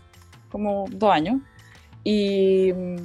[0.50, 1.38] como dos años
[2.04, 2.96] y mm,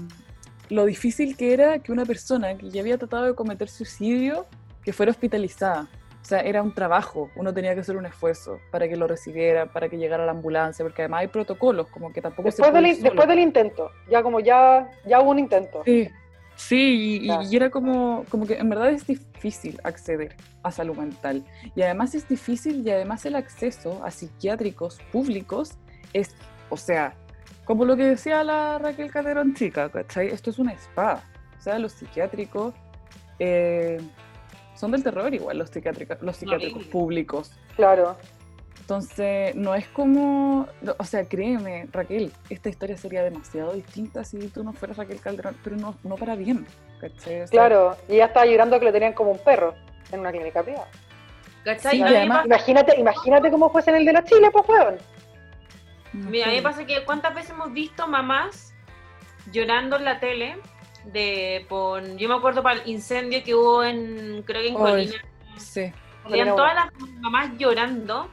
[0.69, 4.45] lo difícil que era que una persona que ya había tratado de cometer suicidio,
[4.83, 5.87] que fuera hospitalizada.
[6.25, 9.67] O sea, era un trabajo, uno tenía que hacer un esfuerzo para que lo recibiera,
[9.67, 12.71] para que llegara a la ambulancia, porque además hay protocolos, como que tampoco Después se
[12.71, 13.09] puede del, solo.
[13.09, 15.83] después del intento, ya como ya, ya hubo un intento.
[15.85, 16.09] Sí,
[16.55, 21.45] sí, y era como, como que en verdad es difícil acceder a salud mental.
[21.75, 25.77] Y además es difícil y además el acceso a psiquiátricos públicos
[26.11, 26.35] es,
[26.69, 27.13] o sea,
[27.65, 30.29] como lo que decía la Raquel Calderón chica, ¿cachai?
[30.29, 31.23] Esto es una espada.
[31.59, 32.73] O sea, los psiquiátricos
[33.37, 34.01] eh,
[34.75, 37.51] son del terror igual, los psiquiátricos, los psiquiátricos públicos.
[37.75, 38.15] Claro.
[38.79, 40.67] Entonces, no es como,
[40.99, 45.57] o sea, créeme, Raquel, esta historia sería demasiado distinta si tú no fueras Raquel Calderón,
[45.63, 46.67] pero no, no para bien,
[47.01, 47.41] ¿cachai?
[47.41, 49.73] O sea, Claro, y ella estaba llorando que lo tenían como un perro
[50.11, 50.87] en una clínica privada.
[51.63, 51.93] ¿Cachai?
[51.97, 54.97] Sí, además- Imagínate, imagínate cómo fuese en el de la Chile, pues weón.
[56.13, 58.73] Mira, a mí me pasa que cuántas veces hemos visto mamás
[59.51, 60.57] llorando en la tele
[61.05, 65.13] de por yo me acuerdo para el incendio que hubo en creo que en Colina
[65.57, 65.91] sí
[66.23, 66.87] Habían todas las
[67.19, 68.29] mamás llorando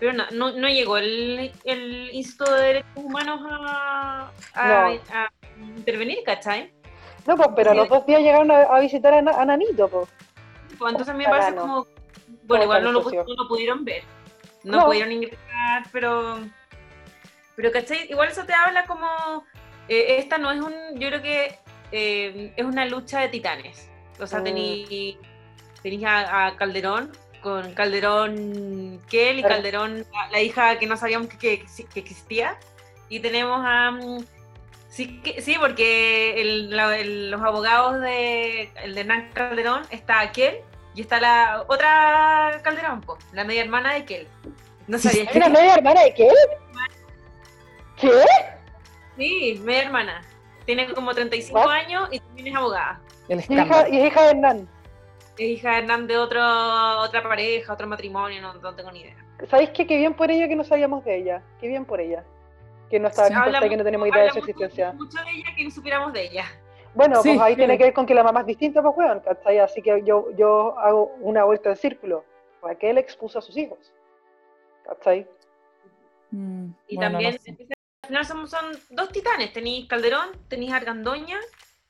[0.00, 5.00] pero no, no, no llegó el, el Instituto de Derechos Humanos a, a, No.
[5.12, 5.28] a
[5.76, 6.72] intervenir, ¿cachai?
[7.26, 9.88] No, pues, pero a los dos días llegaron a, a visitar a, Na- a Nanito,
[9.88, 10.08] pues.
[10.78, 11.60] Pues entonces me parece Cagano.
[11.62, 11.86] como,
[12.44, 13.36] bueno, igual no lo, organización.
[13.36, 14.04] no lo pudieron ver,
[14.62, 14.86] no, No.
[14.86, 16.38] pudieron ingresar, pero,
[17.56, 18.08] pero ¿cachai?
[18.08, 19.44] Igual eso te habla como,
[19.88, 21.58] eh, esta no es un, yo creo que
[21.92, 23.88] eh, es una lucha de titanes,
[24.20, 24.44] o sea, Mm.
[24.44, 25.18] tení,
[25.82, 27.12] tenís a, a Calderón,
[27.42, 29.42] con Calderón Kel y.
[29.42, 32.56] Calderón, la, la hija que no sabíamos que, que, que existía,
[33.08, 33.90] y tenemos a...
[33.92, 34.24] mm,
[34.90, 40.20] Sí, que, sí, porque el- la- el- los abogados de, el de Hernán Calderón está
[40.20, 40.60] aquel
[40.94, 44.26] y está la otra Calderón, po, la media hermana de Kel.
[44.86, 46.28] No sabía ¿Hay una media hermana de qué?
[48.00, 48.10] ¿Qué?
[49.18, 50.22] Sí, media hermana.
[50.68, 51.70] Tiene como 35 What?
[51.70, 53.00] años y también es abogada.
[53.30, 54.68] el Y es hija, escándalo y es hija de Hernán.
[55.38, 56.40] Es hija de Hernán de otro,
[57.00, 59.16] otra pareja, otro matrimonio, no, no tengo ni idea.
[59.48, 59.86] ¿Sabéis qué?
[59.86, 61.42] Qué bien por ella que no sabíamos de ella.
[61.58, 62.22] Qué bien por ella.
[62.90, 63.34] Que no estaba Sí.
[63.64, 64.92] y que no tenemos idea de su mucho- existencia.
[64.92, 66.44] Mucho de ella que no supiéramos de ella.
[66.94, 67.58] Bueno, Sí, pues ahí sí.
[67.60, 69.60] tiene que ver con que la mamá es distinta, pues weón, ¿cachai?
[69.60, 72.26] Así que yo, yo hago una vuelta en círculo.
[72.62, 73.78] Raquel expuso a sus hijos.
[74.84, 75.26] ¿Cachai?
[76.30, 77.77] Mm, Y bueno, también, no sé.
[78.08, 81.38] Al final son, son dos titanes, tenéis Calderón, tenéis Argandoña,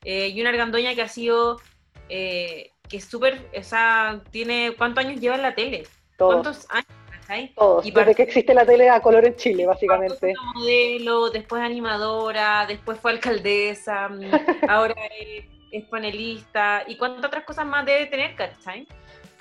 [0.03, 1.61] eh, y una Argandoña que ha sido,
[2.09, 5.87] eh, que es súper, o sea, tiene, ¿cuántos años lleva en la tele?
[6.17, 6.33] Todos.
[6.35, 6.87] ¿Cuántos años?
[7.21, 7.53] ¿cachai?
[7.55, 7.85] Todos.
[7.87, 10.17] y Desde parte- que existe la tele a color en Chile, básicamente.
[10.35, 14.09] Fue modelo, después animadora, después fue alcaldesa,
[14.69, 18.89] ahora es, es panelista, y cuántas otras cosas más debe tener, ¿cachai?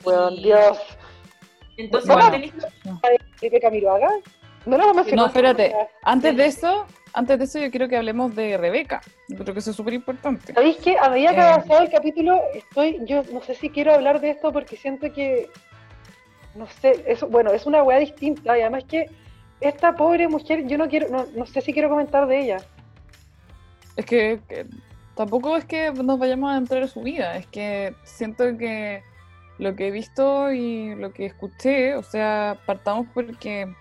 [0.03, 0.77] Weón, Y Dios.
[1.77, 2.29] Entonces, Bueno.
[2.29, 2.53] tenéis
[3.39, 4.09] Felipe Camiroaga.
[4.67, 5.21] No lo mencionó.
[5.23, 5.73] No, espérate.
[6.03, 9.01] Antes de eso, antes de eso yo quiero que hablemos de Rebeca.
[9.29, 10.53] Yo creo que eso es súper importante.
[10.53, 10.97] ¿Sabéis qué?
[10.99, 11.43] A medida que Eh.
[11.43, 15.11] ha avanzado el capítulo, estoy, yo no sé si quiero hablar de esto porque siento
[15.13, 15.49] que,
[16.55, 19.05] no sé, eso, bueno, es una weá distinta y además que
[19.61, 22.57] esta pobre mujer, yo no quiero, no, no sé si quiero comentar de ella.
[23.95, 24.65] Es que, que
[25.15, 29.01] tampoco es que nos vayamos a entrar en su vida, es que siento que
[29.57, 33.73] lo que he visto y lo que escuché, o sea, partamos porque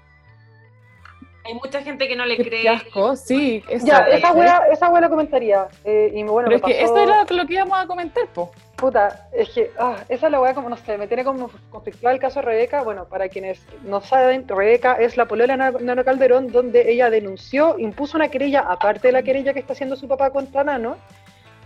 [1.47, 2.60] hay mucha gente que no le qué cree.
[2.62, 5.68] fiasco, sí, Ya, esa weá, esa la comentaría.
[5.85, 8.51] eh, y bueno, Pero me es que eso era lo que íbamos a comentar, po.
[8.77, 12.14] Puta, es que ah, esa es la weá como, no sé, me tiene como conflictuado
[12.14, 12.82] el caso de Rebeca.
[12.82, 17.09] Bueno, para quienes no saben, Rebeca es la polola de Nano Nano Calderón, donde ella
[17.09, 20.97] denunció, impuso una querella, aparte de la querella que está haciendo su papá contra Nano,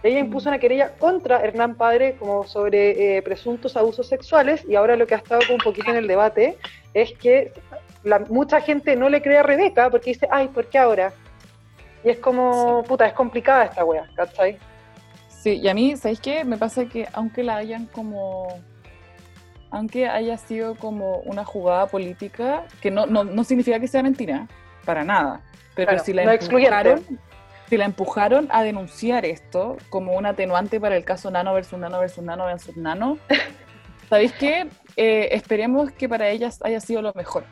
[0.03, 4.97] ella impuso una querella contra Hernán Padre como sobre eh, presuntos abusos sexuales y ahora
[4.97, 6.57] lo que ha estado como un poquito en el debate
[6.95, 7.53] es que
[8.05, 11.13] la, mucha gente no le cree a Rebeca porque dice, ay, ¿por qué ahora?
[12.05, 14.59] Y es como, puta, es complicada esta wea, ¿cachai?
[15.29, 16.45] Sí, y a mí, ¿sabéis qué?
[16.45, 18.61] Me pasa que aunque la hayan como.
[19.71, 24.49] Aunque haya sido como una jugada política, que no, no, no significa que sea mentira,
[24.85, 25.43] para nada.
[25.77, 27.21] Pero Claro, si la no empujaron,
[27.69, 32.01] si la empujaron a denunciar esto como un atenuante para el caso Nano versus Nano
[32.01, 33.19] versus Nano versus Nano,
[34.11, 34.67] ¿sabéis qué?
[34.97, 37.45] Eh, esperemos que para ellas haya sido lo mejor.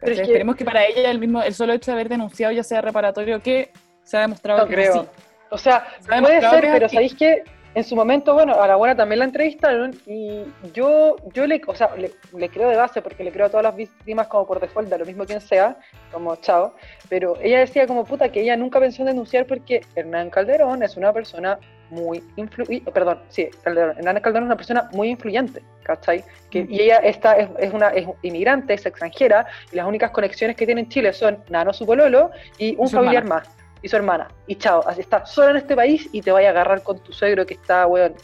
[0.00, 0.26] Pero es ¿cachai?
[0.26, 2.80] que- Esperemos que para ella el mismo, el solo hecho de haber denunciado ya sea
[2.80, 3.70] reparatorio que
[4.02, 4.92] se ha demostrado No que creo.
[4.94, 5.08] sí.
[5.50, 7.42] O sea, Se puede ser, pero sabéis que
[7.74, 11.74] en su momento, bueno, a la buena también la entrevistaron y yo, yo le, o
[11.74, 14.58] sea, le, le creo de base porque le creo a todas las víctimas como por
[14.60, 15.76] default, da lo mismo quien sea,
[16.12, 16.74] como chao,
[17.08, 20.96] pero ella decía como puta que ella nunca pensó en denunciar porque Hernán Calderón es
[20.96, 21.58] una persona
[21.90, 26.24] muy influyente, perdón, sí, Calderón, Hernán Calderón es una persona muy influyente, ¿cachai?
[26.50, 30.56] Que, y ella está, es, es una es inmigrante, es extranjera, y las únicas conexiones
[30.56, 33.42] que tiene en Chile son Nano, su pololo, y un su familiar hermana.
[33.46, 34.28] más y su hermana.
[34.46, 37.12] Y chao, así está sola en este país y te vaya a agarrar con tu
[37.12, 38.14] suegro que está, weón,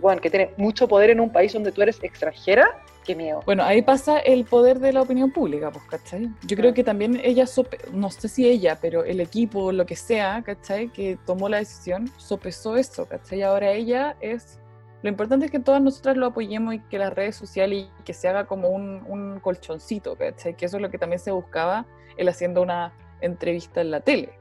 [0.00, 2.82] weón, que tiene mucho poder en un país donde tú eres extranjera.
[3.08, 3.40] Qué miedo.
[3.46, 6.28] Bueno, ahí pasa el poder de la opinión pública, pues, ¿cachai?
[6.46, 6.74] Yo creo Ah.
[6.74, 10.90] que también ella, sope- no sé si ella, pero el equipo, lo que sea, ¿cachai?
[10.90, 13.40] Que tomó la decisión, sopesó eso, ¿cachai?
[13.40, 14.60] Ahora ella es...
[15.00, 18.12] Lo importante es que todas nosotras lo apoyemos y que las redes sociales y que
[18.12, 20.54] se haga como un, un colchoncito, ¿cachai?
[20.54, 21.86] Que eso es lo que también se buscaba
[22.18, 24.34] él haciendo una entrevista en la tele,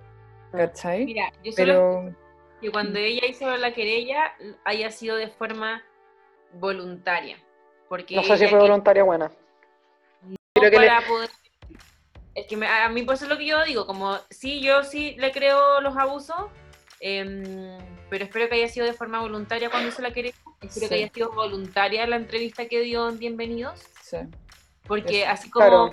[0.52, 1.06] ¿cachai?
[1.06, 2.16] Mira, yo solo Pero...
[2.60, 4.34] que cuando ella hizo la querella
[4.66, 5.84] haya sido de forma
[6.54, 7.38] voluntaria.
[7.90, 9.32] Porque No sé si fue que- voluntaria buena.
[10.22, 11.30] no Creo que le- para poder-
[12.36, 14.84] Es que me- a mí por eso es lo que yo digo, como sí, yo
[14.84, 16.36] sí le creo los abusos,
[17.00, 17.78] em,
[18.12, 20.90] pero espero que haya sido de forma voluntaria cuando hizo la querella, espero Sí.
[20.90, 24.18] que haya sido voluntaria la entrevista que dio en Bienvenidos, Sí.
[24.88, 25.32] porque Eso.
[25.32, 25.90] así como Claro.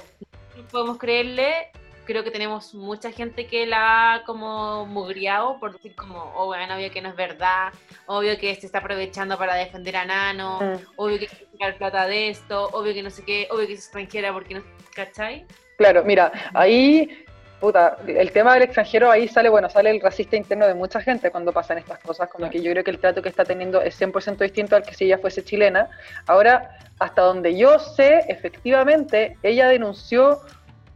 [0.70, 1.70] podemos creerle,
[2.04, 6.74] creo que tenemos mucha gente que la ha como mugriado por decir como, oh, bueno,
[6.76, 7.72] obvio que no es verdad,
[8.04, 10.76] obvio que se está aprovechando para defender a Nano, Mm.
[10.96, 14.32] obvio que sacar plata de esto, obvio que no sé qué, obvio que es extranjera
[14.32, 14.62] porque no,
[14.94, 15.46] ¿cachai?
[15.76, 17.24] Claro, mira, ahí,
[17.60, 21.30] puta, el tema del extranjero, ahí sale, bueno, sale el racista interno de mucha gente
[21.30, 24.00] cuando pasan estas cosas, como que yo creo que el trato que está teniendo es
[24.00, 25.88] 100% distinto al que si ella fuese chilena.
[26.26, 30.40] Ahora, hasta donde yo sé, efectivamente, ella denunció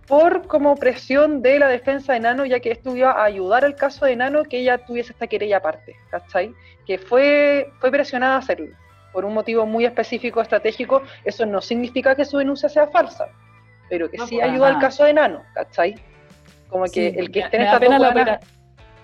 [0.06, 3.76] por como presión de la defensa de Nano, ya que esto iba a ayudar al
[3.76, 6.55] caso de Nano que ella tuviese esta querella aparte, ¿cachai?
[6.86, 8.74] Que fue, fue presionada a hacerlo,
[9.19, 13.27] por un motivo muy específico, estratégico, eso no significa que su denuncia sea falsa,
[13.90, 15.97] pero que No, sí ayuda al caso de Nano, ¿cachai?
[16.69, 18.40] Como que Sí, el que esté en esta pena la, dos opera-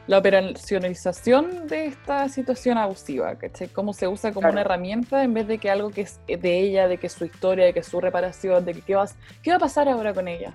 [0.06, 3.66] la operacionalización de esta situación abusiva, ¿cachai?
[3.66, 4.52] Cómo se usa como Claro.
[4.52, 7.24] una herramienta en vez de que algo que es de ella, de que es su
[7.24, 8.96] historia, de que es su reparación, de que qué
[9.42, 10.54] qué va a pasar ahora con ella.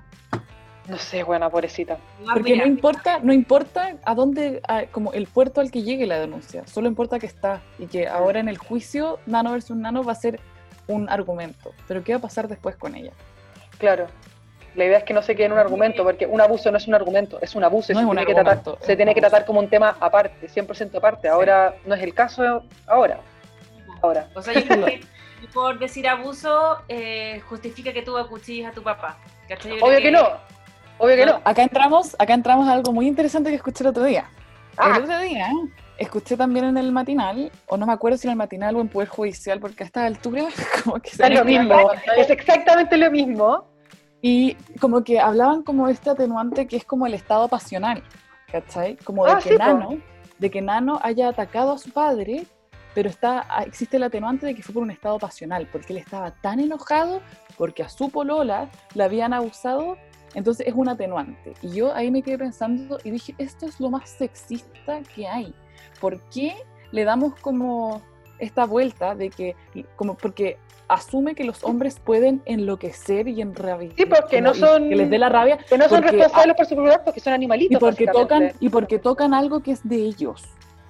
[0.89, 1.97] No sé, buena pobrecita.
[2.25, 6.05] No, Porque no importa, no importa a dónde, a- como el puerto al que llegue
[6.07, 10.03] la denuncia, solo importa que está y que ahora en el juicio Nano versus Nano
[10.03, 10.39] va a ser
[10.87, 11.71] un argumento.
[11.87, 13.11] Pero ¿qué va a pasar después con ella?
[13.77, 14.07] Claro.
[14.75, 16.87] La idea es que no se quede en un argumento, porque un abuso no es
[16.87, 19.21] un argumento, es un abuso No se, es un tiene que, tratar, se tiene que
[19.21, 21.27] tratar como un tema aparte, 100% aparte.
[21.27, 23.19] Ahora no es el caso ahora.
[24.01, 24.27] Ahora.
[24.33, 25.01] O sea, yo creo que
[25.53, 29.17] por decir abuso eh, justifica que tú acuchilles a tu papá.
[29.81, 30.29] Obvio que no,
[30.99, 31.41] obvio que no.
[31.43, 34.29] Acá entramos, acá entramos a algo muy interesante que escuché el otro día.
[34.77, 34.93] Ah.
[34.95, 35.49] El otro día
[35.99, 38.87] escuché también en el matinal, o no me acuerdo si en el matinal o en
[38.87, 40.45] Poder Judicial, porque a esta altura
[40.83, 43.65] como que Es lo mismo, es exactamente lo mismo.
[44.21, 48.03] Y como que hablaban como de este atenuante que es como el estado pasional,
[48.51, 48.97] ¿cachai?
[48.97, 49.57] Como de Ah, que sí.
[49.57, 49.97] Nano,
[50.37, 52.45] de que Nano haya atacado a su padre,
[52.93, 55.99] pero está, ah, existe el atenuante de que fue por un estado pasional, porque él
[55.99, 57.21] estaba tan enojado
[57.57, 59.97] porque a su polola la habían abusado,
[60.39, 61.53] entonces es un atenuante.
[61.61, 65.53] Y yo ahí me quedé pensando y dije, esto es lo más sexista que hay.
[66.01, 66.55] ¿Por qué
[66.91, 68.01] le damos como
[68.39, 69.55] esta vuelta de que,
[69.95, 70.57] como porque
[70.87, 73.91] asume que los hombres pueden enloquecer y enrabiar.
[73.95, 76.65] Sí, porque no son- Que les dé la rabia Que no son Porque- responsables por
[76.65, 77.75] su propio acto, que son animalitos.
[77.75, 80.43] y porque tocan y porque tocan algo que es de ellos.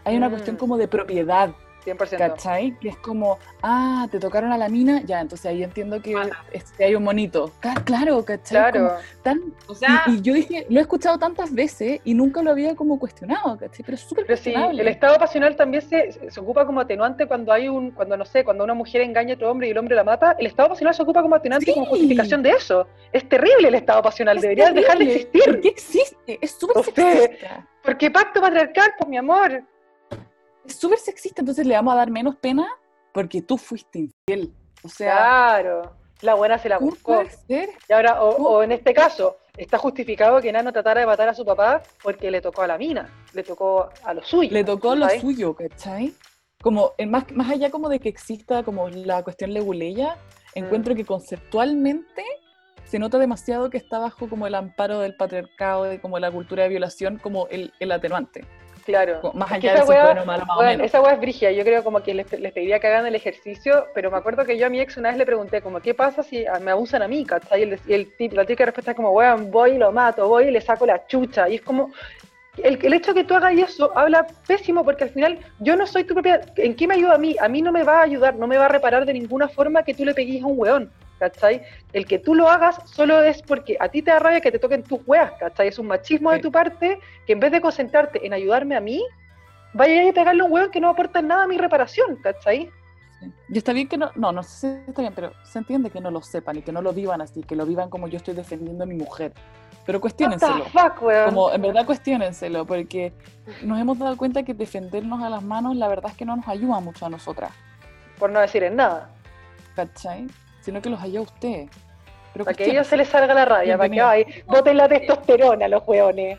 [0.05, 0.31] Hay una Mm.
[0.31, 1.49] cuestión como de propiedad,
[1.85, 2.17] 100%.
[2.17, 2.77] ¿cachai?
[2.79, 6.15] Que es como, ah, te tocaron a la mina, ya, entonces ahí entiendo que
[6.51, 7.51] este, hay un monito.
[7.85, 8.71] Claro, ¿cachai?
[8.71, 9.01] Como Claro.
[9.21, 12.51] tan, O sea, y, y yo dije, lo he escuchado tantas veces y nunca lo
[12.51, 13.83] había como cuestionado, ¿cachai?
[13.85, 17.51] Pero es súper Pero sí, el estado pasional también se, se ocupa como atenuante cuando
[17.51, 19.95] hay un, cuando no sé, cuando una mujer engaña a otro hombre y el hombre
[19.95, 22.87] la mata, el estado pasional se ocupa como atenuante como justificación de eso.
[23.11, 25.43] Es terrible el estado pasional, Es debería dejar de existir.
[25.45, 26.39] ¿Por qué existe?
[26.41, 27.67] Es súper sexista.
[27.83, 29.63] Porque pacto patriarcal, pues mi amor.
[30.69, 32.67] Súper sexista, entonces le vamos a dar menos pena
[33.13, 34.53] porque tú fuiste infiel.
[34.83, 35.95] O sea, Claro.
[36.21, 37.23] La buena se la ¿cómo buscó.
[37.47, 41.33] Y ahora, o, o en este caso, está justificado que Nano tratara de matar a
[41.33, 44.49] su papá porque le tocó a la mina, le tocó a lo suyo.
[44.51, 45.21] Le tocó lo ¿cachai?
[45.21, 46.13] suyo, ¿cachai?
[46.61, 50.17] Como, en más, más allá como de que exista como la cuestión leguleya,
[50.55, 50.65] Mm.
[50.65, 52.23] encuentro que conceptualmente
[52.83, 56.63] se nota demasiado que está bajo como el amparo del patriarcado, de como la cultura
[56.63, 58.45] de violación, como el, el atenuante.
[58.89, 59.31] Claro.
[59.35, 60.85] Más Es que allá de esa es wea- bueno o malo, Bueno, menos.
[60.87, 63.85] esa weá es brigia, yo creo como que les, les pediría que hagan el ejercicio,
[63.93, 66.23] pero me acuerdo que yo a mi ex una vez le pregunté como, ¿qué pasa
[66.23, 67.23] si me abusan a mí?
[67.25, 67.59] ¿cachai?
[67.59, 70.45] Y, el, y el la típica respuesta es como, weón, voy y lo mato, voy
[70.45, 71.91] y le saco la chucha, y es como,
[72.63, 75.85] el, el hecho de que tú hagas eso habla pésimo porque al final yo no
[75.85, 77.35] soy tu propia, ¿en qué me ayuda a mí?
[77.39, 79.83] A mí no me va a ayudar, no me va a reparar de ninguna forma
[79.83, 80.91] que tú le pegues a un weón.
[81.19, 81.61] ¿Cachai?
[81.91, 84.59] El que tú lo hagas solo es porque a ti te da rabia que te
[84.59, 85.67] toquen tus weas, ¿cachai?
[85.67, 89.03] Es un machismo de tu parte que en vez de concentrarte en ayudarme a mí,
[89.73, 92.71] vaya a pegarle a un hueón que no aporta nada a mi reparación, ¿cachai?
[93.19, 93.33] Sí.
[93.49, 95.99] Y está bien que no, no, no sé si está bien, pero se entiende que
[95.99, 98.33] no lo sepan y que no lo vivan así, que lo vivan como yo estoy
[98.33, 99.33] defendiendo a mi mujer.
[99.89, 100.63] Pero What cuestiónenselo.
[100.65, 101.25] the fuck, weón.
[101.33, 103.11] Como en verdad cuestiónenselo, porque
[103.63, 106.47] nos hemos dado cuenta que defendernos a las manos, la verdad es que no nos
[106.47, 107.51] ayuda mucho a nosotras,
[108.19, 109.09] Por no decir en nada.
[109.75, 110.27] ¿cachai?
[110.61, 111.71] Sino que los ayuda a ustedes.
[112.33, 114.87] Pero Para que a ellos se les salga la rabia, para que ay, boten la
[114.87, 116.37] testosterona los hueones.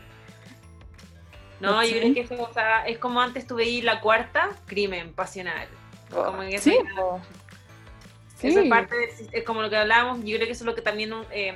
[1.59, 5.11] no, yo creo que eso, o sea, es como antes tú veías la cuarta, crimen
[5.13, 5.67] pasional.
[6.09, 6.77] Como que eso Sí.
[6.81, 7.21] ya-
[8.37, 8.47] Sí.
[8.47, 10.65] Eso es parte del sis- es como lo que hablábamos, yo creo que eso es
[10.65, 11.53] lo que también eh,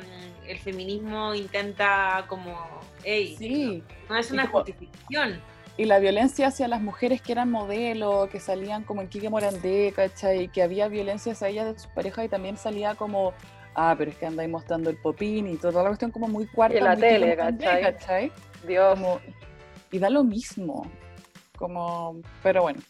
[0.48, 2.56] el feminismo intenta como,
[3.04, 3.84] hey, Sí.
[4.10, 5.42] no es Y una como- justificación.
[5.78, 9.92] Y la violencia hacia las mujeres que eran modelos, que salían como en Kike Morandé,
[9.94, 10.48] ¿cachai?
[10.48, 13.34] Que había violencia hacia ellas de sus parejas y también salía como,
[13.74, 16.76] ah, pero es que andáis mostrando el popín y toda la cuestión como muy cuarta.
[16.76, 17.82] Y en la muy tele, ¿cachai?
[17.82, 18.32] ¿cachai?
[18.66, 18.98] Dios.
[18.98, 19.20] Como-
[19.92, 20.90] y da lo mismo.
[21.58, 22.82] Como, pero bueno,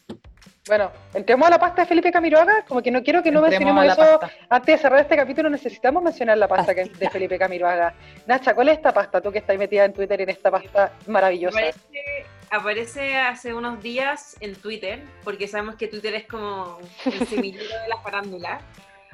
[0.66, 3.86] Bueno, entremos a la pasta de Felipe Camiroaga, como que no quiero que no mencionemos
[3.86, 4.20] eso.
[4.48, 7.94] Antes de cerrar este capítulo necesitamos mencionar la pasta de Felipe Camiroaga.
[8.26, 9.20] Nacha, ¿cuál es esta pasta?
[9.20, 11.60] Tú que estás metida en Twitter en esta pasta maravillosa.
[12.50, 17.88] Aparece, hace unos días en Twitter, porque sabemos que Twitter es como el semillero de
[17.88, 18.60] la farándula.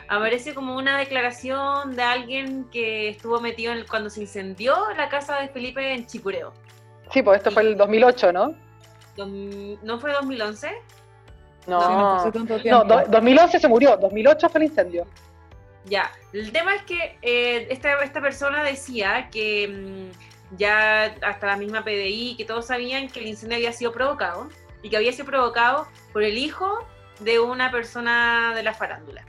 [0.08, 5.38] Aparece como una declaración de alguien que estuvo metido en cuando se incendió la casa
[5.40, 6.52] de Felipe en Chicureo.
[7.12, 8.54] Sí, pues esto fue el 2008, ¿no?
[9.16, 10.70] ¿No fue 2011?
[11.66, 15.06] No, no, 2011 se murió, 2008 fue el incendio.
[15.84, 21.56] Ya, el tema es que eh, esta, esta persona decía que mm, ya hasta la
[21.56, 24.48] misma PDI, que todos sabían que el incendio había sido provocado
[24.82, 26.86] y que había sido provocado por el hijo
[27.20, 29.24] de una persona de la farándula.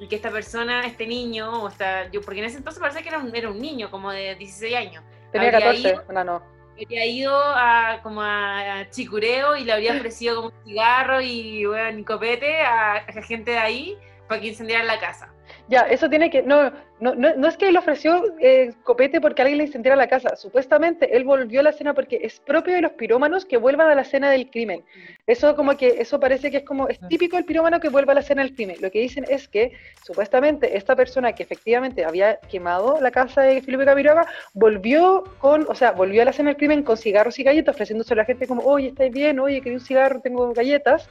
[0.00, 3.08] Y que esta persona, este niño, o esta, yo, porque en ese entonces parece que
[3.08, 5.04] era un, era un niño, como de 16 años.
[5.32, 10.48] Tenía 14, no, no había ido a, como a, Chicureo y le habría ofrecido como
[10.48, 13.98] un cigarro y, bueno, copete a, a gente de ahí
[14.28, 15.32] para que incendiaran la casa.
[15.68, 16.42] Ya, eso tiene que.
[16.42, 16.70] No,
[17.00, 20.36] no, no, es que él ofreció eh, copete porque alguien le incendiara la casa.
[20.36, 23.94] Supuestamente él volvió a la escena porque es propio de los pirómanos que vuelvan a
[23.94, 24.84] la escena del crimen.
[25.26, 28.14] Eso como que eso parece que es como es típico del pirómano que vuelva a
[28.14, 28.76] la escena del crimen.
[28.80, 29.72] Lo que dicen es que
[30.04, 35.74] supuestamente esta persona que efectivamente había quemado la casa de Felipe Camiroaga volvió con, o
[35.74, 38.46] sea, volvió a la escena del crimen con cigarros y galletas, ofreciéndose a la gente
[38.46, 39.40] como, oye, ¿estáis bien?
[39.40, 41.08] Oye, quería un cigarro, tengo galletas.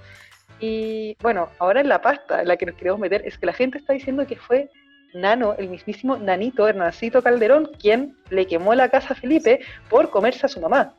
[0.65, 3.51] Y bueno, ahora en la pasta en la que nos queremos meter es que la
[3.51, 4.69] gente está diciendo que fue
[5.13, 9.59] Nano, el mismísimo Nanito, Hernancito Calderón, quien le quemó la casa a Felipe
[9.89, 10.93] por comerse a su mamá,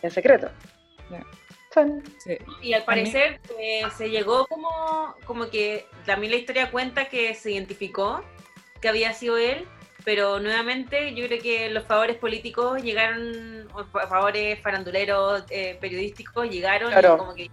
[0.00, 0.48] en secreto.
[2.62, 7.50] Y al parecer eh, se llegó como, como que también la historia cuenta que se
[7.50, 8.24] identificó
[8.80, 9.68] que había sido él,
[10.06, 16.90] pero nuevamente yo creo que los favores políticos llegaron, o favores faranduleros, eh, periodísticos llegaron
[16.90, 17.50] y como que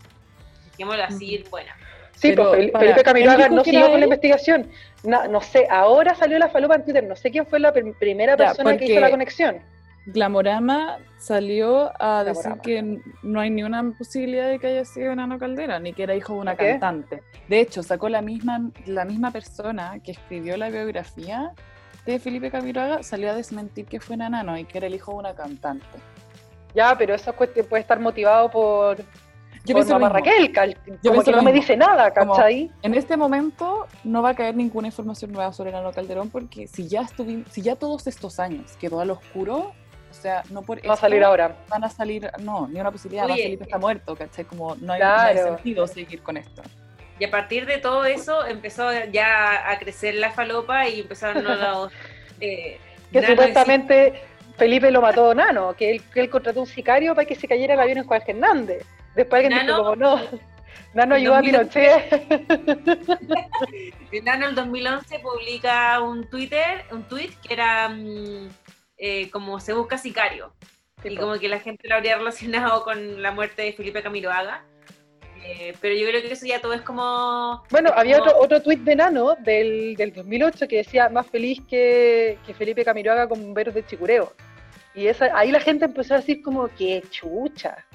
[0.79, 1.69] dejémoslo así, bueno.
[2.15, 4.69] Sí, pues Felipe Camiroaga no siguió con la investigación.
[5.03, 8.77] No, sé, ahora salió la falopa en Twitter, no sé quién fue la primera persona
[8.77, 9.59] que hizo la conexión.
[10.05, 15.37] Glamorama salió a decir que no hay ni una posibilidad de que haya sido Nano
[15.37, 17.21] Caldera, ni que era hijo de una cantante.
[17.47, 21.51] De hecho, sacó la misma, la misma persona que escribió la biografía
[22.05, 25.19] de Felipe Camiroaga, salió a desmentir que fue Nano y que era el hijo de
[25.19, 25.85] una cantante.
[26.73, 28.97] Ya, pero eso puede estar motivado por,
[29.65, 30.53] yo por mamá Raquel,
[31.03, 32.71] como que no me dice nada, ¿cachai?
[32.81, 36.87] en este momento no va a caer ninguna información nueva sobre Nano Calderón porque si
[36.87, 37.07] ya
[37.49, 39.73] si ya todos estos años quedó al oscuro,
[40.09, 41.55] o sea, no por Va a salir ahora.
[41.67, 44.45] Van a salir, no, ni una posibilidad, Oye, Felipe está muerto, ¿cachai?
[44.45, 46.61] Como no hay, sentido seguir con esto.
[47.19, 51.91] Y a partir de todo eso empezó ya a crecer la falopa y empezaron los...
[52.41, 52.79] Eh,
[53.11, 54.13] que supuestamente
[54.55, 57.73] Felipe lo mató Nano, que él, que él contrató un sicario para que se cayera
[57.73, 58.85] el avión en Juan Fernández.
[59.15, 60.21] Después alguien Nano, dijo como no.
[60.93, 62.27] Nano ayudó a Pinochet.
[64.23, 68.49] Nano en el 2011 publica un Twitter, un tweet que era mm,
[68.97, 70.53] eh, como se busca sicario.
[71.03, 74.63] y como que la gente lo habría relacionado con la muerte de Felipe Camiroaga.
[75.45, 77.63] Eh, pero yo creo que eso ya todo es como...
[77.69, 82.37] Bueno, había otro, otro tuit de Nano del, del 2008 que decía más feliz que,
[82.45, 84.33] que Felipe Camiroaga con bomberos de Chicureo.
[84.93, 87.85] Y esa, ahí la gente empezó a decir como que chucha.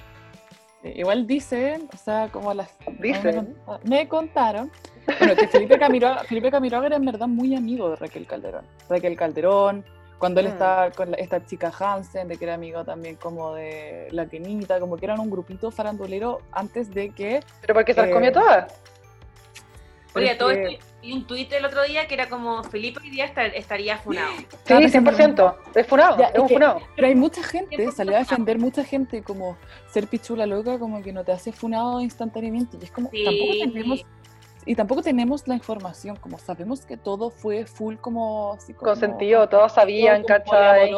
[0.84, 2.68] Igual dicen, o sea, como las...
[3.00, 3.56] Dicen.
[3.84, 4.70] Me, contaron,
[5.18, 8.64] bueno, que Felipe Camiroaga, Felipe Camiroaga era en verdad muy amigo de Raquel Calderón.
[8.88, 9.84] Raquel Calderón,
[10.18, 10.50] cuando él mm.
[10.50, 14.96] estaba con esta chica Hansen, de que era amigo también como de la Kenita, como
[14.96, 17.40] que eran un grupito farandulero antes de que...
[17.62, 18.80] ¿Pero porque se las comió eh, todas?
[20.14, 23.26] Oye, todo esto y un tuit el otro día que era como Felipe hoy día
[23.26, 24.32] estaría funado.
[24.64, 25.56] Sí, 100%.
[25.74, 26.80] Es funado, es, un funado.
[26.96, 29.58] Pero hay mucha gente, salió a defender mucha gente como
[29.88, 32.78] ser pichula loca, como que no te hace funado instantáneamente.
[32.80, 34.06] Y es como, tampoco tenemos,
[34.64, 38.54] y tampoco tenemos la información, como sabemos que todo fue full como...
[38.54, 40.90] Así como Consentido, todos sabían, ¿cachai?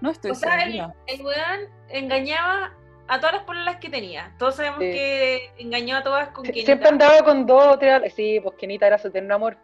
[0.00, 0.74] No estoy o sea, el,
[1.06, 2.72] el weón engañaba
[3.08, 4.34] a todas las pololas que tenía.
[4.38, 6.66] Todos sabemos que engañó a todas con Kenita.
[6.66, 8.12] Siempre andaba con dos o tres.
[8.14, 9.56] Sí, pues Kenita era su tener amor.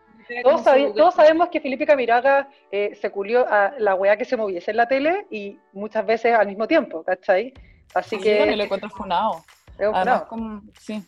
[0.42, 0.64] Todos,
[0.94, 4.76] todos, sabemos que Felipe Camiraga eh, se culió a la weá que se moviese en
[4.78, 7.52] la tele y muchas veces al mismo tiempo, ¿cachai?
[7.92, 8.46] Así que.
[8.48, 9.44] Sí, lo encuentro funado.
[9.78, 11.02] Además, como, sí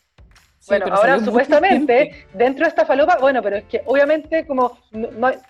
[0.68, 4.78] bueno, ahora supuestamente, dentro de esta falopa, bueno, pero es que obviamente como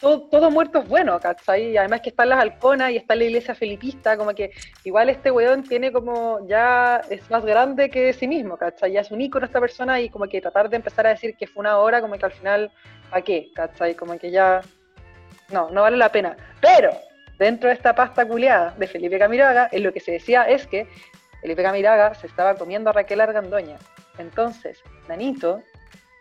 [0.01, 1.71] todo, muerto es bueno, ¿cachai?
[1.71, 4.51] Y además que están las halconas y está la iglesia filipista, como que
[4.83, 8.93] igual este weón tiene como, ya es más grande que sí mismo, ¿cachai?
[8.93, 11.47] Ya es un ícono esta persona y como que tratar de empezar a decir que
[11.47, 12.73] fue una hora, como que al final,
[13.13, 13.51] ¿a qué?
[13.55, 13.95] ¿cachai?
[13.95, 14.63] Como que ya,
[15.51, 16.37] no, no vale la pena.
[16.61, 16.91] Pero,
[17.39, 20.89] dentro de esta pasta culeada de Felipe Camiraga, en lo que se decía es que
[21.41, 23.77] Felipe Camiraga se estaba comiendo a Raquel Argandoña
[24.19, 25.61] Entonces, Nanito,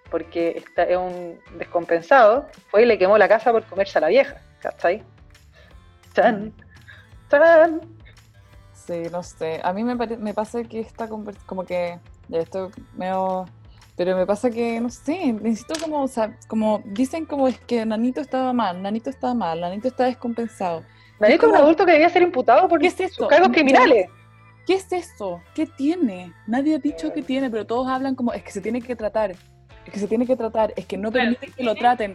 [0.09, 4.07] porque está, es un descompensado, fue y le quemó la casa por comerse a la
[4.07, 4.41] vieja.
[4.61, 5.03] ¿Cachai?
[6.13, 6.53] ¡Chan!
[7.29, 7.81] ¡Chan!
[8.73, 9.59] Sí, no sé.
[9.63, 13.45] A mí me, pare- me pasa que conver- como que ya estoy medio
[13.95, 17.85] pero me pasa que no sé, necesito como, o sea, como dicen como es que
[17.85, 20.83] Nanito estaba mal, Nanito estaba mal, Nanito está descompensado.
[21.19, 23.27] Nanito es un como- adulto que debía ser imputado por ¿Qué es sus esto?
[23.27, 24.09] cargos No, criminales.
[24.65, 25.41] ¿Qué es eso?
[25.53, 26.31] ¿Qué tiene?
[26.47, 29.31] Nadie ha dicho que tiene, pero todos hablan como es que se tiene que tratar,
[29.31, 32.13] es que se tiene que tratar, es que no Claro, permiten que lo traten.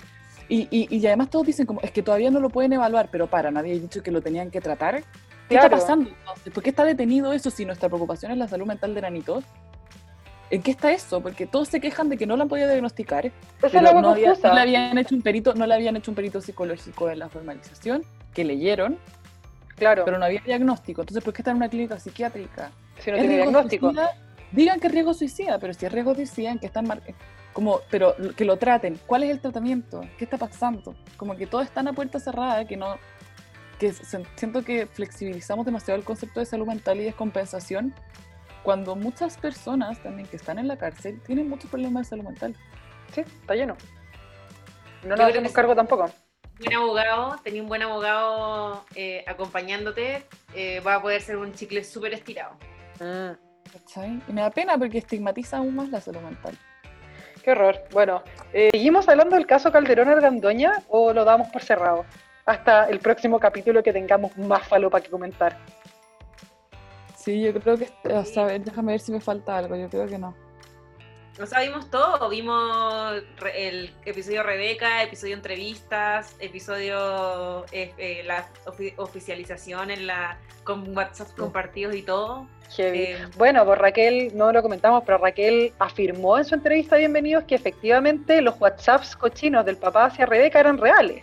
[0.49, 3.27] Y, y, y además todos dicen como es que todavía no lo pueden evaluar, pero
[3.27, 5.03] para, nadie ha dicho que lo tenían que tratar.
[5.49, 5.67] ¿Qué Claro.
[5.67, 6.53] está pasando entonces?
[6.53, 9.43] ¿Por qué está detenido eso si nuestra preocupación es la salud mental de Nanito?
[10.51, 11.21] ¿En qué está eso?
[11.21, 13.31] Porque todos se quejan de que no lo han podido diagnosticar,
[13.61, 16.15] pero la no, había- no le habían hecho un perito, no le habían hecho un
[16.15, 18.03] perito psicológico de la formalización,
[18.33, 18.99] que leyeron,
[19.79, 21.03] Claro, pero no había diagnóstico.
[21.03, 22.71] Entonces, ¿por qué está en una clínica psiquiátrica?
[22.99, 23.87] si no ¿Es tiene diagnóstico.
[23.87, 24.11] suicida?
[24.51, 27.03] Digan que es riesgo suicida, pero si es riesgo suicida, ¿en qué están mar-
[27.53, 28.99] como, pero que lo traten.
[29.07, 30.01] ¿Cuál es el tratamiento?
[30.17, 30.95] ¿Qué está pasando?
[31.17, 32.97] Como que todo está a puerta cerrada, que no,
[33.79, 37.95] que se- siento que flexibilizamos demasiado el concepto de salud mental y descompensación,
[38.63, 42.55] cuando muchas personas también que están en la cárcel tienen muchos problemas de salud mental.
[43.15, 43.77] Sí, está lleno.
[45.05, 46.11] No nos hacemos que cargo tampoco.
[46.59, 50.25] Buen abogado, tenía un buen abogado eh, acompañándote,
[50.55, 52.55] eh, va a poder ser un chicle súper estirado.
[53.01, 53.33] Mm,
[53.73, 54.21] ¿cachai?
[54.29, 56.57] Y me da pena porque estigmatiza aún más la salud mental.
[57.43, 57.77] qué horror.
[57.93, 58.23] Bueno,
[58.53, 62.05] eh, ¿seguimos hablando del caso Calderón Argandoña o lo damos por cerrado?
[62.45, 65.57] Hasta el próximo capítulo que tengamos más falopa que comentar.
[67.17, 69.89] Sí, yo creo que, o sea, a ver, déjame ver si me falta algo, yo
[69.91, 70.48] creo que no.
[71.41, 73.23] O sea, vimos todo, vimos
[73.55, 81.29] el episodio Rebeca, episodio entrevistas, episodio eh, eh, la ofi- oficialización en la con WhatsApp
[81.37, 82.47] compartidos y todo.
[82.77, 82.99] Heavy.
[82.99, 87.55] Eh, Bueno, pues Raquel, no lo comentamos, pero Raquel afirmó en su entrevista Bienvenidos que
[87.55, 91.23] efectivamente los WhatsApps cochinos del papá hacia Rebeca eran reales.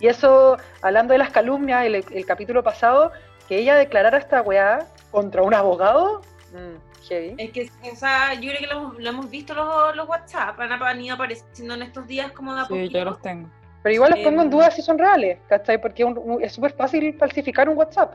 [0.00, 3.12] Y eso, hablando de las calumnias, el, el capítulo pasado,
[3.48, 6.20] que ella declarara esta weá contra un abogado,
[6.52, 7.34] mm, heavy.
[7.38, 10.58] Es que, o sea, yo creo que lo hemos, lo hemos visto los, los WhatsApp,
[10.60, 12.98] han, han ido apareciendo en estos días como de a Sí, poquito.
[12.98, 13.48] yo los tengo.
[13.82, 15.80] Pero igual les pongo en duda si son reales, ¿cachai?
[15.80, 18.14] Porque un- un- es súper fácil falsificar un WhatsApp.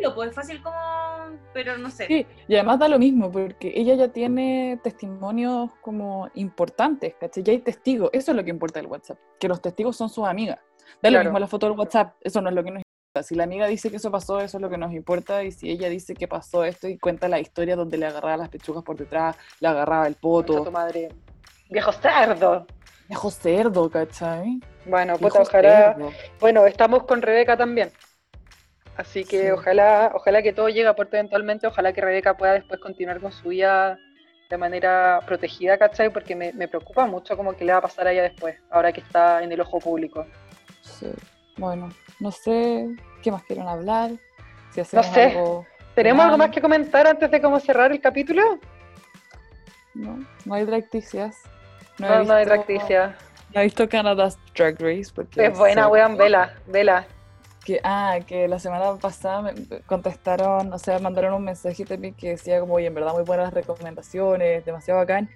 [0.00, 0.76] Lo pues es fácil como,
[1.52, 2.06] pero no sé.
[2.06, 7.42] Sí, y además da lo mismo, porque ella ya tiene testimonios como importantes, ¿cachai?
[7.42, 10.26] Ya hay testigos, eso es lo que importa del WhatsApp, que los testigos son sus
[10.26, 10.58] amigas.
[11.02, 11.24] Da lo Claro.
[11.24, 12.89] mismo la foto del WhatsApp, eso no es lo que nos importa.
[13.22, 15.68] Si la amiga dice que eso pasó, eso es lo que nos importa, y si
[15.68, 18.96] ella dice que pasó esto y cuenta la historia donde le agarraba las pechugas por
[18.96, 21.08] detrás, le agarraba el tu poto, madre.
[21.68, 22.66] Viejo cerdo.
[23.08, 24.60] viejo cerdo, ¿cachai?
[24.86, 25.94] Bueno, Viejo puta, ojalá.
[25.94, 26.12] cerdo.
[26.38, 27.90] Bueno, estamos con Rebeca también.
[28.96, 29.50] Así que Sí.
[29.50, 33.32] ojalá, ojalá que todo llegue a puerto eventualmente, ojalá que Rebeca pueda después continuar con
[33.32, 33.98] su vida
[34.48, 36.12] de manera protegida, ¿cachai?
[36.12, 38.92] Porque me, me preocupa mucho como que le va a pasar a ella después, ahora
[38.92, 40.26] que está en el ojo público.
[40.82, 41.08] Sí.
[41.60, 42.88] Bueno, no sé
[43.22, 44.12] qué más quieren hablar.
[44.70, 45.24] Si hacemos sé.
[45.24, 45.66] algo.
[45.94, 48.58] ¿Tenemos algo más que comentar antes de cómo cerrar el capítulo?
[49.92, 51.42] No, no hay dracticias.
[51.98, 53.14] No, no hay Racticia.
[53.54, 57.06] No he visto Canada's Drag Race porque Es buena, weón, vela, vela.
[57.62, 62.30] Que, ah, que la semana pasada me contestaron, o sea, mandaron un mensaje también que
[62.30, 65.28] decía como, oye, en verdad muy buenas recomendaciones, demasiado bacán.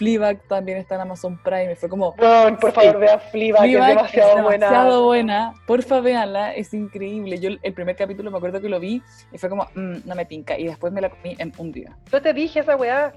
[0.00, 3.76] Fleabag también está en Amazon Prime, fue como, Weón, por favor, vea Fleabag, que es
[3.76, 4.66] Fleabag demasiado buena.
[4.66, 7.38] demasiado buena, porfa véanla, es increíble.
[7.38, 9.02] Yo el primer capítulo me acuerdo que lo vi
[9.32, 11.96] y fue como, "Mm, no me tinca, y después me la comí en un día.
[12.12, 13.12] Yo te dije esa weá.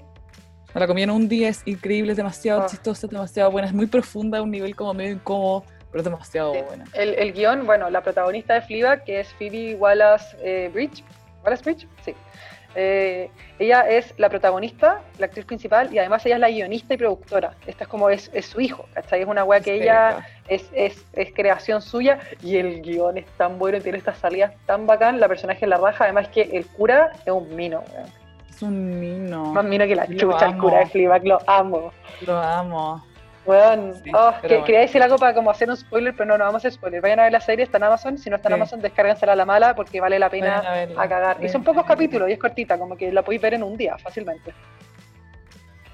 [0.74, 2.66] Me la comí en un día, es increíble, es demasiado Ah.
[2.66, 6.04] chistosa, es demasiado buena, es muy profunda, a un nivel como medio incómodo, pero es
[6.04, 6.60] demasiado Sí.
[6.66, 6.84] buena.
[6.94, 11.02] El, el guion, bueno, la protagonista de Fleabag, que es Phoebe Wallace eh, Bridge.
[11.44, 11.88] ¿Wallace Bridge?
[12.04, 12.14] Sí.
[12.74, 16.96] Eh, ella es la protagonista, la actriz principal, y además ella es la guionista y
[16.96, 17.54] productora.
[17.66, 19.22] Esta es como es, es su hijo, ¿cachai?
[19.22, 23.58] Es una wea que ella es, es, es creación suya y el guion es tan
[23.58, 25.20] bueno y tiene estas salidas tan bacán.
[25.20, 27.82] La personaje la raja, además que el cura es un mino.
[28.48, 29.52] Es un mino.
[29.52, 31.92] Más mino que la chucha, el cura de Fleabag, lo amo.
[32.26, 33.09] Lo amo.
[33.46, 34.64] Weón, Sí, oh, que- bueno.
[34.64, 37.00] quería decir algo para como hacer un spoiler, pero no, no vamos a hacer spoiler.
[37.00, 38.18] Vayan a ver la serie, está en Amazon.
[38.18, 38.60] Si no está en Sí.
[38.60, 41.42] Amazon, descárguensela a la mala porque vale la pena a verla, a cagar.
[41.44, 43.96] Y son pocos capítulos y es cortita, como que la podéis ver en un día
[43.98, 44.52] fácilmente.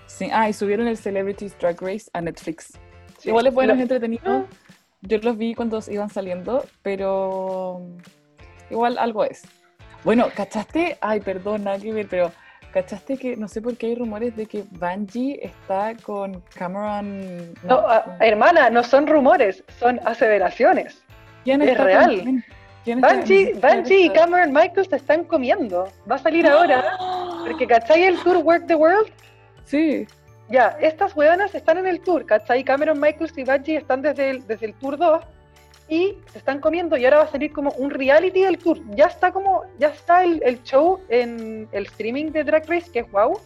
[0.07, 2.73] Sí, ah, y subieron el Celebrities Drag Race a Netflix.
[3.19, 3.29] Sí.
[3.29, 4.47] Igual es bueno, es entretenido.
[5.03, 7.81] Yo los vi cuando iban saliendo, pero
[8.71, 9.43] igual algo es.
[10.05, 10.97] Bueno, ¿cachaste?
[11.01, 12.33] Ay, perdón, nada que ver, pero
[12.77, 17.55] ¿cachaste que no sé por qué hay rumores de que Bungie está con Cameron?
[17.63, 21.03] No, ah, hermana, no son rumores, son aseveraciones.
[21.43, 22.21] ¿quién es está con real.
[22.23, 22.45] quién?
[22.85, 25.89] ¿Quién está- Bungie, ni siquiera Bungie y Cameron Michaels te están comiendo.
[26.11, 26.85] Va a salir ahora.
[27.47, 29.11] Porque, ¿cachai el tour Work the World?
[29.65, 30.07] Sí.
[30.51, 32.63] Ya, estas weonas están en el tour, ¿cachai?
[32.63, 35.25] Cameron Michaels y Bungie están desde el, desde el tour 2
[35.89, 38.79] y se están comiendo y ahora va a salir como un reality del tour.
[38.91, 43.01] Ya está como, ya está el, el show en el streaming de Drag Race, que
[43.01, 43.39] es wow,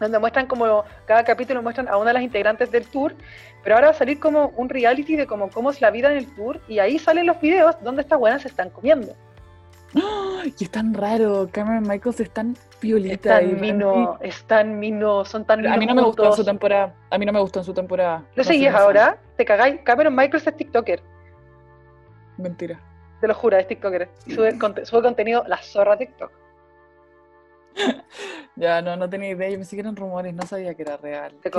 [0.00, 3.14] donde muestran como, cada capítulo muestran a una de las integrantes del tour,
[3.62, 6.18] pero ahora va a salir como un reality de como cómo es la vida en
[6.18, 9.14] el tour y ahí salen los videos donde estas buenas se están comiendo.
[9.94, 10.54] ¡Ay!
[10.58, 13.40] Y es tan raro, Cameron Michaels es tan piolita.
[13.40, 14.18] Están y mino,
[14.66, 16.94] mino, son tan A mí no me gustó en su temporada.
[17.10, 18.22] A mí no me gustó en su temporada.
[18.34, 18.68] ¿Lo No sé.
[18.68, 19.16] ahora?
[19.36, 19.80] ¿Te cagáis?
[19.84, 21.00] Cameron Michaels es TikToker,
[22.38, 22.80] Mentira.
[23.20, 24.08] te lo juro, es TikToker.
[24.28, 26.30] Sube, conte- sube contenido la zorra TikTok.
[28.58, 29.50] Ya, no, no tenía idea.
[29.50, 31.34] Yo pensé que eran rumores, no sabía que era real.
[31.42, 31.50] Te.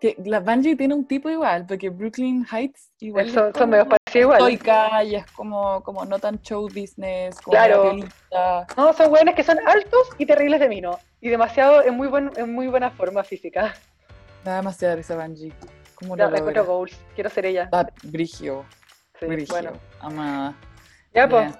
[0.00, 3.84] Que la Bungie tiene un tipo igual, porque Brooklyn Heights igual Son, es son medio
[3.88, 4.38] parecidos igual.
[4.52, 7.94] estoica y es como, como no tan show business, como Claro.
[8.76, 10.98] No, son buenos que son altos y terribles de mino.
[11.20, 13.74] Y demasiado en muy, buen, en muy buena forma física.
[14.44, 15.52] Me da demasiada risa Bungie.
[15.96, 16.74] ¿Cómo Ya, lo la encuentro logra?
[16.76, 17.00] goals.
[17.16, 17.68] Quiero ser ella.
[17.72, 18.64] Ah, Brigio,
[19.20, 19.72] Bueno.
[20.00, 20.54] amada.
[21.14, 21.54] Ya, pues.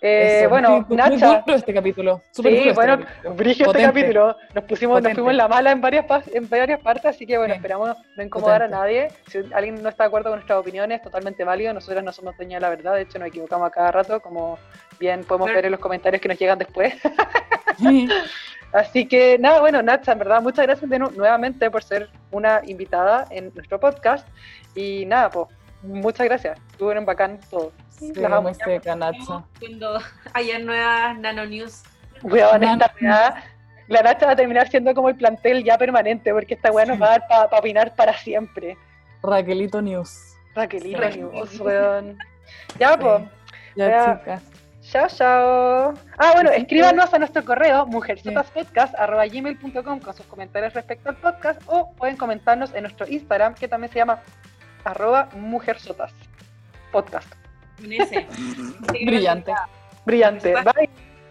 [0.00, 1.42] Eh, bueno, sí, muy Nacha.
[1.44, 2.22] duro este capítulo.
[2.30, 3.50] súper Sí, duro este bueno, capítulo.
[3.50, 3.86] este Potente.
[3.88, 4.36] capítulo.
[4.54, 7.52] Nos pusimos, nos fuimos en la mala en varias, en varias partes, así que bueno,
[7.52, 7.56] Sí.
[7.56, 8.76] esperamos no incomodar Potente.
[8.76, 9.08] a nadie.
[9.26, 11.74] Si alguien no está de acuerdo con nuestras opiniones, totalmente válido.
[11.74, 14.56] Nosotros no somos dueñas de la verdad, de hecho nos equivocamos a cada rato, como
[15.00, 16.94] bien podemos ver en los comentarios que nos llegan después.
[18.72, 22.60] Así que nada, bueno, Nacha, en verdad, muchas gracias de nu- nuevamente por ser una
[22.66, 24.28] invitada en nuestro podcast.
[24.76, 25.48] Y nada, pues,
[25.82, 26.58] muchas gracias.
[26.72, 27.72] Estuvieron bacán todos.
[27.90, 28.50] Sí, Las amo.
[28.96, 29.44] Nacha.
[29.58, 29.98] Cuando
[30.32, 31.82] haya nuevas nano news.
[32.22, 33.44] Weón, esta weá,
[33.88, 37.00] la Nacha va a terminar siendo como el plantel ya permanente, porque esta weá nos
[37.00, 38.76] va a dar para opinar para siempre.
[39.22, 40.36] Raquelito News.
[40.54, 41.00] Raquelito.
[41.00, 42.18] News, weón.
[42.78, 43.22] Ya, pues.
[43.76, 44.18] Ya, Ya.
[44.18, 44.42] chicas.
[44.80, 45.94] Chao, chao.
[46.16, 52.16] Ah, bueno, escríbanos a nuestro correo mujersotaspodcast.gmail.com con sus comentarios respecto al podcast o pueden
[52.16, 54.22] comentarnos en nuestro Instagram que también se llama
[54.84, 56.12] arroba mujersotas
[56.92, 57.32] podcast.
[59.04, 59.52] Brillante.
[60.04, 60.52] Brillante.
[60.54, 60.88] Bye.